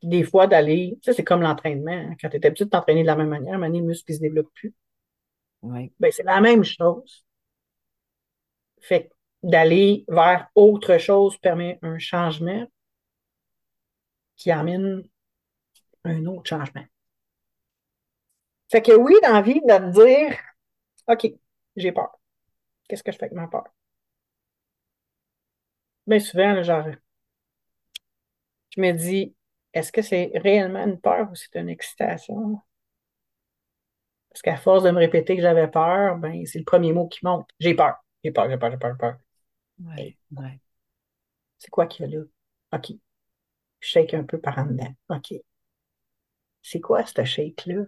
Puis 0.00 0.08
des 0.08 0.24
fois, 0.24 0.46
d'aller, 0.46 0.98
tu 1.02 1.06
sais, 1.10 1.14
c'est 1.16 1.24
comme 1.24 1.42
l'entraînement. 1.42 1.92
hein. 1.92 2.14
Quand 2.20 2.28
tu 2.30 2.36
es 2.36 2.46
habitué 2.46 2.64
de 2.66 2.70
t'entraîner 2.70 3.02
de 3.02 3.06
la 3.06 3.16
même 3.16 3.28
manière, 3.28 3.52
à 3.54 3.56
un 3.56 3.58
moment 3.58 3.68
donné, 3.68 3.80
le 3.80 3.86
muscle 3.86 4.10
ne 4.12 4.16
se 4.16 4.20
développe 4.22 4.52
plus. 4.54 4.74
Oui. 5.62 5.92
Ben, 6.00 6.12
c'est 6.12 6.24
la 6.24 6.40
même 6.40 6.64
chose. 6.64 7.24
Fait 8.82 9.04
que 9.08 9.14
d'aller 9.48 10.04
vers 10.08 10.50
autre 10.54 10.98
chose 10.98 11.38
permet 11.38 11.78
un 11.82 11.98
changement 11.98 12.66
qui 14.36 14.50
amène 14.50 15.04
un 16.04 16.26
autre 16.26 16.48
changement. 16.50 16.84
Fait 18.70 18.80
que 18.82 18.92
oui, 18.92 19.14
dans 19.22 19.32
la 19.34 19.42
vie, 19.42 19.60
de 19.60 19.66
te 19.78 19.90
dire, 19.92 20.38
OK, 21.08 21.28
j'ai 21.76 21.92
peur. 21.92 22.18
Qu'est-ce 22.88 23.02
que 23.04 23.12
je 23.12 23.18
fais 23.18 23.24
avec 23.26 23.36
ma 23.36 23.48
peur? 23.48 23.64
Bien 26.06 26.18
souvent, 26.20 26.52
là, 26.52 26.62
genre, 26.62 26.84
je 28.70 28.80
me 28.80 28.92
dis, 28.92 29.34
est-ce 29.72 29.92
que 29.92 30.02
c'est 30.02 30.32
réellement 30.34 30.84
une 30.84 31.00
peur 31.00 31.30
ou 31.30 31.34
c'est 31.34 31.56
une 31.56 31.68
excitation? 31.68 32.60
Parce 34.30 34.42
qu'à 34.42 34.56
force 34.56 34.84
de 34.84 34.90
me 34.90 34.98
répéter 34.98 35.36
que 35.36 35.42
j'avais 35.42 35.68
peur, 35.68 36.16
ben, 36.16 36.46
c'est 36.46 36.58
le 36.58 36.64
premier 36.64 36.92
mot 36.92 37.08
qui 37.08 37.20
monte. 37.24 37.48
J'ai 37.58 37.74
peur. 37.74 37.96
J'ai 38.22 38.30
peur, 38.30 38.48
j'ai 38.48 38.58
peur, 38.58 38.70
j'ai 38.70 38.78
peur, 38.78 38.92
j'ai 38.92 38.98
peur. 38.98 39.16
Oui. 39.80 40.16
Oui. 40.32 40.60
C'est 41.58 41.70
quoi 41.70 41.86
qu'il 41.86 42.06
y 42.10 42.14
a 42.14 42.18
là? 42.18 42.24
OK. 42.72 42.92
Je 43.80 43.88
shake 43.88 44.14
un 44.14 44.24
peu 44.24 44.40
par 44.40 44.58
en 44.58 44.66
dedans. 44.66 44.94
OK. 45.08 45.34
C'est 46.62 46.80
quoi 46.80 47.04
ce 47.04 47.24
shake-là? 47.24 47.84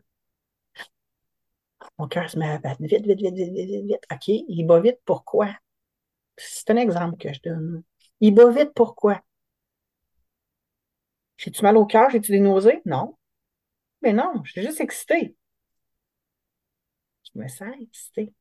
Mon 1.98 2.06
cœur 2.08 2.28
se 2.28 2.38
met 2.38 2.48
à 2.48 2.58
battre 2.58 2.82
vite, 2.82 3.06
vite, 3.06 3.20
vite, 3.20 3.34
vite, 3.34 3.52
vite, 3.54 3.84
vite. 3.86 4.06
OK. 4.12 4.28
Il 4.28 4.64
bat 4.66 4.80
vite, 4.80 5.00
pourquoi? 5.04 5.48
C'est 6.36 6.70
un 6.70 6.76
exemple 6.76 7.16
que 7.18 7.32
je 7.32 7.40
donne. 7.42 7.82
Il 8.20 8.34
bat 8.34 8.50
vite, 8.50 8.72
pourquoi? 8.74 9.22
J'ai-tu 11.42 11.62
mal 11.62 11.76
au 11.76 11.84
cœur? 11.84 12.08
J'ai-tu 12.08 12.32
des 12.32 12.40
nausées? 12.40 12.80
Non. 12.86 13.16
Mais 14.02 14.12
non, 14.14 14.42
je 14.44 14.52
suis 14.52 14.62
juste 14.62 14.80
excitée. 14.80 15.36
Je 17.34 17.38
me 17.40 17.48
sens 17.48 17.74
excitée. 17.80 18.32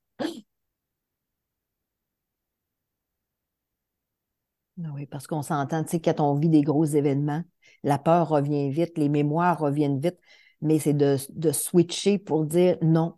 Ah 4.84 4.90
Oui, 4.94 5.06
parce 5.06 5.28
qu'on 5.28 5.42
s'entend, 5.44 5.84
tu 5.84 5.92
sais, 5.92 6.02
quand 6.02 6.20
on 6.20 6.36
vit 6.36 6.50
des 6.50 6.62
gros 6.62 6.86
événements, 6.86 7.44
la 7.84 7.98
peur 8.00 8.28
revient 8.30 8.70
vite, 8.72 8.98
les 8.98 9.10
mémoires 9.10 9.60
reviennent 9.60 10.00
vite, 10.00 10.18
mais 10.62 10.80
c'est 10.80 10.94
de, 10.94 11.18
de 11.30 11.52
switcher 11.52 12.18
pour 12.18 12.46
dire 12.46 12.78
non, 12.82 13.18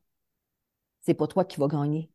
c'est 1.02 1.14
pas 1.14 1.28
toi 1.28 1.46
qui 1.46 1.60
vas 1.60 1.68
gagner. 1.68 2.10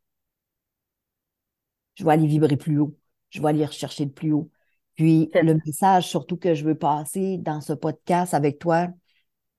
Je 1.95 2.03
vais 2.03 2.11
aller 2.13 2.25
vibrer 2.27 2.57
plus 2.57 2.79
haut, 2.79 2.97
je 3.29 3.41
vais 3.41 3.49
aller 3.49 3.63
rechercher 3.65 4.05
le 4.05 4.11
plus 4.11 4.31
haut. 4.33 4.49
Puis 4.99 5.29
le 5.33 5.57
message 5.65 6.09
surtout 6.09 6.35
que 6.35 6.53
je 6.53 6.65
veux 6.65 6.77
passer 6.77 7.37
dans 7.37 7.61
ce 7.61 7.71
podcast 7.71 8.33
avec 8.33 8.59
toi, 8.59 8.89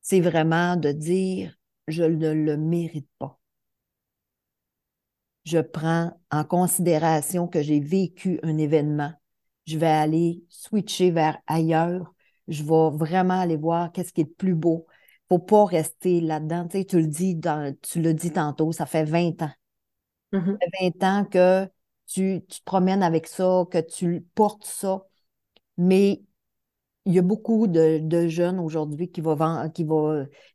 c'est 0.03 0.21
vraiment 0.21 0.77
de 0.77 0.93
dire 0.93 1.57
je 1.89 2.03
ne 2.03 2.31
le 2.31 2.59
mérite 2.59 3.09
pas. 3.19 3.41
Je 5.45 5.61
prends 5.61 6.13
en 6.31 6.45
considération 6.45 7.49
que 7.49 7.63
j'ai 7.63 7.81
vécu 7.81 8.39
un 8.43 8.59
événement. 8.59 9.15
Je 9.67 9.79
vais 9.79 9.87
aller 9.87 10.45
switcher 10.51 11.11
vers 11.11 11.39
ailleurs. 11.47 12.13
Je 12.47 12.63
vais 12.63 12.95
vraiment 12.95 13.41
aller 13.41 13.57
voir 13.57 13.93
qu'est-ce 13.93 14.13
qui 14.13 14.21
est 14.21 14.25
le 14.25 14.35
plus 14.35 14.55
beau. 14.55 14.87
Faut 15.31 15.39
pas 15.39 15.65
rester 15.65 16.21
là-dedans. 16.21 16.69
Tu, 16.69 16.81
sais, 16.81 16.85
tu 16.85 17.01
le 17.01 17.07
dis 17.07 17.35
dans, 17.35 17.75
tu 17.81 18.03
le 18.03 18.13
dis 18.13 18.33
tantôt, 18.33 18.73
ça 18.73 18.85
fait 18.85 19.05
20 19.05 19.41
ans. 19.41 19.53
Mhm. 20.33 20.59
Ça 20.61 20.67
fait 20.79 20.93
20 21.01 21.03
ans 21.03 21.25
que 21.25 21.65
tu, 22.07 22.45
tu 22.47 22.59
te 22.61 22.65
promènes 22.67 23.03
avec 23.03 23.27
ça, 23.27 23.65
que 23.71 23.81
tu 23.81 24.27
portes 24.35 24.67
ça. 24.67 25.07
Mais 25.81 26.21
il 27.07 27.15
y 27.15 27.19
a 27.19 27.23
beaucoup 27.23 27.67
de, 27.67 28.29
jeunes 28.29 28.59
aujourd'hui 28.61 29.11
qui, 29.11 29.23
vont, 29.23 29.71
qui, 29.71 29.87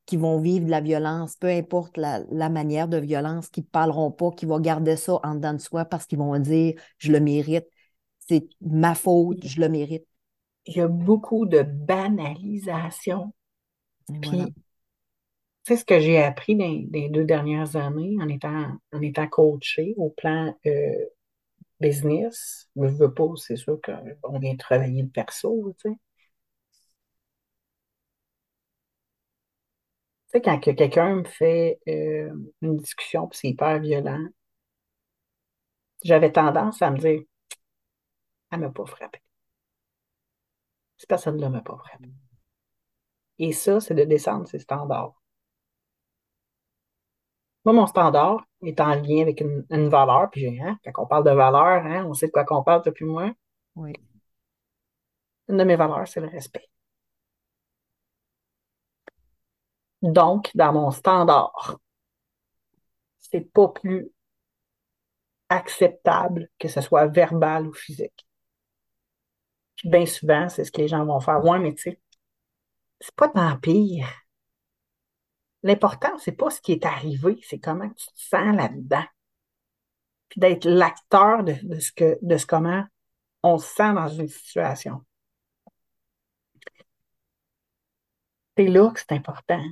qui 0.06 0.18
vont 0.18 0.40
vivre 0.40 0.66
de 0.68 0.70
la 0.70 0.82
violence, 0.82 1.36
peu 1.36 1.48
importe 1.48 1.98
la, 1.98 2.50
manière 2.50 2.88
de 2.88 2.98
violence, 2.98 3.50
qui 3.50 3.62
ne 3.62 3.66
parleront 3.66 4.12
pas, 4.12 4.30
qui 4.30 4.46
vont 4.46 4.60
garder 4.60 4.96
ça 4.96 5.20
en 5.24 5.34
dedans 5.34 5.54
de 5.54 5.60
soi 5.60 5.84
parce 5.84 6.06
qu'ils 6.06 6.20
vont 6.20 6.38
dire 6.38 6.80
je 7.00 7.12
le 7.12 7.20
mérite, 7.20 7.66
c'est 8.20 8.48
ma 8.62 8.94
faute, 8.94 9.44
je 9.44 9.60
le 9.60 9.68
mérite. 9.68 10.06
Il 10.68 10.78
y 10.78 10.82
a 10.82 10.88
beaucoup 10.88 11.48
de 11.48 11.64
banalisation. 11.64 13.34
Puis, 14.22 14.54
c'est 15.64 15.78
ce 15.78 15.86
que 15.86 16.00
j'ai 16.00 16.22
appris 16.22 16.56
dans, 16.56 16.86
les 16.92 17.10
deux 17.10 17.26
dernières 17.26 17.76
années 17.76 18.16
en 18.22 18.30
étant, 18.30 18.68
en 18.94 19.02
étant 19.02 19.28
coaché 19.28 19.96
au 19.98 20.12
plan 20.12 20.56
euh, 20.68 21.06
business. 21.80 22.70
Je 22.76 22.88
veux 22.88 23.14
pas, 23.14 23.28
c'est 23.38 23.56
sûr 23.58 23.80
qu'on 23.82 24.40
vient 24.40 24.56
travailler 24.58 25.04
le 25.04 25.10
perso, 25.10 25.74
tu 25.80 25.90
sais. 25.92 25.98
Quand 30.42 30.60
quelqu'un 30.60 31.16
me 31.16 31.24
fait 31.24 31.80
euh, 31.88 32.30
une 32.62 32.78
discussion 32.78 33.28
puis 33.28 33.40
c'est 33.42 33.48
hyper 33.50 33.80
violent, 33.80 34.20
j'avais 36.04 36.32
tendance 36.32 36.82
à 36.82 36.90
me 36.92 36.98
dire 36.98 37.22
Elle 38.52 38.60
m'a 38.62 38.72
pas 38.72 38.86
frappé. 38.88 39.22
Cette 40.98 41.08
personne-là 41.08 41.50
m'a 41.50 41.62
pas 41.62 41.78
frappé. 41.78 42.10
Et 43.40 43.54
ça, 43.54 43.80
c'est 43.80 43.94
de 43.96 44.04
descendre 44.04 44.46
ses 44.46 44.60
standards. 44.60 45.16
Moi, 47.66 47.74
mon 47.74 47.88
standard 47.88 48.45
est 48.61 48.80
en 48.80 48.95
lien 48.95 49.22
avec 49.22 49.41
une, 49.41 49.89
valeur, 49.89 50.30
puis 50.32 50.59
hein, 50.61 50.80
quand 50.93 51.03
on 51.03 51.07
parle 51.07 51.26
de 51.26 51.32
valeur, 51.32 51.86
hein, 51.86 52.05
on 52.05 52.13
sait 52.13 52.28
de 52.28 52.32
quoi 52.32 52.45
qu'on 52.45 52.63
parle 52.63 52.84
depuis 52.84 53.05
moi. 53.05 53.32
Oui. 53.76 53.93
Une 55.47 55.57
de 55.57 55.63
mes 55.63 55.76
valeurs, 55.76 56.07
c'est 56.07 56.20
le 56.22 56.28
respect. 56.28 56.70
Donc, 60.01 60.51
dans 60.55 60.72
mon 60.74 60.91
standard, 60.91 61.80
c'est 63.20 63.41
pas 63.41 63.68
plus 63.70 64.09
acceptable 65.49 66.49
que 66.59 66.68
ce 66.68 66.82
soit 66.82 67.07
verbal 67.07 67.68
ou 67.68 67.74
physique. 67.74 68.28
Puis 69.76 69.89
bien 69.89 70.05
souvent, 70.05 70.49
c'est 70.49 70.63
ce 70.63 70.72
que 70.72 70.82
les 70.82 70.88
gens 70.88 71.05
vont 71.05 71.20
faire. 71.20 71.43
Ouais, 71.43 71.59
mais 71.59 71.74
tu 71.74 71.84
sais, 71.84 71.99
c'est 72.99 73.16
pas 73.16 73.30
tant 73.30 73.57
pire. 73.59 74.07
L'important, 75.66 76.16
c'est 76.20 76.34
pas 76.34 76.51
ce 76.51 76.61
qui 76.61 76.74
est 76.74 76.86
arrivé, 76.86 77.39
c'est 77.41 77.57
comment 77.57 77.89
tu 77.89 78.05
te 78.05 78.20
sens 78.20 78.55
là-dedans. 78.55 79.03
Puis 80.30 80.39
d'être 80.39 80.66
l'acteur 80.66 81.43
de, 81.43 81.80
ce 81.80 81.91
que, 81.91 82.20
de 82.22 82.38
ce 82.38 82.45
comment 82.45 82.84
on 83.41 83.57
se 83.57 83.74
sent 83.74 83.93
dans 83.93 84.07
une 84.07 84.28
situation. 84.28 85.01
C'est 88.55 88.68
là 88.68 88.91
que 88.91 88.99
c'est 88.99 89.11
important. 89.13 89.63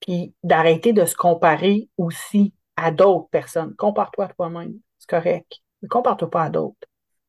Puis 0.00 0.34
d'arrêter 0.42 0.92
de 0.92 1.06
se 1.06 1.16
comparer 1.16 1.88
aussi 1.96 2.52
à 2.76 2.90
d'autres 2.90 3.30
personnes. 3.30 3.74
Compare-toi 3.76 4.26
à 4.26 4.28
toi-même, 4.34 4.78
c'est 4.98 5.08
correct. 5.08 5.50
Mais 5.80 5.88
compare-toi 5.88 6.28
pas 6.28 6.42
à 6.44 6.50
d'autres. 6.50 6.76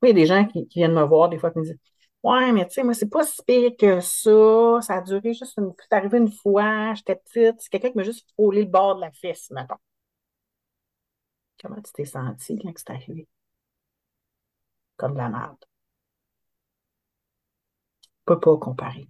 Oui, 0.01 0.09
il 0.09 0.17
y 0.17 0.21
a 0.21 0.23
des 0.23 0.25
gens 0.25 0.45
qui, 0.45 0.67
viennent 0.75 0.93
me 0.93 1.03
voir 1.03 1.29
des 1.29 1.39
fois 1.39 1.53
et 1.55 1.59
me 1.59 1.63
disent 1.63 1.79
Ouais, 2.23 2.51
mais 2.51 2.67
tu 2.67 2.73
sais, 2.73 2.83
moi, 2.83 2.93
c'est 2.93 3.09
pas 3.09 3.23
si 3.25 3.41
pire 3.43 3.71
que 3.77 3.99
ça. 4.01 4.81
Ça 4.81 4.95
a 4.95 5.01
duré 5.01 5.33
juste 5.33 5.57
une. 5.57 5.73
C'est 5.79 5.93
arrivé 5.93 6.17
une 6.17 6.31
fois, 6.31 6.93
j'étais 6.93 7.15
petite. 7.15 7.61
C'est 7.61 7.69
quelqu'un 7.69 7.91
qui 7.91 7.97
m'a 7.97 8.03
juste 8.03 8.29
frôlé 8.33 8.63
le 8.63 8.69
bord 8.69 8.95
de 8.95 9.01
la 9.01 9.11
fesse, 9.11 9.49
maintenant. 9.51 9.79
Comment 11.61 11.81
tu 11.81 11.91
t'es 11.93 12.05
senti 12.05 12.57
quand 12.59 12.73
c'est 12.77 12.89
arrivé? 12.89 13.27
Comme 14.97 15.13
de 15.13 15.17
la 15.17 15.29
merde. 15.29 15.57
Tu 18.01 18.09
peux 18.25 18.39
pas 18.39 18.57
comparer. 18.57 19.09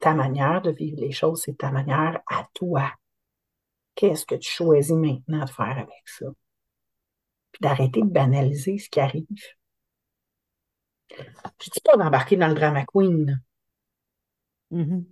Ta 0.00 0.14
manière 0.14 0.62
de 0.62 0.70
vivre 0.70 1.00
les 1.00 1.12
choses, 1.12 1.42
c'est 1.42 1.58
ta 1.58 1.70
manière 1.70 2.20
à 2.26 2.48
toi. 2.54 2.92
Qu'est-ce 3.94 4.26
que 4.26 4.34
tu 4.34 4.50
choisis 4.50 4.92
maintenant 4.92 5.44
de 5.44 5.50
faire 5.50 5.78
avec 5.78 6.06
ça? 6.06 6.26
Puis 7.52 7.60
d'arrêter 7.60 8.00
de 8.02 8.06
banaliser 8.08 8.78
ce 8.78 8.88
qui 8.90 9.00
arrive. 9.00 9.26
Je 11.62 11.70
dis 11.70 11.80
pas 11.80 11.96
d'embarquer 11.96 12.36
dans 12.36 12.48
le 12.48 12.54
drama 12.54 12.84
queen. 12.84 13.40
Mm-hmm. 14.72 15.04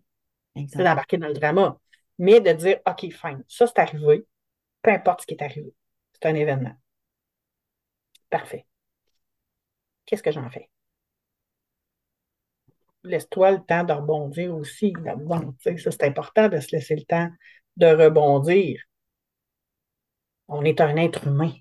C'est 0.68 0.82
d'embarquer 0.82 1.16
dans 1.16 1.28
le 1.28 1.34
drama. 1.34 1.78
Mais 2.18 2.40
de 2.40 2.52
dire, 2.52 2.80
OK, 2.86 3.10
fine, 3.12 3.44
ça 3.48 3.66
c'est 3.66 3.78
arrivé. 3.78 4.26
Peu 4.82 4.90
importe 4.90 5.22
ce 5.22 5.26
qui 5.26 5.34
est 5.34 5.42
arrivé. 5.42 5.74
C'est 6.12 6.26
un 6.26 6.34
événement. 6.34 6.74
Parfait. 8.28 8.66
Qu'est-ce 10.06 10.22
que 10.22 10.32
j'en 10.32 10.50
fais? 10.50 10.68
Laisse-toi 13.04 13.52
le 13.52 13.64
temps 13.64 13.84
de 13.84 13.92
rebondir 13.92 14.54
aussi. 14.54 14.92
Ça, 15.78 15.90
c'est 15.90 16.04
important 16.04 16.48
de 16.48 16.60
se 16.60 16.74
laisser 16.74 16.96
le 16.96 17.04
temps 17.04 17.30
de 17.76 17.86
rebondir. 17.86 18.82
On 20.48 20.64
est 20.64 20.80
un 20.80 20.96
être 20.96 21.28
humain. 21.28 21.52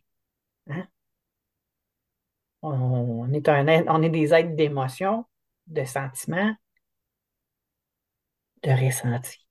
Hein? 0.67 0.87
On 2.61 3.31
est, 3.33 3.47
un, 3.49 3.67
on 3.87 4.01
est 4.01 4.09
des 4.09 4.33
êtres 4.33 4.55
d'émotion, 4.55 5.25
de 5.67 5.83
sentiments, 5.85 6.55
de 8.63 8.71
ressenti, 8.71 9.45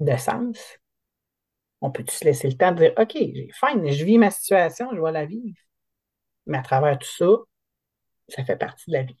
de 0.00 0.16
sens. 0.16 0.78
On 1.80 1.90
peut 1.90 2.04
se 2.08 2.24
laisser 2.24 2.48
le 2.48 2.56
temps 2.56 2.72
de 2.72 2.78
dire 2.78 2.92
OK, 2.98 3.12
j'ai 3.14 3.50
faim, 3.54 3.80
je 3.84 4.04
vis 4.04 4.18
ma 4.18 4.30
situation, 4.30 4.90
je 4.94 5.00
vais 5.00 5.12
la 5.12 5.26
vivre. 5.26 5.58
Mais 6.46 6.58
à 6.58 6.62
travers 6.62 6.98
tout 6.98 7.08
ça, 7.08 7.26
ça 8.28 8.44
fait 8.44 8.56
partie 8.56 8.90
de 8.90 8.96
la 8.96 9.02
vie. 9.04 9.16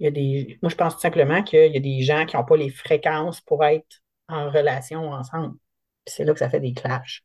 Moi, 0.00 0.70
je 0.70 0.74
pense 0.74 0.94
tout 0.94 1.00
simplement 1.00 1.42
qu'il 1.42 1.72
y 1.72 1.76
a 1.76 1.80
des 1.80 2.02
gens 2.02 2.26
qui 2.26 2.36
n'ont 2.36 2.44
pas 2.44 2.56
les 2.56 2.70
fréquences 2.70 3.40
pour 3.40 3.64
être 3.64 4.02
en 4.28 4.50
relation 4.50 5.10
ensemble. 5.12 5.56
c'est 6.06 6.24
là 6.24 6.32
que 6.34 6.38
ça 6.40 6.50
fait 6.50 6.60
des 6.60 6.74
clashs. 6.74 7.22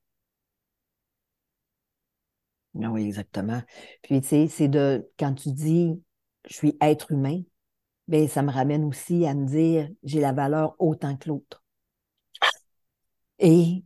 Ah 2.79 2.89
oui, 2.89 3.05
exactement. 3.05 3.61
Puis, 4.01 4.21
tu 4.21 4.27
sais, 4.27 4.47
c'est 4.47 4.67
de, 4.67 5.09
quand 5.19 5.33
tu 5.33 5.51
dis, 5.51 6.01
je 6.47 6.53
suis 6.53 6.77
être 6.79 7.11
humain, 7.11 7.41
bien, 8.07 8.27
ça 8.27 8.41
me 8.41 8.51
ramène 8.51 8.85
aussi 8.85 9.25
à 9.25 9.33
me 9.33 9.45
dire, 9.45 9.89
j'ai 10.03 10.21
la 10.21 10.31
valeur 10.31 10.75
autant 10.79 11.17
que 11.17 11.29
l'autre. 11.29 11.63
Et 13.39 13.83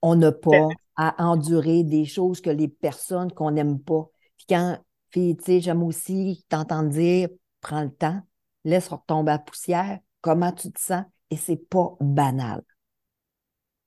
on 0.00 0.14
n'a 0.16 0.32
pas 0.32 0.68
à 0.96 1.24
endurer 1.24 1.84
des 1.84 2.04
choses 2.04 2.40
que 2.40 2.50
les 2.50 2.68
personnes 2.68 3.32
qu'on 3.32 3.50
n'aime 3.50 3.80
pas. 3.80 4.06
Puis 4.36 4.46
quand, 4.48 4.78
puis, 5.10 5.36
tu 5.36 5.44
sais, 5.44 5.60
j'aime 5.60 5.82
aussi 5.82 6.44
t'entendre 6.48 6.88
dire, 6.88 7.28
prends 7.60 7.82
le 7.82 7.92
temps, 7.92 8.20
laisse 8.64 8.88
retomber 8.88 9.32
la 9.32 9.38
poussière, 9.38 9.98
comment 10.20 10.52
tu 10.52 10.72
te 10.72 10.80
sens, 10.80 11.04
et 11.30 11.36
c'est 11.36 11.56
pas 11.56 11.96
banal. 12.00 12.62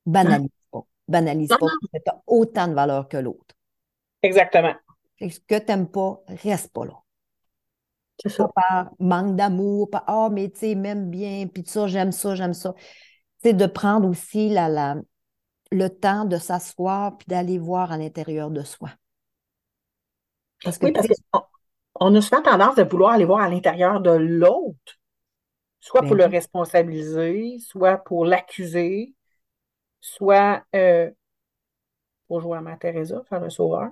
Banalise 0.06 0.50
pas. 0.72 0.86
Banalise 1.08 1.50
pas, 1.50 1.66
tu 1.94 2.02
as 2.08 2.22
autant 2.28 2.68
de 2.68 2.74
valeur 2.74 3.08
que 3.08 3.18
l'autre. 3.18 3.55
Exactement. 4.22 4.74
Ce 5.20 5.40
que 5.40 5.60
tu 5.60 5.66
n'aimes 5.68 5.88
pas, 5.88 6.22
reste 6.28 6.72
pas 6.74 6.86
là. 6.86 6.94
C'est 8.22 8.30
ça. 8.30 8.48
Pas 8.48 8.62
par 8.70 8.92
manque 9.00 9.36
d'amour, 9.36 9.90
pas 9.90 10.04
Ah, 10.08 10.30
mais 10.32 10.50
tu 10.50 10.60
sais, 10.60 10.76
même 10.76 11.10
bien, 11.10 11.48
puis 11.48 11.64
ça, 11.66 11.88
j'aime 11.88 12.12
ça, 12.12 12.36
j'aime 12.36 12.54
ça. 12.54 12.74
C'est 13.44 13.54
de 13.54 13.66
prendre 13.66 14.08
aussi 14.10 14.50
la, 14.50 14.70
la, 14.70 14.96
le 15.72 15.90
temps 15.90 16.26
de 16.26 16.38
s'asseoir 16.38 17.18
puis 17.18 17.26
d'aller 17.28 17.58
voir 17.58 17.92
à 17.92 17.98
l'intérieur 17.98 18.52
de 18.52 18.64
soi. 18.64 18.90
Parce 20.64 20.78
que, 20.78 20.88
oui, 20.88 20.94
parce 20.94 21.08
qu'on 21.98 22.16
a 22.16 22.22
souvent 22.22 22.42
tendance 22.42 22.76
de 22.76 22.84
vouloir 22.84 23.12
aller 23.14 23.26
voir 23.26 23.42
à 23.42 23.50
l'intérieur 23.50 24.00
de 24.02 24.12
l'autre, 24.12 24.98
soit 25.80 26.02
pour 26.02 26.12
ben 26.12 26.18
le 26.18 26.26
responsabiliser, 26.26 27.58
soit 27.60 27.98
pour 27.98 28.26
l'accuser, 28.26 29.14
soit 30.02 30.64
euh, 30.76 31.12
pour 32.28 32.42
jouer 32.42 32.58
à 32.58 32.62
Mère 32.62 32.80
Teresa, 32.80 33.22
faire 33.30 33.40
le 33.40 33.50
sauveur. 33.50 33.92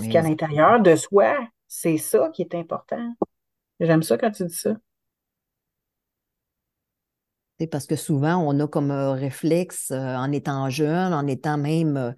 Ce 0.00 0.08
qu'à 0.08 0.22
l'intérieur 0.22 0.80
de 0.80 0.96
soi, 0.96 1.38
c'est 1.66 1.98
ça 1.98 2.30
qui 2.32 2.42
est 2.42 2.54
important. 2.54 3.14
J'aime 3.80 4.02
ça 4.02 4.18
quand 4.18 4.30
tu 4.30 4.44
dis 4.44 4.54
ça. 4.54 4.74
C'est 7.58 7.66
parce 7.66 7.86
que 7.86 7.96
souvent, 7.96 8.36
on 8.36 8.58
a 8.60 8.68
comme 8.68 8.90
un 8.90 9.14
réflexe 9.14 9.90
euh, 9.90 10.14
en 10.14 10.30
étant 10.30 10.70
jeune, 10.70 11.12
en 11.12 11.26
étant 11.26 11.58
même, 11.58 11.96
euh, 11.96 12.12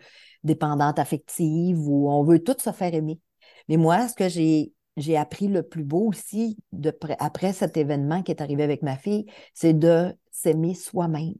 dépendante 0.44 0.98
affective 0.98 1.78
ou 1.80 2.10
on 2.10 2.22
veut 2.24 2.42
tout 2.42 2.56
se 2.58 2.72
faire 2.72 2.94
aimer. 2.94 3.20
Mais 3.68 3.76
moi, 3.76 4.08
ce 4.08 4.14
que 4.14 4.28
j'ai 4.28 4.72
j'ai 4.96 5.16
appris 5.16 5.48
le 5.48 5.62
plus 5.62 5.84
beau 5.84 6.08
aussi 6.08 6.58
de, 6.72 6.96
après 7.20 7.52
cet 7.52 7.76
événement 7.76 8.22
qui 8.22 8.32
est 8.32 8.42
arrivé 8.42 8.62
avec 8.62 8.82
ma 8.82 8.96
fille, 8.96 9.26
c'est 9.54 9.72
de 9.72 10.14
s'aimer 10.30 10.74
soi-même. 10.74 11.34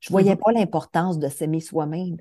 Je 0.00 0.10
ne 0.10 0.12
voyais 0.12 0.34
mm-hmm. 0.34 0.38
pas 0.38 0.52
l'importance 0.52 1.18
de 1.18 1.28
s'aimer 1.28 1.60
soi-même. 1.60 2.16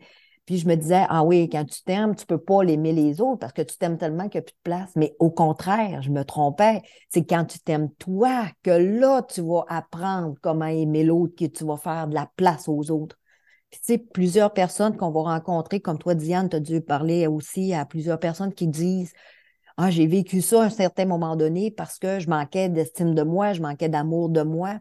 Puis 0.46 0.58
je 0.58 0.68
me 0.68 0.76
disais, 0.76 1.06
ah 1.08 1.24
oui, 1.24 1.50
quand 1.50 1.64
tu 1.64 1.82
t'aimes, 1.84 2.16
tu 2.16 2.26
peux 2.26 2.38
pas 2.38 2.64
l'aimer 2.64 2.92
les 2.92 3.22
autres 3.22 3.40
parce 3.40 3.54
que 3.54 3.62
tu 3.62 3.78
t'aimes 3.78 3.98
tellement 3.98 4.28
qu'il 4.28 4.40
n'y 4.40 4.44
a 4.44 4.48
plus 4.48 4.54
de 4.54 4.64
place. 4.64 4.92
Mais 4.98 5.16
au 5.20 5.32
contraire, 5.32 6.02
je 6.02 6.10
me 6.10 6.26
trompais. 6.26 6.82
C'est 7.10 7.26
quand 7.26 7.46
tu 7.46 7.60
t'aimes 7.60 7.90
toi 7.98 8.48
que 8.62 8.72
là, 8.72 9.22
tu 9.22 9.42
vas 9.42 9.64
apprendre 9.70 10.36
comment 10.42 10.66
aimer 10.66 11.06
l'autre, 11.06 11.34
que 11.38 11.46
tu 11.46 11.64
vas 11.64 11.78
faire 11.78 12.08
de 12.08 12.14
la 12.14 12.30
place 12.36 12.68
aux 12.68 12.92
autres. 12.92 13.18
Puis, 13.70 13.80
tu 13.80 13.94
sais, 13.94 13.98
plusieurs 13.98 14.54
personnes 14.54 14.98
qu'on 14.98 15.12
va 15.12 15.22
rencontrer, 15.22 15.80
comme 15.80 15.98
toi, 15.98 16.14
Diane, 16.14 16.50
tu 16.50 16.58
as 16.58 16.60
dû 16.60 16.82
parler 16.82 17.26
aussi 17.26 17.74
à 17.74 17.86
plusieurs 17.86 18.20
personnes 18.20 18.54
qui 18.54 18.68
disent 18.68 19.14
Ah, 19.78 19.92
j'ai 19.92 20.08
vécu 20.08 20.42
ça 20.42 20.64
à 20.64 20.66
un 20.66 20.70
certain 20.70 21.06
moment 21.06 21.38
donné 21.38 21.72
parce 21.72 22.00
que 22.00 22.20
je 22.20 22.30
manquais 22.30 22.70
d'estime 22.70 23.16
de 23.16 23.24
moi, 23.24 23.54
je 23.54 23.62
manquais 23.62 23.90
d'amour 23.90 24.30
de 24.30 24.42
moi. 24.42 24.80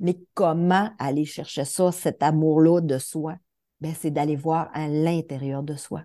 Mais 0.00 0.18
comment 0.34 0.90
aller 0.98 1.24
chercher 1.24 1.64
ça, 1.64 1.92
cet 1.92 2.22
amour-là 2.22 2.80
de 2.80 2.98
soi? 2.98 3.36
Ben, 3.80 3.94
c'est 3.94 4.10
d'aller 4.10 4.36
voir 4.36 4.70
à 4.72 4.88
l'intérieur 4.88 5.62
de 5.62 5.76
soi. 5.76 6.02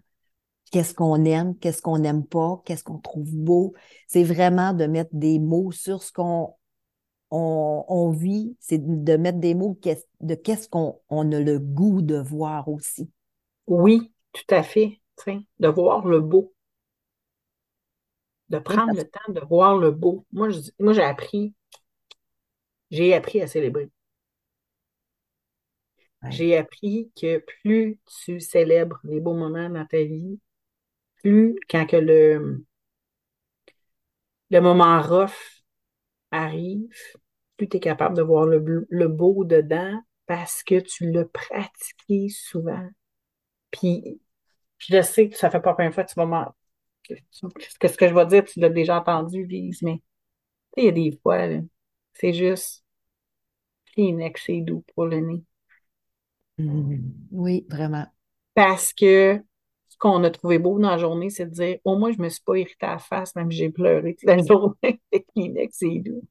Qu'est-ce 0.71 0.93
qu'on 0.93 1.23
aime, 1.25 1.57
qu'est-ce 1.57 1.81
qu'on 1.81 1.99
n'aime 1.99 2.25
pas, 2.25 2.61
qu'est-ce 2.65 2.83
qu'on 2.83 2.97
trouve 2.97 3.31
beau. 3.35 3.73
C'est 4.07 4.23
vraiment 4.23 4.73
de 4.73 4.85
mettre 4.85 5.11
des 5.13 5.39
mots 5.39 5.71
sur 5.71 6.01
ce 6.01 6.11
qu'on 6.11 6.55
on, 7.29 8.11
vit, 8.11 8.55
c'est 8.59 8.79
de 8.79 9.15
mettre 9.17 9.39
des 9.39 9.55
mots 9.55 9.77
de 10.21 10.35
qu'est-ce 10.35 10.69
qu'on 10.69 10.99
on 11.09 11.31
a 11.31 11.39
le 11.39 11.59
goût 11.59 12.01
de 12.01 12.17
voir 12.17 12.69
aussi. 12.69 13.09
Oui, 13.67 14.11
tout 14.31 14.55
à 14.55 14.63
fait. 14.63 14.99
De 15.59 15.67
voir 15.67 16.05
le 16.05 16.19
beau. 16.19 16.53
De 18.49 18.59
prendre 18.59 18.95
le 18.95 19.03
temps 19.03 19.31
de 19.31 19.41
voir 19.41 19.77
le 19.77 19.91
beau. 19.91 20.25
Moi, 20.31 20.49
moi 20.79 20.93
j'ai 20.93 21.03
appris, 21.03 21.53
j'ai 22.91 23.13
appris 23.13 23.41
à 23.41 23.47
célébrer. 23.47 23.89
J'ai 26.29 26.57
appris 26.57 27.11
que 27.19 27.43
plus 27.61 27.99
tu 28.23 28.39
célèbres 28.39 28.99
les 29.03 29.19
beaux 29.19 29.33
moments 29.33 29.69
dans 29.69 29.85
ta 29.85 30.03
vie, 30.03 30.39
plus 31.21 31.55
quand 31.69 31.85
que 31.85 31.97
le, 31.97 32.65
le 34.49 34.59
moment 34.59 35.01
rough 35.01 35.63
arrive, 36.31 36.89
plus 37.57 37.67
tu 37.67 37.77
es 37.77 37.79
capable 37.79 38.15
de 38.15 38.21
voir 38.21 38.45
le, 38.45 38.87
le, 38.89 39.07
beau 39.07 39.43
dedans 39.43 39.99
parce 40.25 40.63
que 40.63 40.79
tu 40.79 41.11
l'as 41.11 41.25
pratiqué 41.25 42.29
souvent. 42.29 42.87
Puis, 43.71 44.21
je 44.77 45.01
sais 45.01 45.29
que 45.29 45.37
ça 45.37 45.49
fait 45.49 45.61
pas 45.61 45.71
la 45.71 45.75
première 45.75 45.93
fois 45.93 46.03
que 46.03 46.11
tu 46.13 46.19
vas 46.19 46.55
que, 47.03 47.15
ce 47.87 47.97
que 47.97 48.07
je 48.07 48.13
vais 48.13 48.25
dire, 48.25 48.45
tu 48.45 48.59
l'as 48.59 48.69
déjà 48.69 48.99
entendu, 48.99 49.45
Lise, 49.45 49.81
mais 49.81 50.01
il 50.77 50.85
y 50.85 50.87
a 50.87 50.91
des 50.91 51.19
fois, 51.21 51.47
c'est 52.13 52.33
juste 52.33 52.83
Kleenex, 53.93 54.43
c'est 54.45 54.61
doux 54.61 54.83
pour 54.93 55.05
le 55.05 55.19
nez. 55.19 55.43
Mmh. 56.57 56.97
Oui, 57.31 57.65
vraiment. 57.69 58.05
Parce 58.53 58.93
que 58.93 59.41
ce 59.89 59.97
qu'on 59.97 60.23
a 60.23 60.29
trouvé 60.29 60.59
beau 60.59 60.79
dans 60.79 60.91
la 60.91 60.97
journée, 60.97 61.29
c'est 61.29 61.45
de 61.45 61.51
dire 61.51 61.77
au 61.83 61.97
moins, 61.97 62.11
je 62.11 62.17
ne 62.17 62.23
me 62.23 62.29
suis 62.29 62.43
pas 62.43 62.57
irritée 62.57 62.85
à 62.85 62.93
la 62.93 62.99
face, 62.99 63.35
même 63.35 63.51
si 63.51 63.57
j'ai 63.57 63.69
pleuré 63.69 64.15
la 64.23 64.37
journée 64.43 65.01
c'est 65.71 65.99
doux. 65.99 66.21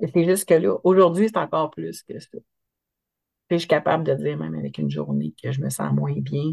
C'est 0.00 0.24
juste 0.24 0.46
que 0.46 0.52
là, 0.54 0.76
aujourd'hui, 0.84 1.28
c'est 1.28 1.38
encore 1.38 1.70
plus 1.70 2.02
que 2.02 2.18
ça. 2.18 2.28
je 3.50 3.56
suis 3.56 3.68
capable 3.68 4.04
de 4.04 4.14
dire, 4.14 4.36
même 4.36 4.54
avec 4.54 4.78
une 4.78 4.90
journée, 4.90 5.34
que 5.42 5.52
je 5.52 5.60
me 5.60 5.70
sens 5.70 5.92
moins 5.92 6.14
bien. 6.18 6.52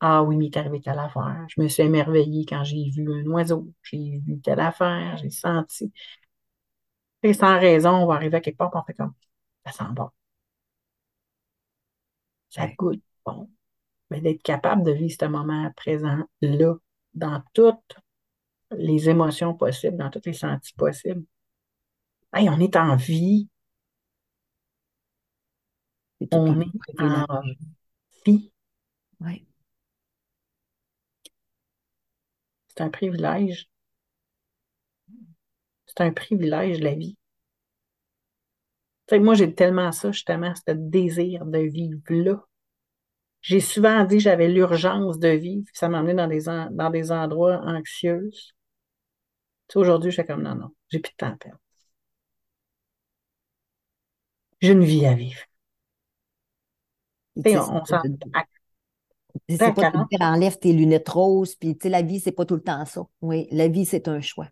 Ah 0.00 0.22
oui, 0.24 0.36
mais 0.36 0.46
est 0.46 0.56
arrivé 0.58 0.80
telle 0.80 0.98
affaire. 0.98 1.46
Je 1.48 1.60
me 1.62 1.68
suis 1.68 1.82
émerveillée 1.84 2.46
quand 2.46 2.64
j'ai 2.64 2.90
vu 2.90 3.12
un 3.12 3.26
oiseau. 3.30 3.68
J'ai 3.82 4.20
vu 4.26 4.40
telle 4.42 4.60
affaire. 4.60 5.16
J'ai 5.18 5.30
senti. 5.30 5.92
Et 7.22 7.34
sans 7.34 7.58
raison, 7.60 7.90
on 7.90 8.06
va 8.06 8.14
arriver 8.14 8.36
à 8.38 8.40
quelque 8.40 8.56
part, 8.56 8.70
on 8.74 8.82
fait 8.84 8.94
comme, 8.94 9.12
ça 9.66 9.72
sent 9.72 9.92
bon 9.92 10.08
ça 12.48 12.66
goûte 12.68 13.02
bon. 13.24 13.50
Mais 14.10 14.20
d'être 14.20 14.42
capable 14.42 14.84
de 14.84 14.92
vivre 14.92 15.16
ce 15.18 15.26
moment 15.26 15.70
présent-là, 15.76 16.74
dans 17.14 17.42
toutes 17.52 17.96
les 18.70 19.08
émotions 19.08 19.54
possibles, 19.54 19.96
dans 19.96 20.10
tous 20.10 20.22
les 20.26 20.32
sentis 20.32 20.74
possibles. 20.74 21.24
Hey, 22.32 22.48
on 22.50 22.58
est 22.60 22.76
en 22.76 22.96
vie. 22.96 23.48
on 26.32 26.60
est 26.60 27.00
en 27.00 27.26
vie. 28.24 28.52
Oui. 29.20 29.46
C'est 32.68 32.82
un 32.82 32.90
privilège. 32.90 33.68
C'est 35.86 36.02
un 36.02 36.12
privilège, 36.12 36.80
la 36.80 36.94
vie 36.94 37.16
moi, 39.12 39.34
j'ai 39.34 39.54
tellement 39.54 39.92
ça, 39.92 40.12
justement, 40.12 40.52
ce 40.54 40.72
désir 40.72 41.46
de 41.46 41.58
vivre 41.58 42.00
là. 42.10 42.44
J'ai 43.40 43.60
souvent 43.60 44.04
dit 44.04 44.16
que 44.16 44.22
j'avais 44.22 44.48
l'urgence 44.48 45.18
de 45.18 45.28
vivre, 45.28 45.66
ça 45.72 45.88
m'emmenait 45.88 46.14
dans 46.14 46.26
des, 46.26 46.42
dans 46.72 46.90
des 46.90 47.12
endroits 47.12 47.60
anxieux. 47.64 48.30
aujourd'hui, 49.76 50.10
je 50.10 50.16
suis 50.20 50.26
comme 50.26 50.42
non, 50.42 50.54
non, 50.56 50.70
j'ai 50.88 50.98
plus 50.98 51.12
de 51.12 51.16
temps 51.16 51.32
à 51.32 51.36
perdre. 51.36 51.58
J'ai 54.60 54.72
une 54.72 54.84
vie 54.84 55.06
à 55.06 55.14
vivre. 55.14 55.40
on, 57.56 57.82
on 57.82 57.84
c'est 59.48 59.72
pas 59.74 59.84
tout 59.84 59.98
le 59.98 60.24
enlève 60.24 60.58
tes 60.58 60.72
lunettes 60.72 61.08
roses, 61.08 61.54
puis 61.56 61.76
la 61.84 62.02
vie, 62.02 62.20
c'est 62.20 62.32
pas 62.32 62.44
tout 62.46 62.54
le 62.54 62.62
temps 62.62 62.84
ça. 62.86 63.06
Oui, 63.20 63.48
la 63.50 63.68
vie, 63.68 63.84
c'est 63.86 64.08
un 64.08 64.20
choix. 64.20 64.48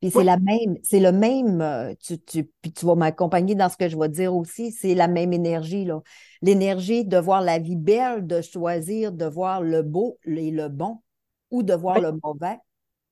Puis 0.00 0.10
c'est 0.10 0.24
la 0.24 0.38
même, 0.38 0.78
c'est 0.82 1.00
le 1.00 1.12
même, 1.12 1.60
euh, 1.60 1.94
tu, 2.00 2.18
tu, 2.18 2.50
puis 2.62 2.72
tu 2.72 2.86
vas 2.86 2.94
m'accompagner 2.94 3.54
dans 3.54 3.68
ce 3.68 3.76
que 3.76 3.88
je 3.88 3.98
vais 3.98 4.08
dire 4.08 4.34
aussi, 4.34 4.72
c'est 4.72 4.94
la 4.94 5.08
même 5.08 5.34
énergie, 5.34 5.84
là. 5.84 6.00
L'énergie 6.40 7.04
de 7.04 7.18
voir 7.18 7.42
la 7.42 7.58
vie 7.58 7.76
belle, 7.76 8.26
de 8.26 8.40
choisir 8.40 9.12
de 9.12 9.26
voir 9.26 9.60
le 9.60 9.82
beau 9.82 10.18
et 10.24 10.50
le 10.50 10.68
bon, 10.68 11.02
ou 11.50 11.62
de 11.62 11.74
voir 11.74 12.00
le 12.00 12.12
mauvais, 12.22 12.58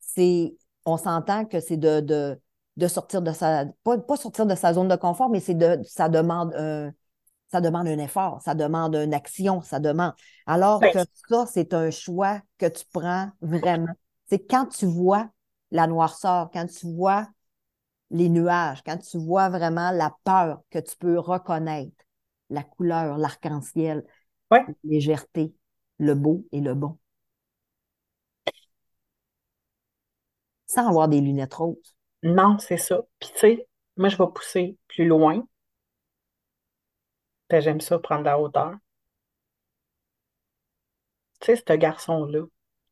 c'est, 0.01 0.57
on 0.86 0.97
s'entend 0.97 1.45
que 1.45 1.61
c'est 1.61 1.76
de, 1.76 2.01
de, 2.01 2.41
de, 2.78 2.89
sortir 2.89 3.20
de 3.20 3.32
sa, 3.32 3.66
pas, 3.84 3.99
pas, 3.99 4.16
sortir 4.16 4.47
de 4.47 4.55
sa 4.55 4.72
zone 4.72 4.89
de 4.89 4.97
confort, 4.97 5.28
mais 5.28 5.41
c'est 5.41 5.55
de, 5.55 5.78
ça 5.84 6.09
demande 6.09 6.55
un, 6.55 6.91
ça 7.53 7.61
demande 7.61 7.89
un 7.89 7.99
effort, 7.99 8.41
ça 8.43 8.55
demande 8.55 8.95
une 8.95 9.12
action, 9.12 9.61
ça 9.61 9.78
demande. 9.78 10.14
Alors 10.47 10.80
que 10.80 11.01
ça, 11.28 11.45
c'est 11.47 11.74
un 11.74 11.91
choix 11.91 12.41
que 12.57 12.66
tu 12.66 12.84
prends 12.93 13.30
vraiment. 13.43 13.93
C'est 14.30 14.39
quand 14.39 14.66
tu 14.66 14.86
vois 14.86 15.30
la 15.71 15.87
noirceur, 15.87 16.51
quand 16.53 16.66
tu 16.66 16.87
vois 16.95 17.29
les 18.11 18.29
nuages, 18.29 18.83
quand 18.85 18.99
tu 18.99 19.19
vois 19.19 19.49
vraiment 19.51 19.91
la 19.93 20.16
peur 20.25 20.62
que 20.71 20.79
tu 20.79 20.97
peux 20.97 21.19
reconnaître, 21.19 21.97
la 22.51 22.62
couleur, 22.64 23.19
l'arc-en-ciel, 23.19 24.05
la 24.51 24.66
légèreté, 24.85 25.55
le 25.99 26.14
beau 26.14 26.47
et 26.53 26.61
le 26.61 26.75
bon. 26.75 26.99
Sans 30.66 30.87
avoir 30.89 31.09
des 31.09 31.21
lunettes 31.21 31.55
roses. 31.55 31.97
Non, 32.23 32.59
c'est 32.61 32.77
ça. 32.77 33.01
Puis 33.19 33.31
tu 33.33 33.39
sais, 33.41 33.69
moi, 33.97 34.09
je 34.09 34.16
vais 34.16 34.27
pousser 34.33 34.77
plus 34.87 35.07
loin. 35.07 35.45
J'aime 37.51 37.83
ça, 37.83 37.99
prendre 37.99 38.25
la 38.25 38.39
hauteur. 38.41 38.77
Tu 41.41 41.47
sais, 41.47 41.57
ce 41.66 41.73
garçon-là, 41.73 42.45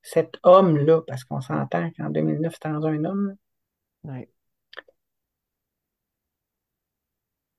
cet 0.07 0.38
homme-là, 0.44 1.02
parce 1.02 1.24
qu'on 1.24 1.40
s'entend 1.40 1.90
qu'en 1.96 2.11
2009, 2.11 2.54
c'était 2.54 2.68
un 2.68 3.04
homme. 3.04 3.36
Je 4.04 4.22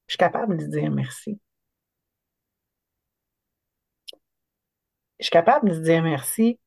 suis 0.07 0.17
capable 0.17 0.55
de 0.55 0.65
dire 0.65 0.89
merci. 0.89 1.41
Je 5.19 5.25
suis 5.25 5.31
capable 5.31 5.71
de 5.71 5.79
dire 5.83 6.01
merci 6.01 6.57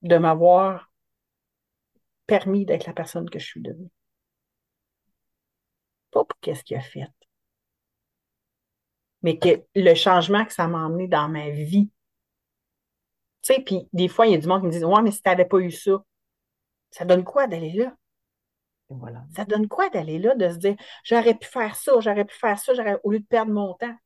de 0.00 0.16
m'avoir 0.16 0.90
permis 2.26 2.64
d'être 2.64 2.86
la 2.86 2.94
personne 2.94 3.28
que 3.28 3.38
je 3.38 3.44
suis 3.44 3.60
devenue. 3.60 3.90
Pas 6.12 6.24
pour 6.24 6.40
qu'est-ce 6.40 6.64
qu'il 6.64 6.78
a 6.78 6.80
fait, 6.80 7.04
mais 9.20 9.38
que 9.38 9.66
le 9.74 9.94
changement 9.94 10.46
que 10.46 10.54
ça 10.54 10.66
m'a 10.66 10.86
emmené 10.86 11.08
dans 11.08 11.28
ma 11.28 11.50
vie 11.50 11.90
tu 13.46 13.54
sais, 13.54 13.60
puis 13.62 13.88
des 13.92 14.08
fois, 14.08 14.26
il 14.26 14.32
y 14.32 14.34
a 14.34 14.38
du 14.38 14.46
monde 14.46 14.60
qui 14.62 14.66
me 14.66 14.72
dit 14.72 14.84
Ouais, 14.84 15.02
mais 15.02 15.10
si 15.10 15.22
tu 15.22 15.28
n'avais 15.28 15.44
pas 15.44 15.58
eu 15.58 15.70
ça, 15.70 16.02
ça 16.90 17.04
donne 17.04 17.24
quoi 17.24 17.46
d'aller 17.46 17.72
là? 17.72 17.96
voilà. 18.88 19.24
Ça 19.36 19.44
donne 19.44 19.68
quoi 19.68 19.88
d'aller 19.90 20.18
là, 20.18 20.34
de 20.34 20.48
se 20.50 20.56
dire 20.58 20.76
J'aurais 21.04 21.34
pu 21.34 21.46
faire 21.48 21.76
ça, 21.76 21.92
j'aurais 22.00 22.24
pu 22.24 22.34
faire 22.36 22.58
ça, 22.58 22.74
j'aurais 22.74 22.98
au 23.04 23.10
lieu 23.12 23.20
de 23.20 23.26
perdre 23.26 23.52
mon 23.52 23.74
temps? 23.74 23.96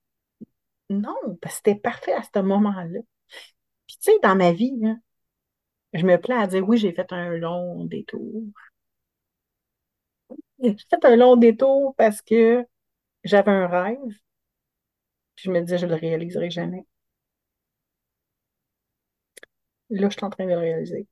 Non, 0.91 1.15
parce 1.41 1.55
que 1.61 1.71
c'était 1.71 1.81
parfait 1.81 2.13
à 2.15 2.23
ce 2.23 2.41
moment-là. 2.41 3.01
Puis, 3.87 3.99
tu 4.03 4.13
sais, 4.13 4.19
dans 4.23 4.37
ma 4.37 4.53
vie, 4.53 4.73
je 5.93 6.05
me 6.05 6.17
plais 6.21 6.35
à 6.35 6.47
dire 6.49 6.67
Oui, 6.69 6.79
j'ai 6.79 6.93
fait 6.93 7.13
un 7.13 7.31
long 7.37 7.85
détour. 7.85 8.43
J'ai 10.63 10.77
fait 10.89 11.05
un 11.05 11.17
long 11.17 11.37
détour 11.37 11.95
parce 11.97 12.23
que 12.23 12.65
j'avais 13.25 13.51
un 13.53 13.67
rêve. 13.69 13.99
Puis 15.35 15.47
je 15.47 15.51
me 15.51 15.61
disais, 15.61 15.79
je 15.79 15.87
ne 15.87 15.91
le 15.91 15.97
réaliserai 15.97 16.51
jamais. 16.51 16.87
Là, 19.91 20.09
je 20.09 20.15
suis 20.17 20.25
en 20.25 20.31
train 20.31 20.45
de 20.47 20.51
le 20.51 20.59
réaliser. 20.59 21.07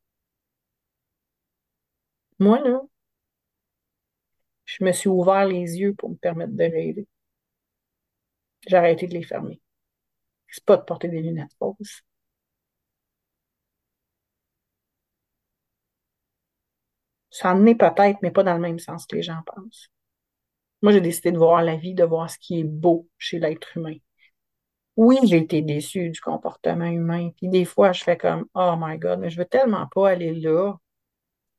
Moi, 2.41 2.59
là, 2.61 2.81
je 4.67 4.85
me 4.85 4.93
suis 4.93 5.09
ouvert 5.09 5.47
les 5.49 5.81
yeux 5.81 5.95
pour 5.95 6.11
me 6.11 6.15
permettre 6.15 6.53
de 6.53 6.63
rêver. 6.63 7.09
J'ai 8.69 8.77
arrêté 8.77 9.09
de 9.09 9.15
les 9.15 9.25
fermer. 9.25 9.61
C'est 10.49 10.65
pas 10.65 10.77
de 10.79 10.83
porter 10.85 11.09
des 11.09 11.23
lunettes 11.23 11.55
fausses. 11.59 12.03
Ça 17.31 17.55
en 17.55 17.65
est 17.65 17.75
peut-être, 17.75 18.19
mais 18.23 18.31
pas 18.31 18.43
dans 18.43 18.53
le 18.55 18.61
même 18.61 18.79
sens 18.79 19.07
que 19.07 19.17
les 19.17 19.23
gens 19.23 19.41
pensent. 19.47 19.91
Moi, 20.83 20.93
j'ai 20.93 21.01
décidé 21.03 21.33
de 21.33 21.39
voir 21.39 21.63
la 21.63 21.77
vie, 21.77 21.95
de 21.95 22.05
voir 22.05 22.31
ce 22.31 22.39
qui 22.39 22.61
est 22.61 22.65
beau 22.65 23.09
chez 23.19 23.39
l'être 23.41 23.77
humain. 23.77 23.97
Oui, 24.99 25.17
j'ai 25.23 25.37
été 25.37 25.63
déçue 25.63 26.11
du 26.11 26.21
comportement 26.21 26.87
humain. 26.87 27.31
Puis 27.37 27.49
des 27.49 27.65
fois, 27.65 27.93
je 27.93 28.03
fais 28.03 28.17
comme 28.17 28.47
Oh 28.55 28.75
my 28.77 28.99
God, 28.99 29.21
mais 29.21 29.31
je 29.31 29.39
veux 29.39 29.45
tellement 29.45 29.87
pas 29.87 30.09
aller 30.11 30.35
là. 30.35 30.75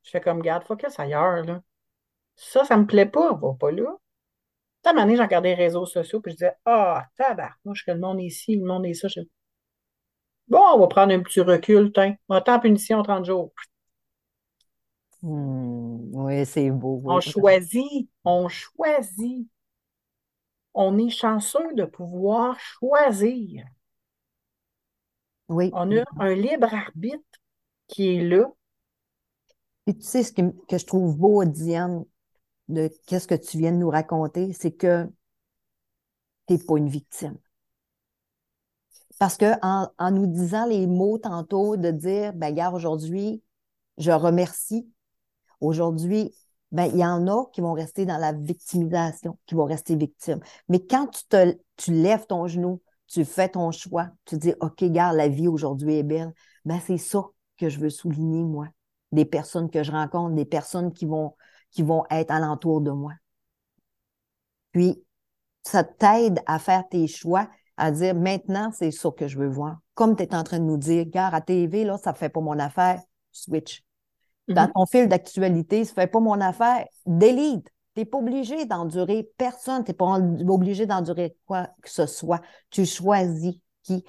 Je 0.02 0.10
fais 0.10 0.20
comme 0.20 0.42
garde, 0.42 0.64
focus 0.64 1.00
ailleurs, 1.00 1.42
là. 1.46 1.62
Ça, 2.36 2.66
ça 2.66 2.76
me 2.76 2.86
plaît 2.86 3.06
pas, 3.06 3.32
va 3.34 3.54
pas 3.58 3.70
là. 3.72 3.96
Moment 4.84 5.02
donné, 5.02 5.16
j'ai 5.16 5.22
regardé 5.22 5.48
les 5.50 5.54
réseaux 5.54 5.86
sociaux, 5.86 6.20
puis 6.20 6.32
je 6.32 6.36
disais 6.36 6.52
Ah, 6.66 7.02
oh, 7.02 7.08
tabac, 7.16 7.52
moi, 7.64 7.74
je 7.74 7.82
que 7.82 7.92
le 7.92 7.98
monde 7.98 8.20
est 8.20 8.24
ici, 8.24 8.56
le 8.56 8.66
monde 8.66 8.84
est 8.84 8.92
ça. 8.92 9.08
Bon, 10.48 10.60
on 10.74 10.78
va 10.78 10.86
prendre 10.88 11.14
un 11.14 11.20
petit 11.20 11.40
recul, 11.40 11.92
tiens. 11.94 12.16
Autant 12.28 12.60
punition 12.60 13.02
30 13.02 13.24
jours. 13.24 13.52
Hmm, 15.22 16.14
oui, 16.14 16.44
c'est 16.44 16.70
beau. 16.70 17.00
On 17.06 17.20
choisit, 17.20 18.10
on 18.22 18.48
choisit. 18.48 19.48
On 20.74 20.98
est 20.98 21.10
chanceux 21.10 21.74
de 21.74 21.84
pouvoir 21.84 22.58
choisir. 22.58 23.64
Oui. 25.48 25.70
On 25.72 25.90
a 25.96 26.04
un 26.18 26.34
libre 26.34 26.72
arbitre 26.72 27.40
qui 27.88 28.16
est 28.16 28.22
là. 28.22 28.46
Puis 29.84 29.96
tu 29.96 30.02
sais 30.02 30.22
ce 30.22 30.32
que, 30.32 30.42
que 30.68 30.78
je 30.78 30.86
trouve 30.86 31.16
beau, 31.16 31.44
Diane, 31.44 32.04
de 32.68 32.90
qu'est-ce 33.06 33.26
que 33.26 33.34
tu 33.34 33.58
viens 33.58 33.72
de 33.72 33.78
nous 33.78 33.90
raconter, 33.90 34.52
c'est 34.52 34.72
que 34.72 35.06
tu 36.46 36.54
n'es 36.54 36.58
pas 36.58 36.76
une 36.76 36.88
victime. 36.88 37.36
Parce 39.18 39.36
que 39.36 39.52
en, 39.62 39.90
en, 39.98 40.10
nous 40.12 40.26
disant 40.26 40.66
les 40.66 40.86
mots 40.86 41.18
tantôt 41.18 41.76
de 41.76 41.90
dire, 41.90 42.32
ben, 42.32 42.54
gars, 42.54 42.70
aujourd'hui, 42.70 43.42
je 43.98 44.12
remercie. 44.12 44.90
Aujourd'hui, 45.60 46.34
ben, 46.72 46.84
il 46.84 46.98
y 46.98 47.04
en 47.04 47.26
a 47.26 47.46
qui 47.52 47.60
vont 47.60 47.72
rester 47.72 48.06
dans 48.06 48.18
la 48.18 48.32
victimisation, 48.32 49.38
qui 49.46 49.54
vont 49.54 49.64
rester 49.64 49.96
victimes. 49.96 50.40
Mais 50.68 50.84
quand 50.84 51.08
tu, 51.08 51.24
te, 51.28 51.56
tu 51.76 51.92
lèves 51.92 52.26
ton 52.26 52.46
genou, 52.46 52.80
tu 53.08 53.24
fais 53.24 53.48
ton 53.48 53.72
choix, 53.72 54.08
tu 54.24 54.36
dis, 54.36 54.54
OK, 54.60 54.84
gars, 54.84 55.12
la 55.12 55.28
vie 55.28 55.48
aujourd'hui 55.48 55.96
est 55.96 56.02
belle, 56.04 56.32
ben, 56.64 56.80
c'est 56.86 56.98
ça 56.98 57.24
que 57.56 57.68
je 57.68 57.80
veux 57.80 57.90
souligner, 57.90 58.44
moi. 58.44 58.68
Des 59.12 59.24
personnes 59.24 59.68
que 59.70 59.82
je 59.82 59.90
rencontre, 59.90 60.36
des 60.36 60.44
personnes 60.44 60.92
qui 60.92 61.06
vont, 61.06 61.34
qui 61.72 61.82
vont 61.82 62.04
être 62.10 62.30
alentour 62.30 62.80
de 62.80 62.92
moi. 62.92 63.12
Puis, 64.72 65.02
ça 65.62 65.82
t'aide 65.84 66.40
à 66.46 66.58
faire 66.58 66.88
tes 66.88 67.06
choix, 67.08 67.48
à 67.76 67.90
dire 67.90 68.14
maintenant, 68.14 68.70
c'est 68.72 68.92
ça 68.92 69.10
que 69.10 69.26
je 69.26 69.38
veux 69.38 69.48
voir. 69.48 69.78
Comme 69.94 70.16
tu 70.16 70.22
es 70.22 70.34
en 70.34 70.44
train 70.44 70.60
de 70.60 70.64
nous 70.64 70.76
dire, 70.76 71.06
gars, 71.06 71.28
à 71.28 71.40
TV, 71.40 71.84
là, 71.84 71.98
ça 71.98 72.14
fait 72.14 72.28
pas 72.28 72.40
mon 72.40 72.58
affaire, 72.58 73.02
switch. 73.32 73.82
Dans 74.54 74.66
Mhm. 74.66 74.72
ton 74.74 74.86
fil 74.86 75.08
d'actualité, 75.08 75.84
ça 75.84 75.92
ne 75.92 75.94
fait 75.94 76.06
pas 76.06 76.20
mon 76.20 76.40
affaire, 76.40 76.86
delete. 77.06 77.66
Tu 77.94 78.00
n'es 78.00 78.04
pas 78.04 78.18
obligé 78.18 78.66
d'endurer 78.66 79.30
personne, 79.36 79.84
tu 79.84 79.90
n'es 79.90 79.96
pas 79.96 80.06
obligé 80.48 80.86
d'endurer 80.86 81.36
quoi 81.46 81.68
que 81.82 81.90
ce 81.90 82.06
soit. 82.06 82.40
Tu 82.70 82.86
choisis 82.86 83.54
qui 83.82 84.04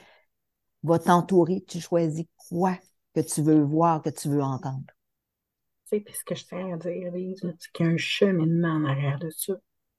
va 0.83 0.99
t'entourer, 0.99 1.63
tu 1.67 1.79
choisis 1.79 2.25
quoi 2.49 2.77
que 3.15 3.21
tu 3.21 3.41
veux 3.41 3.61
voir, 3.61 4.01
que 4.01 4.09
tu 4.09 4.29
veux 4.29 4.41
entendre. 4.43 4.85
Tu 5.85 5.97
sais, 5.97 5.99
puis 6.01 6.13
ce 6.13 6.23
que 6.23 6.35
je 6.35 6.45
tiens 6.45 6.73
à 6.73 6.77
dire, 6.77 7.11
c'est 7.59 7.71
qu'il 7.71 7.85
y 7.85 7.89
a 7.89 7.91
un 7.91 7.97
cheminement 7.97 8.69
en 8.69 8.85
arrière 8.85 9.19
de 9.19 9.29
ça. 9.29 9.53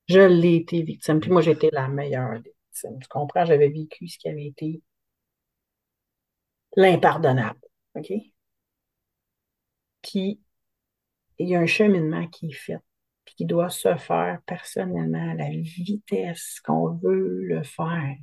Je 0.09 0.20
l'ai 0.20 0.57
été 0.57 0.82
victime, 0.82 1.20
puis 1.20 1.30
moi, 1.30 1.43
j'étais 1.43 1.70
la 1.72 1.88
meilleure 1.88 2.40
des 2.40 2.55
victimes. 2.72 2.99
Tu 3.01 3.09
comprends? 3.09 3.45
J'avais 3.45 3.68
vécu 3.68 4.09
ce 4.09 4.18
qui 4.18 4.28
avait 4.28 4.47
été 4.47 4.82
l'impardonnable. 6.76 7.61
OK? 7.95 8.32
Puis, 10.03 10.40
il 11.38 11.48
y 11.48 11.57
a 11.57 11.61
un 11.61 11.66
cheminement 11.66 12.26
qui 12.28 12.46
est 12.48 12.53
fait, 12.53 12.78
puis 13.24 13.34
qui 13.34 13.46
doit 13.46 13.70
se 13.70 13.96
faire 13.96 14.40
personnellement 14.46 15.30
à 15.32 15.34
la 15.34 15.50
vitesse 15.50 16.61
qu'on 16.61 16.94
veut 16.96 17.42
le 17.42 17.62
faire. 17.62 18.16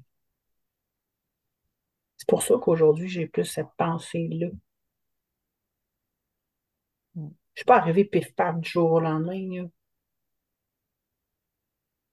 C'est 2.18 2.28
pour 2.28 2.44
ça 2.44 2.56
qu'aujourd'hui, 2.62 3.08
j'ai 3.08 3.28
plus 3.28 3.46
cette 3.46 3.72
pensée-là. 3.78 4.48
Je 7.16 7.22
ne 7.22 7.30
suis 7.56 7.66
pas 7.66 7.78
arrivée 7.78 8.06
pif-paf 8.06 8.60
du 8.60 8.70
jour 8.70 8.92
au 8.92 9.00
lendemain. 9.00 9.70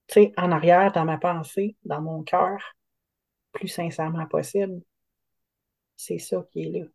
Tu 0.08 0.14
sais, 0.14 0.32
en 0.36 0.52
arrière, 0.52 0.92
dans 0.92 1.04
ma 1.04 1.18
pensée, 1.18 1.76
dans 1.84 2.00
mon 2.00 2.22
cœur, 2.22 2.76
plus 3.52 3.68
sincèrement 3.68 4.26
possible, 4.26 4.82
c'est 5.96 6.18
ça 6.18 6.44
qui 6.52 6.62
est 6.62 6.70
là. 6.70 6.86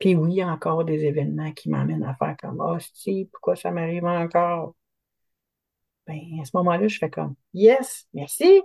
Puis 0.00 0.14
oui, 0.16 0.32
il 0.32 0.36
y 0.36 0.42
a 0.42 0.48
encore 0.48 0.84
des 0.84 1.04
événements 1.04 1.52
qui 1.52 1.68
m'amènent 1.68 2.02
à 2.04 2.14
faire 2.14 2.34
comme 2.40 2.60
Ah, 2.60 2.78
si, 2.94 3.28
pourquoi 3.30 3.54
ça 3.54 3.70
m'arrive 3.70 4.06
encore? 4.06 4.74
Ben, 6.06 6.18
à 6.40 6.44
ce 6.44 6.50
moment-là, 6.54 6.88
je 6.88 6.98
fais 6.98 7.10
comme 7.10 7.34
Yes, 7.52 8.08
merci. 8.14 8.62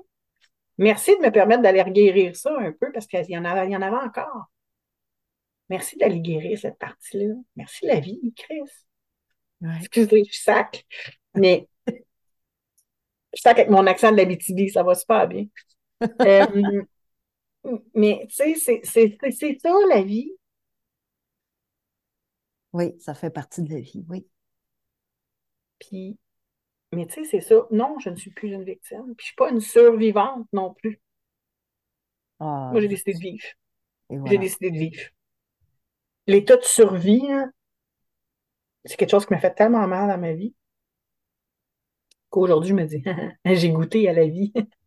Merci 0.77 1.11
de 1.17 1.25
me 1.25 1.31
permettre 1.31 1.61
d'aller 1.61 1.83
guérir 1.91 2.36
ça 2.36 2.57
un 2.57 2.71
peu 2.71 2.91
parce 2.91 3.05
qu'il 3.05 3.29
y 3.29 3.38
en 3.38 3.45
avait, 3.45 3.67
il 3.67 3.71
y 3.71 3.75
en 3.75 3.81
avait 3.81 3.97
encore. 3.97 4.45
Merci 5.69 5.97
d'aller 5.97 6.21
guérir 6.21 6.57
cette 6.57 6.77
partie-là. 6.77 7.33
Merci 7.55 7.86
la 7.86 7.99
vie, 7.99 8.33
Chris. 8.36 8.61
Ouais. 9.61 9.75
Excusez, 9.79 10.23
je 10.31 10.38
sac. 10.38 10.86
Mais 11.36 11.67
je 11.88 13.41
sac 13.41 13.59
avec 13.59 13.69
mon 13.69 13.86
accent 13.88 14.11
de 14.11 14.17
l'Abitibi, 14.17 14.69
ça 14.69 14.83
va 14.83 14.95
super 14.95 15.27
bien. 15.27 15.45
Euh, 16.21 16.83
mais 17.95 18.27
tu 18.29 18.59
sais, 18.59 18.81
c'est 18.83 19.57
ça 19.59 19.71
la 19.89 20.01
vie. 20.03 20.29
Oui, 22.76 22.93
ça 22.99 23.15
fait 23.15 23.32
partie 23.32 23.63
de 23.63 23.73
la 23.73 23.80
vie, 23.80 24.05
oui. 24.07 24.28
Puis, 25.80 26.17
mais 26.93 27.05
tu 27.07 27.15
sais, 27.15 27.23
c'est 27.26 27.41
ça. 27.41 27.67
Non, 27.71 27.97
je 27.99 28.09
ne 28.09 28.15
suis 28.15 28.32
plus 28.32 28.51
une 28.51 28.63
victime. 28.63 29.13
Puis 29.15 29.17
je 29.19 29.23
ne 29.23 29.28
suis 29.28 29.36
pas 29.36 29.49
une 29.51 29.61
survivante 29.61 30.47
non 30.53 30.73
plus. 30.73 30.99
Ah, 32.39 32.69
Moi, 32.71 32.82
j'ai 32.82 32.88
décidé 32.88 33.13
de 33.13 33.19
vivre. 33.19 33.45
J'ai 34.26 34.38
décidé 34.38 34.71
de 34.71 34.78
vivre. 34.78 35.01
L'état 36.28 36.57
de 36.57 36.63
survie, 36.63 37.23
c'est 38.86 38.97
quelque 38.97 39.11
chose 39.11 39.26
qui 39.28 39.34
m'a 39.34 39.39
fait 39.39 39.53
tellement 39.53 39.88
mal 39.88 40.07
dans 40.09 40.17
ma 40.17 40.34
vie 40.34 40.55
qu'aujourd'hui, 42.30 42.69
je 42.69 42.73
me 42.76 42.86
dis, 42.86 43.03
j'ai 43.45 43.69
goûté 43.71 44.07
à 44.09 44.13
la 44.13 44.26
vie. 44.28 44.53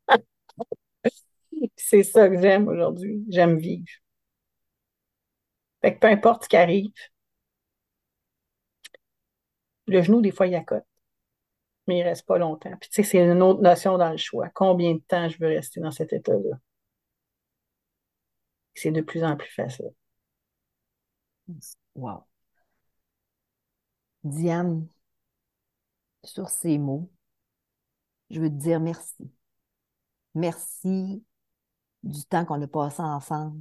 C'est 1.76 2.02
ça 2.02 2.28
que 2.28 2.40
j'aime 2.40 2.68
aujourd'hui. 2.68 3.24
J'aime 3.28 3.58
vivre. 3.58 3.86
Fait 5.82 5.94
que 5.94 5.98
peu 6.00 6.06
importe 6.08 6.44
ce 6.44 6.48
qui 6.48 6.56
arrive, 6.56 6.92
le 9.92 10.02
genou, 10.02 10.20
des 10.20 10.30
fois, 10.30 10.46
il 10.46 10.54
accote, 10.54 10.84
mais 11.86 11.98
il 11.98 12.02
reste 12.02 12.26
pas 12.26 12.38
longtemps. 12.38 12.76
Puis 12.80 12.90
tu 12.90 13.02
sais, 13.02 13.10
c'est 13.10 13.18
une 13.24 13.42
autre 13.42 13.60
notion 13.62 13.98
dans 13.98 14.10
le 14.10 14.16
choix. 14.16 14.48
Combien 14.50 14.94
de 14.94 15.00
temps 15.00 15.28
je 15.28 15.38
veux 15.38 15.48
rester 15.48 15.80
dans 15.80 15.90
cet 15.90 16.12
état-là? 16.12 16.58
C'est 18.74 18.92
de 18.92 19.02
plus 19.02 19.24
en 19.24 19.36
plus 19.36 19.50
facile. 19.52 19.92
Wow. 21.94 22.26
Diane, 24.22 24.86
sur 26.24 26.48
ces 26.48 26.78
mots, 26.78 27.10
je 28.30 28.40
veux 28.40 28.48
te 28.50 28.54
dire 28.54 28.80
merci. 28.80 29.30
Merci 30.34 31.24
du 32.02 32.24
temps 32.24 32.44
qu'on 32.44 32.62
a 32.62 32.66
passé 32.66 33.02
ensemble, 33.02 33.60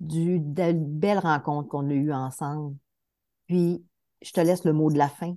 du, 0.00 0.40
de 0.40 0.72
belles 0.72 1.18
rencontres 1.18 1.68
qu'on 1.68 1.88
a 1.90 1.92
eues 1.92 2.12
ensemble. 2.12 2.76
Puis, 3.46 3.84
je 4.22 4.32
te 4.32 4.40
laisse 4.40 4.64
le 4.64 4.72
mot 4.72 4.90
de 4.90 4.98
la 4.98 5.08
fin. 5.08 5.36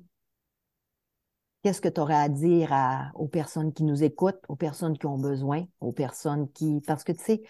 Qu'est-ce 1.64 1.82
que 1.82 1.90
tu 1.90 2.02
aurais 2.02 2.16
à 2.16 2.28
dire 2.28 2.74
aux 3.14 3.28
personnes 3.28 3.72
qui 3.72 3.84
nous 3.84 4.04
écoutent, 4.04 4.42
aux 4.48 4.56
personnes 4.56 4.98
qui 4.98 5.06
ont 5.06 5.20
besoin, 5.20 5.66
aux 5.80 5.92
personnes 5.92 6.52
qui... 6.52 6.82
Parce 6.88 7.04
que, 7.04 7.12
tu 7.12 7.24
sais, 7.24 7.42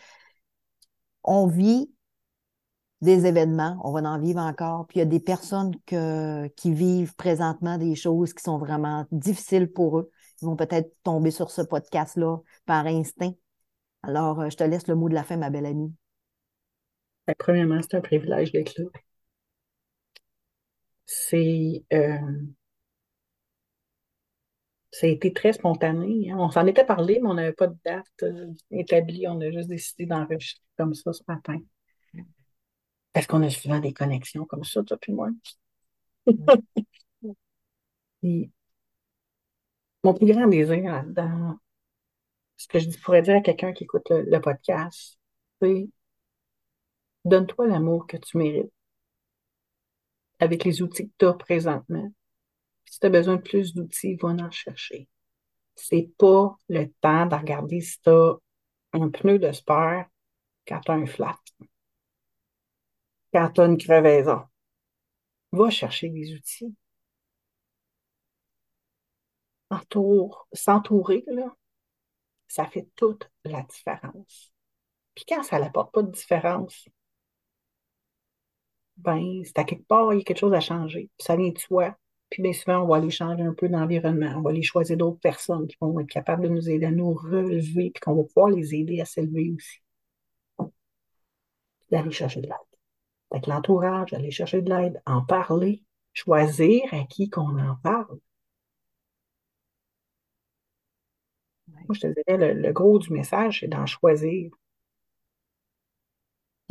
on 1.24 1.48
vit 1.48 1.90
des 3.02 3.26
événements, 3.26 3.80
on 3.84 3.92
va 3.92 4.02
en 4.02 4.20
vivre 4.20 4.42
encore, 4.42 4.86
puis 4.88 4.98
il 4.98 5.00
y 5.00 5.04
a 5.04 5.06
des 5.06 5.20
personnes 5.20 5.74
qui 5.86 6.74
vivent 6.74 7.16
présentement 7.16 7.78
des 7.78 7.96
choses 7.96 8.34
qui 8.34 8.44
sont 8.44 8.58
vraiment 8.58 9.06
difficiles 9.12 9.72
pour 9.72 10.00
eux. 10.00 10.12
Ils 10.42 10.46
vont 10.46 10.56
peut-être 10.56 10.92
tomber 11.04 11.32
sur 11.32 11.52
ce 11.52 11.62
podcast-là 11.62 12.38
par 12.66 12.86
instinct. 12.86 13.34
Alors, 14.04 14.42
euh, 14.42 14.50
je 14.50 14.58
te 14.58 14.64
laisse 14.64 14.88
le 14.88 14.96
mot 14.96 15.10
de 15.10 15.14
la 15.14 15.24
fin, 15.24 15.38
ma 15.38 15.50
belle 15.52 15.68
amie. 15.68 15.94
Que 17.28 17.34
premièrement, 17.38 17.80
c'est 17.82 17.98
un 17.98 18.02
privilège 18.02 18.52
d'être 18.52 18.78
là. 18.78 18.86
C'est, 21.06 21.84
euh, 21.94 22.18
ça 24.92 25.08
a 25.08 25.10
été 25.10 25.34
très 25.34 25.54
spontané. 25.54 26.32
hein. 26.32 26.38
On 26.40 26.50
s'en 26.52 26.66
était 26.68 26.86
parlé, 26.86 27.20
mais 27.22 27.30
on 27.30 27.34
n'avait 27.36 27.54
pas 27.54 27.68
de 27.68 27.78
date 27.86 28.06
euh, 28.24 28.48
établie. 28.72 29.28
On 29.28 29.40
a 29.42 29.52
juste 29.52 29.70
décidé 29.70 30.06
d'enregistrer 30.06 30.62
comme 30.78 30.94
ça 30.94 31.14
ce 31.14 31.24
matin. 31.28 31.60
Parce 33.14 33.26
qu'on 33.28 33.44
a 33.44 33.50
souvent 33.50 33.80
des 33.80 33.94
connexions 33.94 34.46
comme 34.46 34.64
ça, 34.66 34.84
toi 34.84 34.98
puis 35.00 35.14
moi. 35.14 35.30
Mon 40.04 40.14
plus 40.14 40.28
grand 40.28 40.46
désir 40.48 40.84
là-dedans, 40.92 41.58
ce 42.58 42.68
que 42.68 42.80
je 42.80 42.90
pourrais 43.02 43.22
dire 43.22 43.36
à 43.38 43.42
quelqu'un 43.42 43.74
qui 43.74 43.84
écoute 43.86 44.10
le, 44.10 44.22
le 44.24 44.42
podcast, 44.42 45.20
c'est 45.62 45.90
donne-toi 47.26 47.66
l'amour 47.66 48.06
que 48.06 48.18
tu 48.18 48.38
mérites 48.38 48.72
avec 50.42 50.66
les 50.66 50.82
outils 50.82 51.08
que 51.08 51.14
tu 51.20 51.26
as 51.26 51.34
présentement. 51.34 52.12
Si 52.86 53.00
tu 53.00 53.06
as 53.06 53.10
besoin 53.10 53.38
de 53.38 53.42
plus 53.42 53.74
d'outils, 53.74 54.16
va 54.16 54.30
en 54.30 54.52
chercher. 54.52 55.08
C'est 55.76 56.12
pas 56.18 56.58
le 56.68 56.88
temps 57.00 57.28
de 57.28 57.36
regarder 57.36 57.80
si 57.80 58.02
tu 58.02 58.10
as 58.10 58.34
un 58.94 59.10
pneu 59.10 59.40
de 59.40 59.52
spare 59.52 60.06
quand 60.68 60.82
tu 60.82 60.92
as 60.92 60.96
un 60.96 61.06
flat, 61.06 61.40
quand 63.34 63.50
tu 63.52 63.62
as 63.62 63.66
une 63.66 63.78
crevaison. 63.78 64.42
Va 65.54 65.70
chercher 65.70 66.10
des 66.10 66.34
outils. 66.34 66.76
Entoure, 69.70 70.48
s'entourer, 70.52 71.24
ça 72.48 72.66
fait 72.66 72.90
toute 72.96 73.30
la 73.46 73.62
différence. 73.62 74.54
Puis 75.16 75.24
quand 75.28 75.44
ça 75.44 75.60
n'apporte 75.60 75.94
pas 75.94 76.04
de 76.04 76.12
différence, 76.12 76.88
ben, 79.04 79.42
c'est 79.46 79.58
à 79.60 79.64
quelque 79.64 79.88
part, 79.88 80.14
il 80.14 80.20
y 80.20 80.22
a 80.22 80.24
quelque 80.24 80.40
chose 80.40 80.54
à 80.54 80.60
changer. 80.60 81.10
Puis 81.18 81.26
ça 81.26 81.36
vient 81.36 81.50
de 81.50 81.58
soi. 81.60 81.96
Puis 82.30 82.42
bien 82.44 82.54
souvent, 82.54 82.84
on 82.84 82.88
va 82.88 82.98
aller 82.98 83.10
changer 83.12 83.44
un 83.44 83.54
peu 83.54 83.68
d'environnement. 83.70 84.34
On 84.38 84.42
va 84.42 84.52
aller 84.52 84.64
choisir 84.64 84.98
d'autres 84.98 85.20
personnes 85.20 85.68
qui 85.68 85.78
vont 85.82 86.00
être 86.00 86.08
capables 86.10 86.44
de 86.44 86.50
nous 86.50 86.70
aider 86.70 86.86
à 86.86 86.92
nous 86.92 87.14
relever, 87.14 87.92
puis 87.92 88.02
qu'on 88.02 88.16
va 88.16 88.24
pouvoir 88.24 88.50
les 88.50 88.74
aider 88.76 89.02
à 89.02 89.06
s'élever 89.06 89.52
aussi. 89.56 89.80
D'aller 91.92 92.10
chercher 92.10 92.42
de 92.42 92.48
l'aide. 92.48 92.56
Avec 93.32 93.48
l'entourage, 93.48 94.14
aller 94.14 94.32
chercher 94.32 94.62
de 94.62 94.70
l'aide, 94.70 95.02
en 95.06 95.24
parler, 95.26 95.84
choisir 96.14 96.84
à 96.94 97.04
qui 97.06 97.30
qu'on 97.30 97.60
en 97.60 97.76
parle. 97.84 98.20
Moi, 101.68 101.96
je 101.96 102.00
te 102.02 102.08
dirais, 102.08 102.54
le, 102.54 102.62
le 102.62 102.72
gros 102.74 102.98
du 103.00 103.12
message, 103.12 103.60
c'est 103.60 103.68
d'en 103.68 103.86
choisir. 103.86 104.52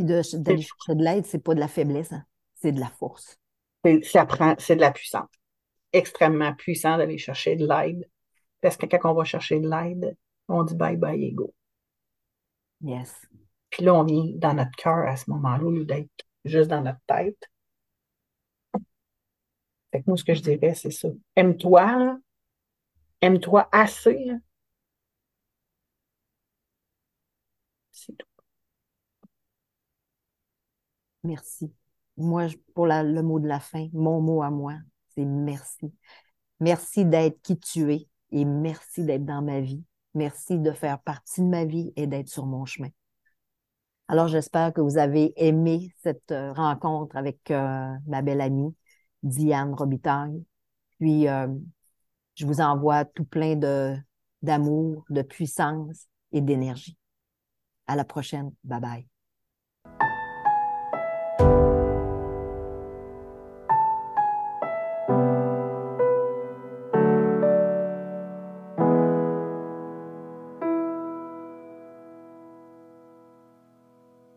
Puis 0.04 0.38
d'aller 0.40 0.62
chercher 0.62 0.94
de 0.94 1.02
l'aide, 1.04 1.26
c'est 1.26 1.38
pas 1.42 1.54
de 1.54 1.60
la 1.60 1.68
faiblesse, 1.68 2.12
hein. 2.12 2.24
c'est 2.54 2.72
de 2.72 2.80
la 2.80 2.88
force. 2.88 3.38
C'est- 3.84 4.04
Ça 4.04 4.26
prend, 4.26 4.54
c'est 4.58 4.76
de 4.76 4.80
la 4.80 4.92
puissance. 4.92 5.28
Extrêmement 5.92 6.54
puissant 6.54 6.98
d'aller 6.98 7.18
chercher 7.18 7.56
de 7.56 7.66
l'aide. 7.66 8.08
Parce 8.60 8.76
que 8.76 8.86
quand 8.86 9.10
on 9.10 9.14
va 9.14 9.24
chercher 9.24 9.60
de 9.60 9.68
l'aide, 9.68 10.16
on 10.48 10.64
dit 10.64 10.74
bye 10.76 10.96
bye 10.96 11.22
ego. 11.24 11.54
Yes. 12.82 13.14
Puis 13.70 13.84
là, 13.84 13.94
on 13.94 14.04
vient 14.04 14.24
dans 14.36 14.52
notre 14.54 14.76
cœur 14.76 15.06
à 15.08 15.16
ce 15.16 15.30
moment-là, 15.30 15.64
au 15.64 15.70
lieu 15.70 15.84
d'être 15.84 16.10
juste 16.44 16.68
dans 16.70 16.82
notre 16.82 17.00
tête. 17.06 17.38
Fait 19.92 20.00
que 20.00 20.04
moi, 20.08 20.16
ce 20.16 20.24
que 20.24 20.34
je 20.34 20.42
dirais, 20.42 20.74
c'est 20.74 20.90
ça. 20.90 21.08
Aime-toi. 21.36 22.18
Aime-toi 23.22 23.66
assez, 23.72 24.24
là. 24.26 24.34
C'est 27.92 28.16
tout. 28.16 28.26
Merci. 31.22 31.72
Moi, 32.16 32.46
pour 32.74 32.86
le 32.86 33.20
mot 33.22 33.40
de 33.40 33.48
la 33.48 33.60
fin, 33.60 33.88
mon 33.92 34.20
mot 34.20 34.42
à 34.42 34.50
moi, 34.50 34.74
c'est 35.14 35.24
merci. 35.24 35.92
Merci 36.60 37.04
d'être 37.04 37.40
qui 37.42 37.58
tu 37.58 37.92
es 37.92 38.08
et 38.32 38.44
merci 38.44 39.04
d'être 39.04 39.24
dans 39.24 39.42
ma 39.42 39.60
vie. 39.60 39.82
Merci 40.14 40.58
de 40.58 40.72
faire 40.72 41.00
partie 41.00 41.40
de 41.40 41.46
ma 41.46 41.64
vie 41.64 41.92
et 41.96 42.06
d'être 42.06 42.28
sur 42.28 42.46
mon 42.46 42.64
chemin. 42.64 42.88
Alors, 44.08 44.28
j'espère 44.28 44.72
que 44.72 44.80
vous 44.80 44.98
avez 44.98 45.32
aimé 45.36 45.94
cette 46.02 46.32
euh, 46.32 46.52
rencontre 46.52 47.16
avec 47.16 47.50
euh, 47.50 47.94
ma 48.08 48.22
belle 48.22 48.40
amie 48.40 48.74
Diane 49.22 49.72
Robitaille. 49.72 50.44
Puis, 50.98 51.28
euh, 51.28 51.46
je 52.34 52.44
vous 52.44 52.60
envoie 52.60 53.04
tout 53.04 53.24
plein 53.24 53.54
de 53.56 53.96
d'amour, 54.42 55.04
de 55.10 55.22
puissance 55.22 56.08
et 56.32 56.40
d'énergie. 56.40 56.96
À 57.86 57.94
la 57.94 58.04
prochaine. 58.04 58.52
Bye 58.64 58.80
bye. 58.80 59.09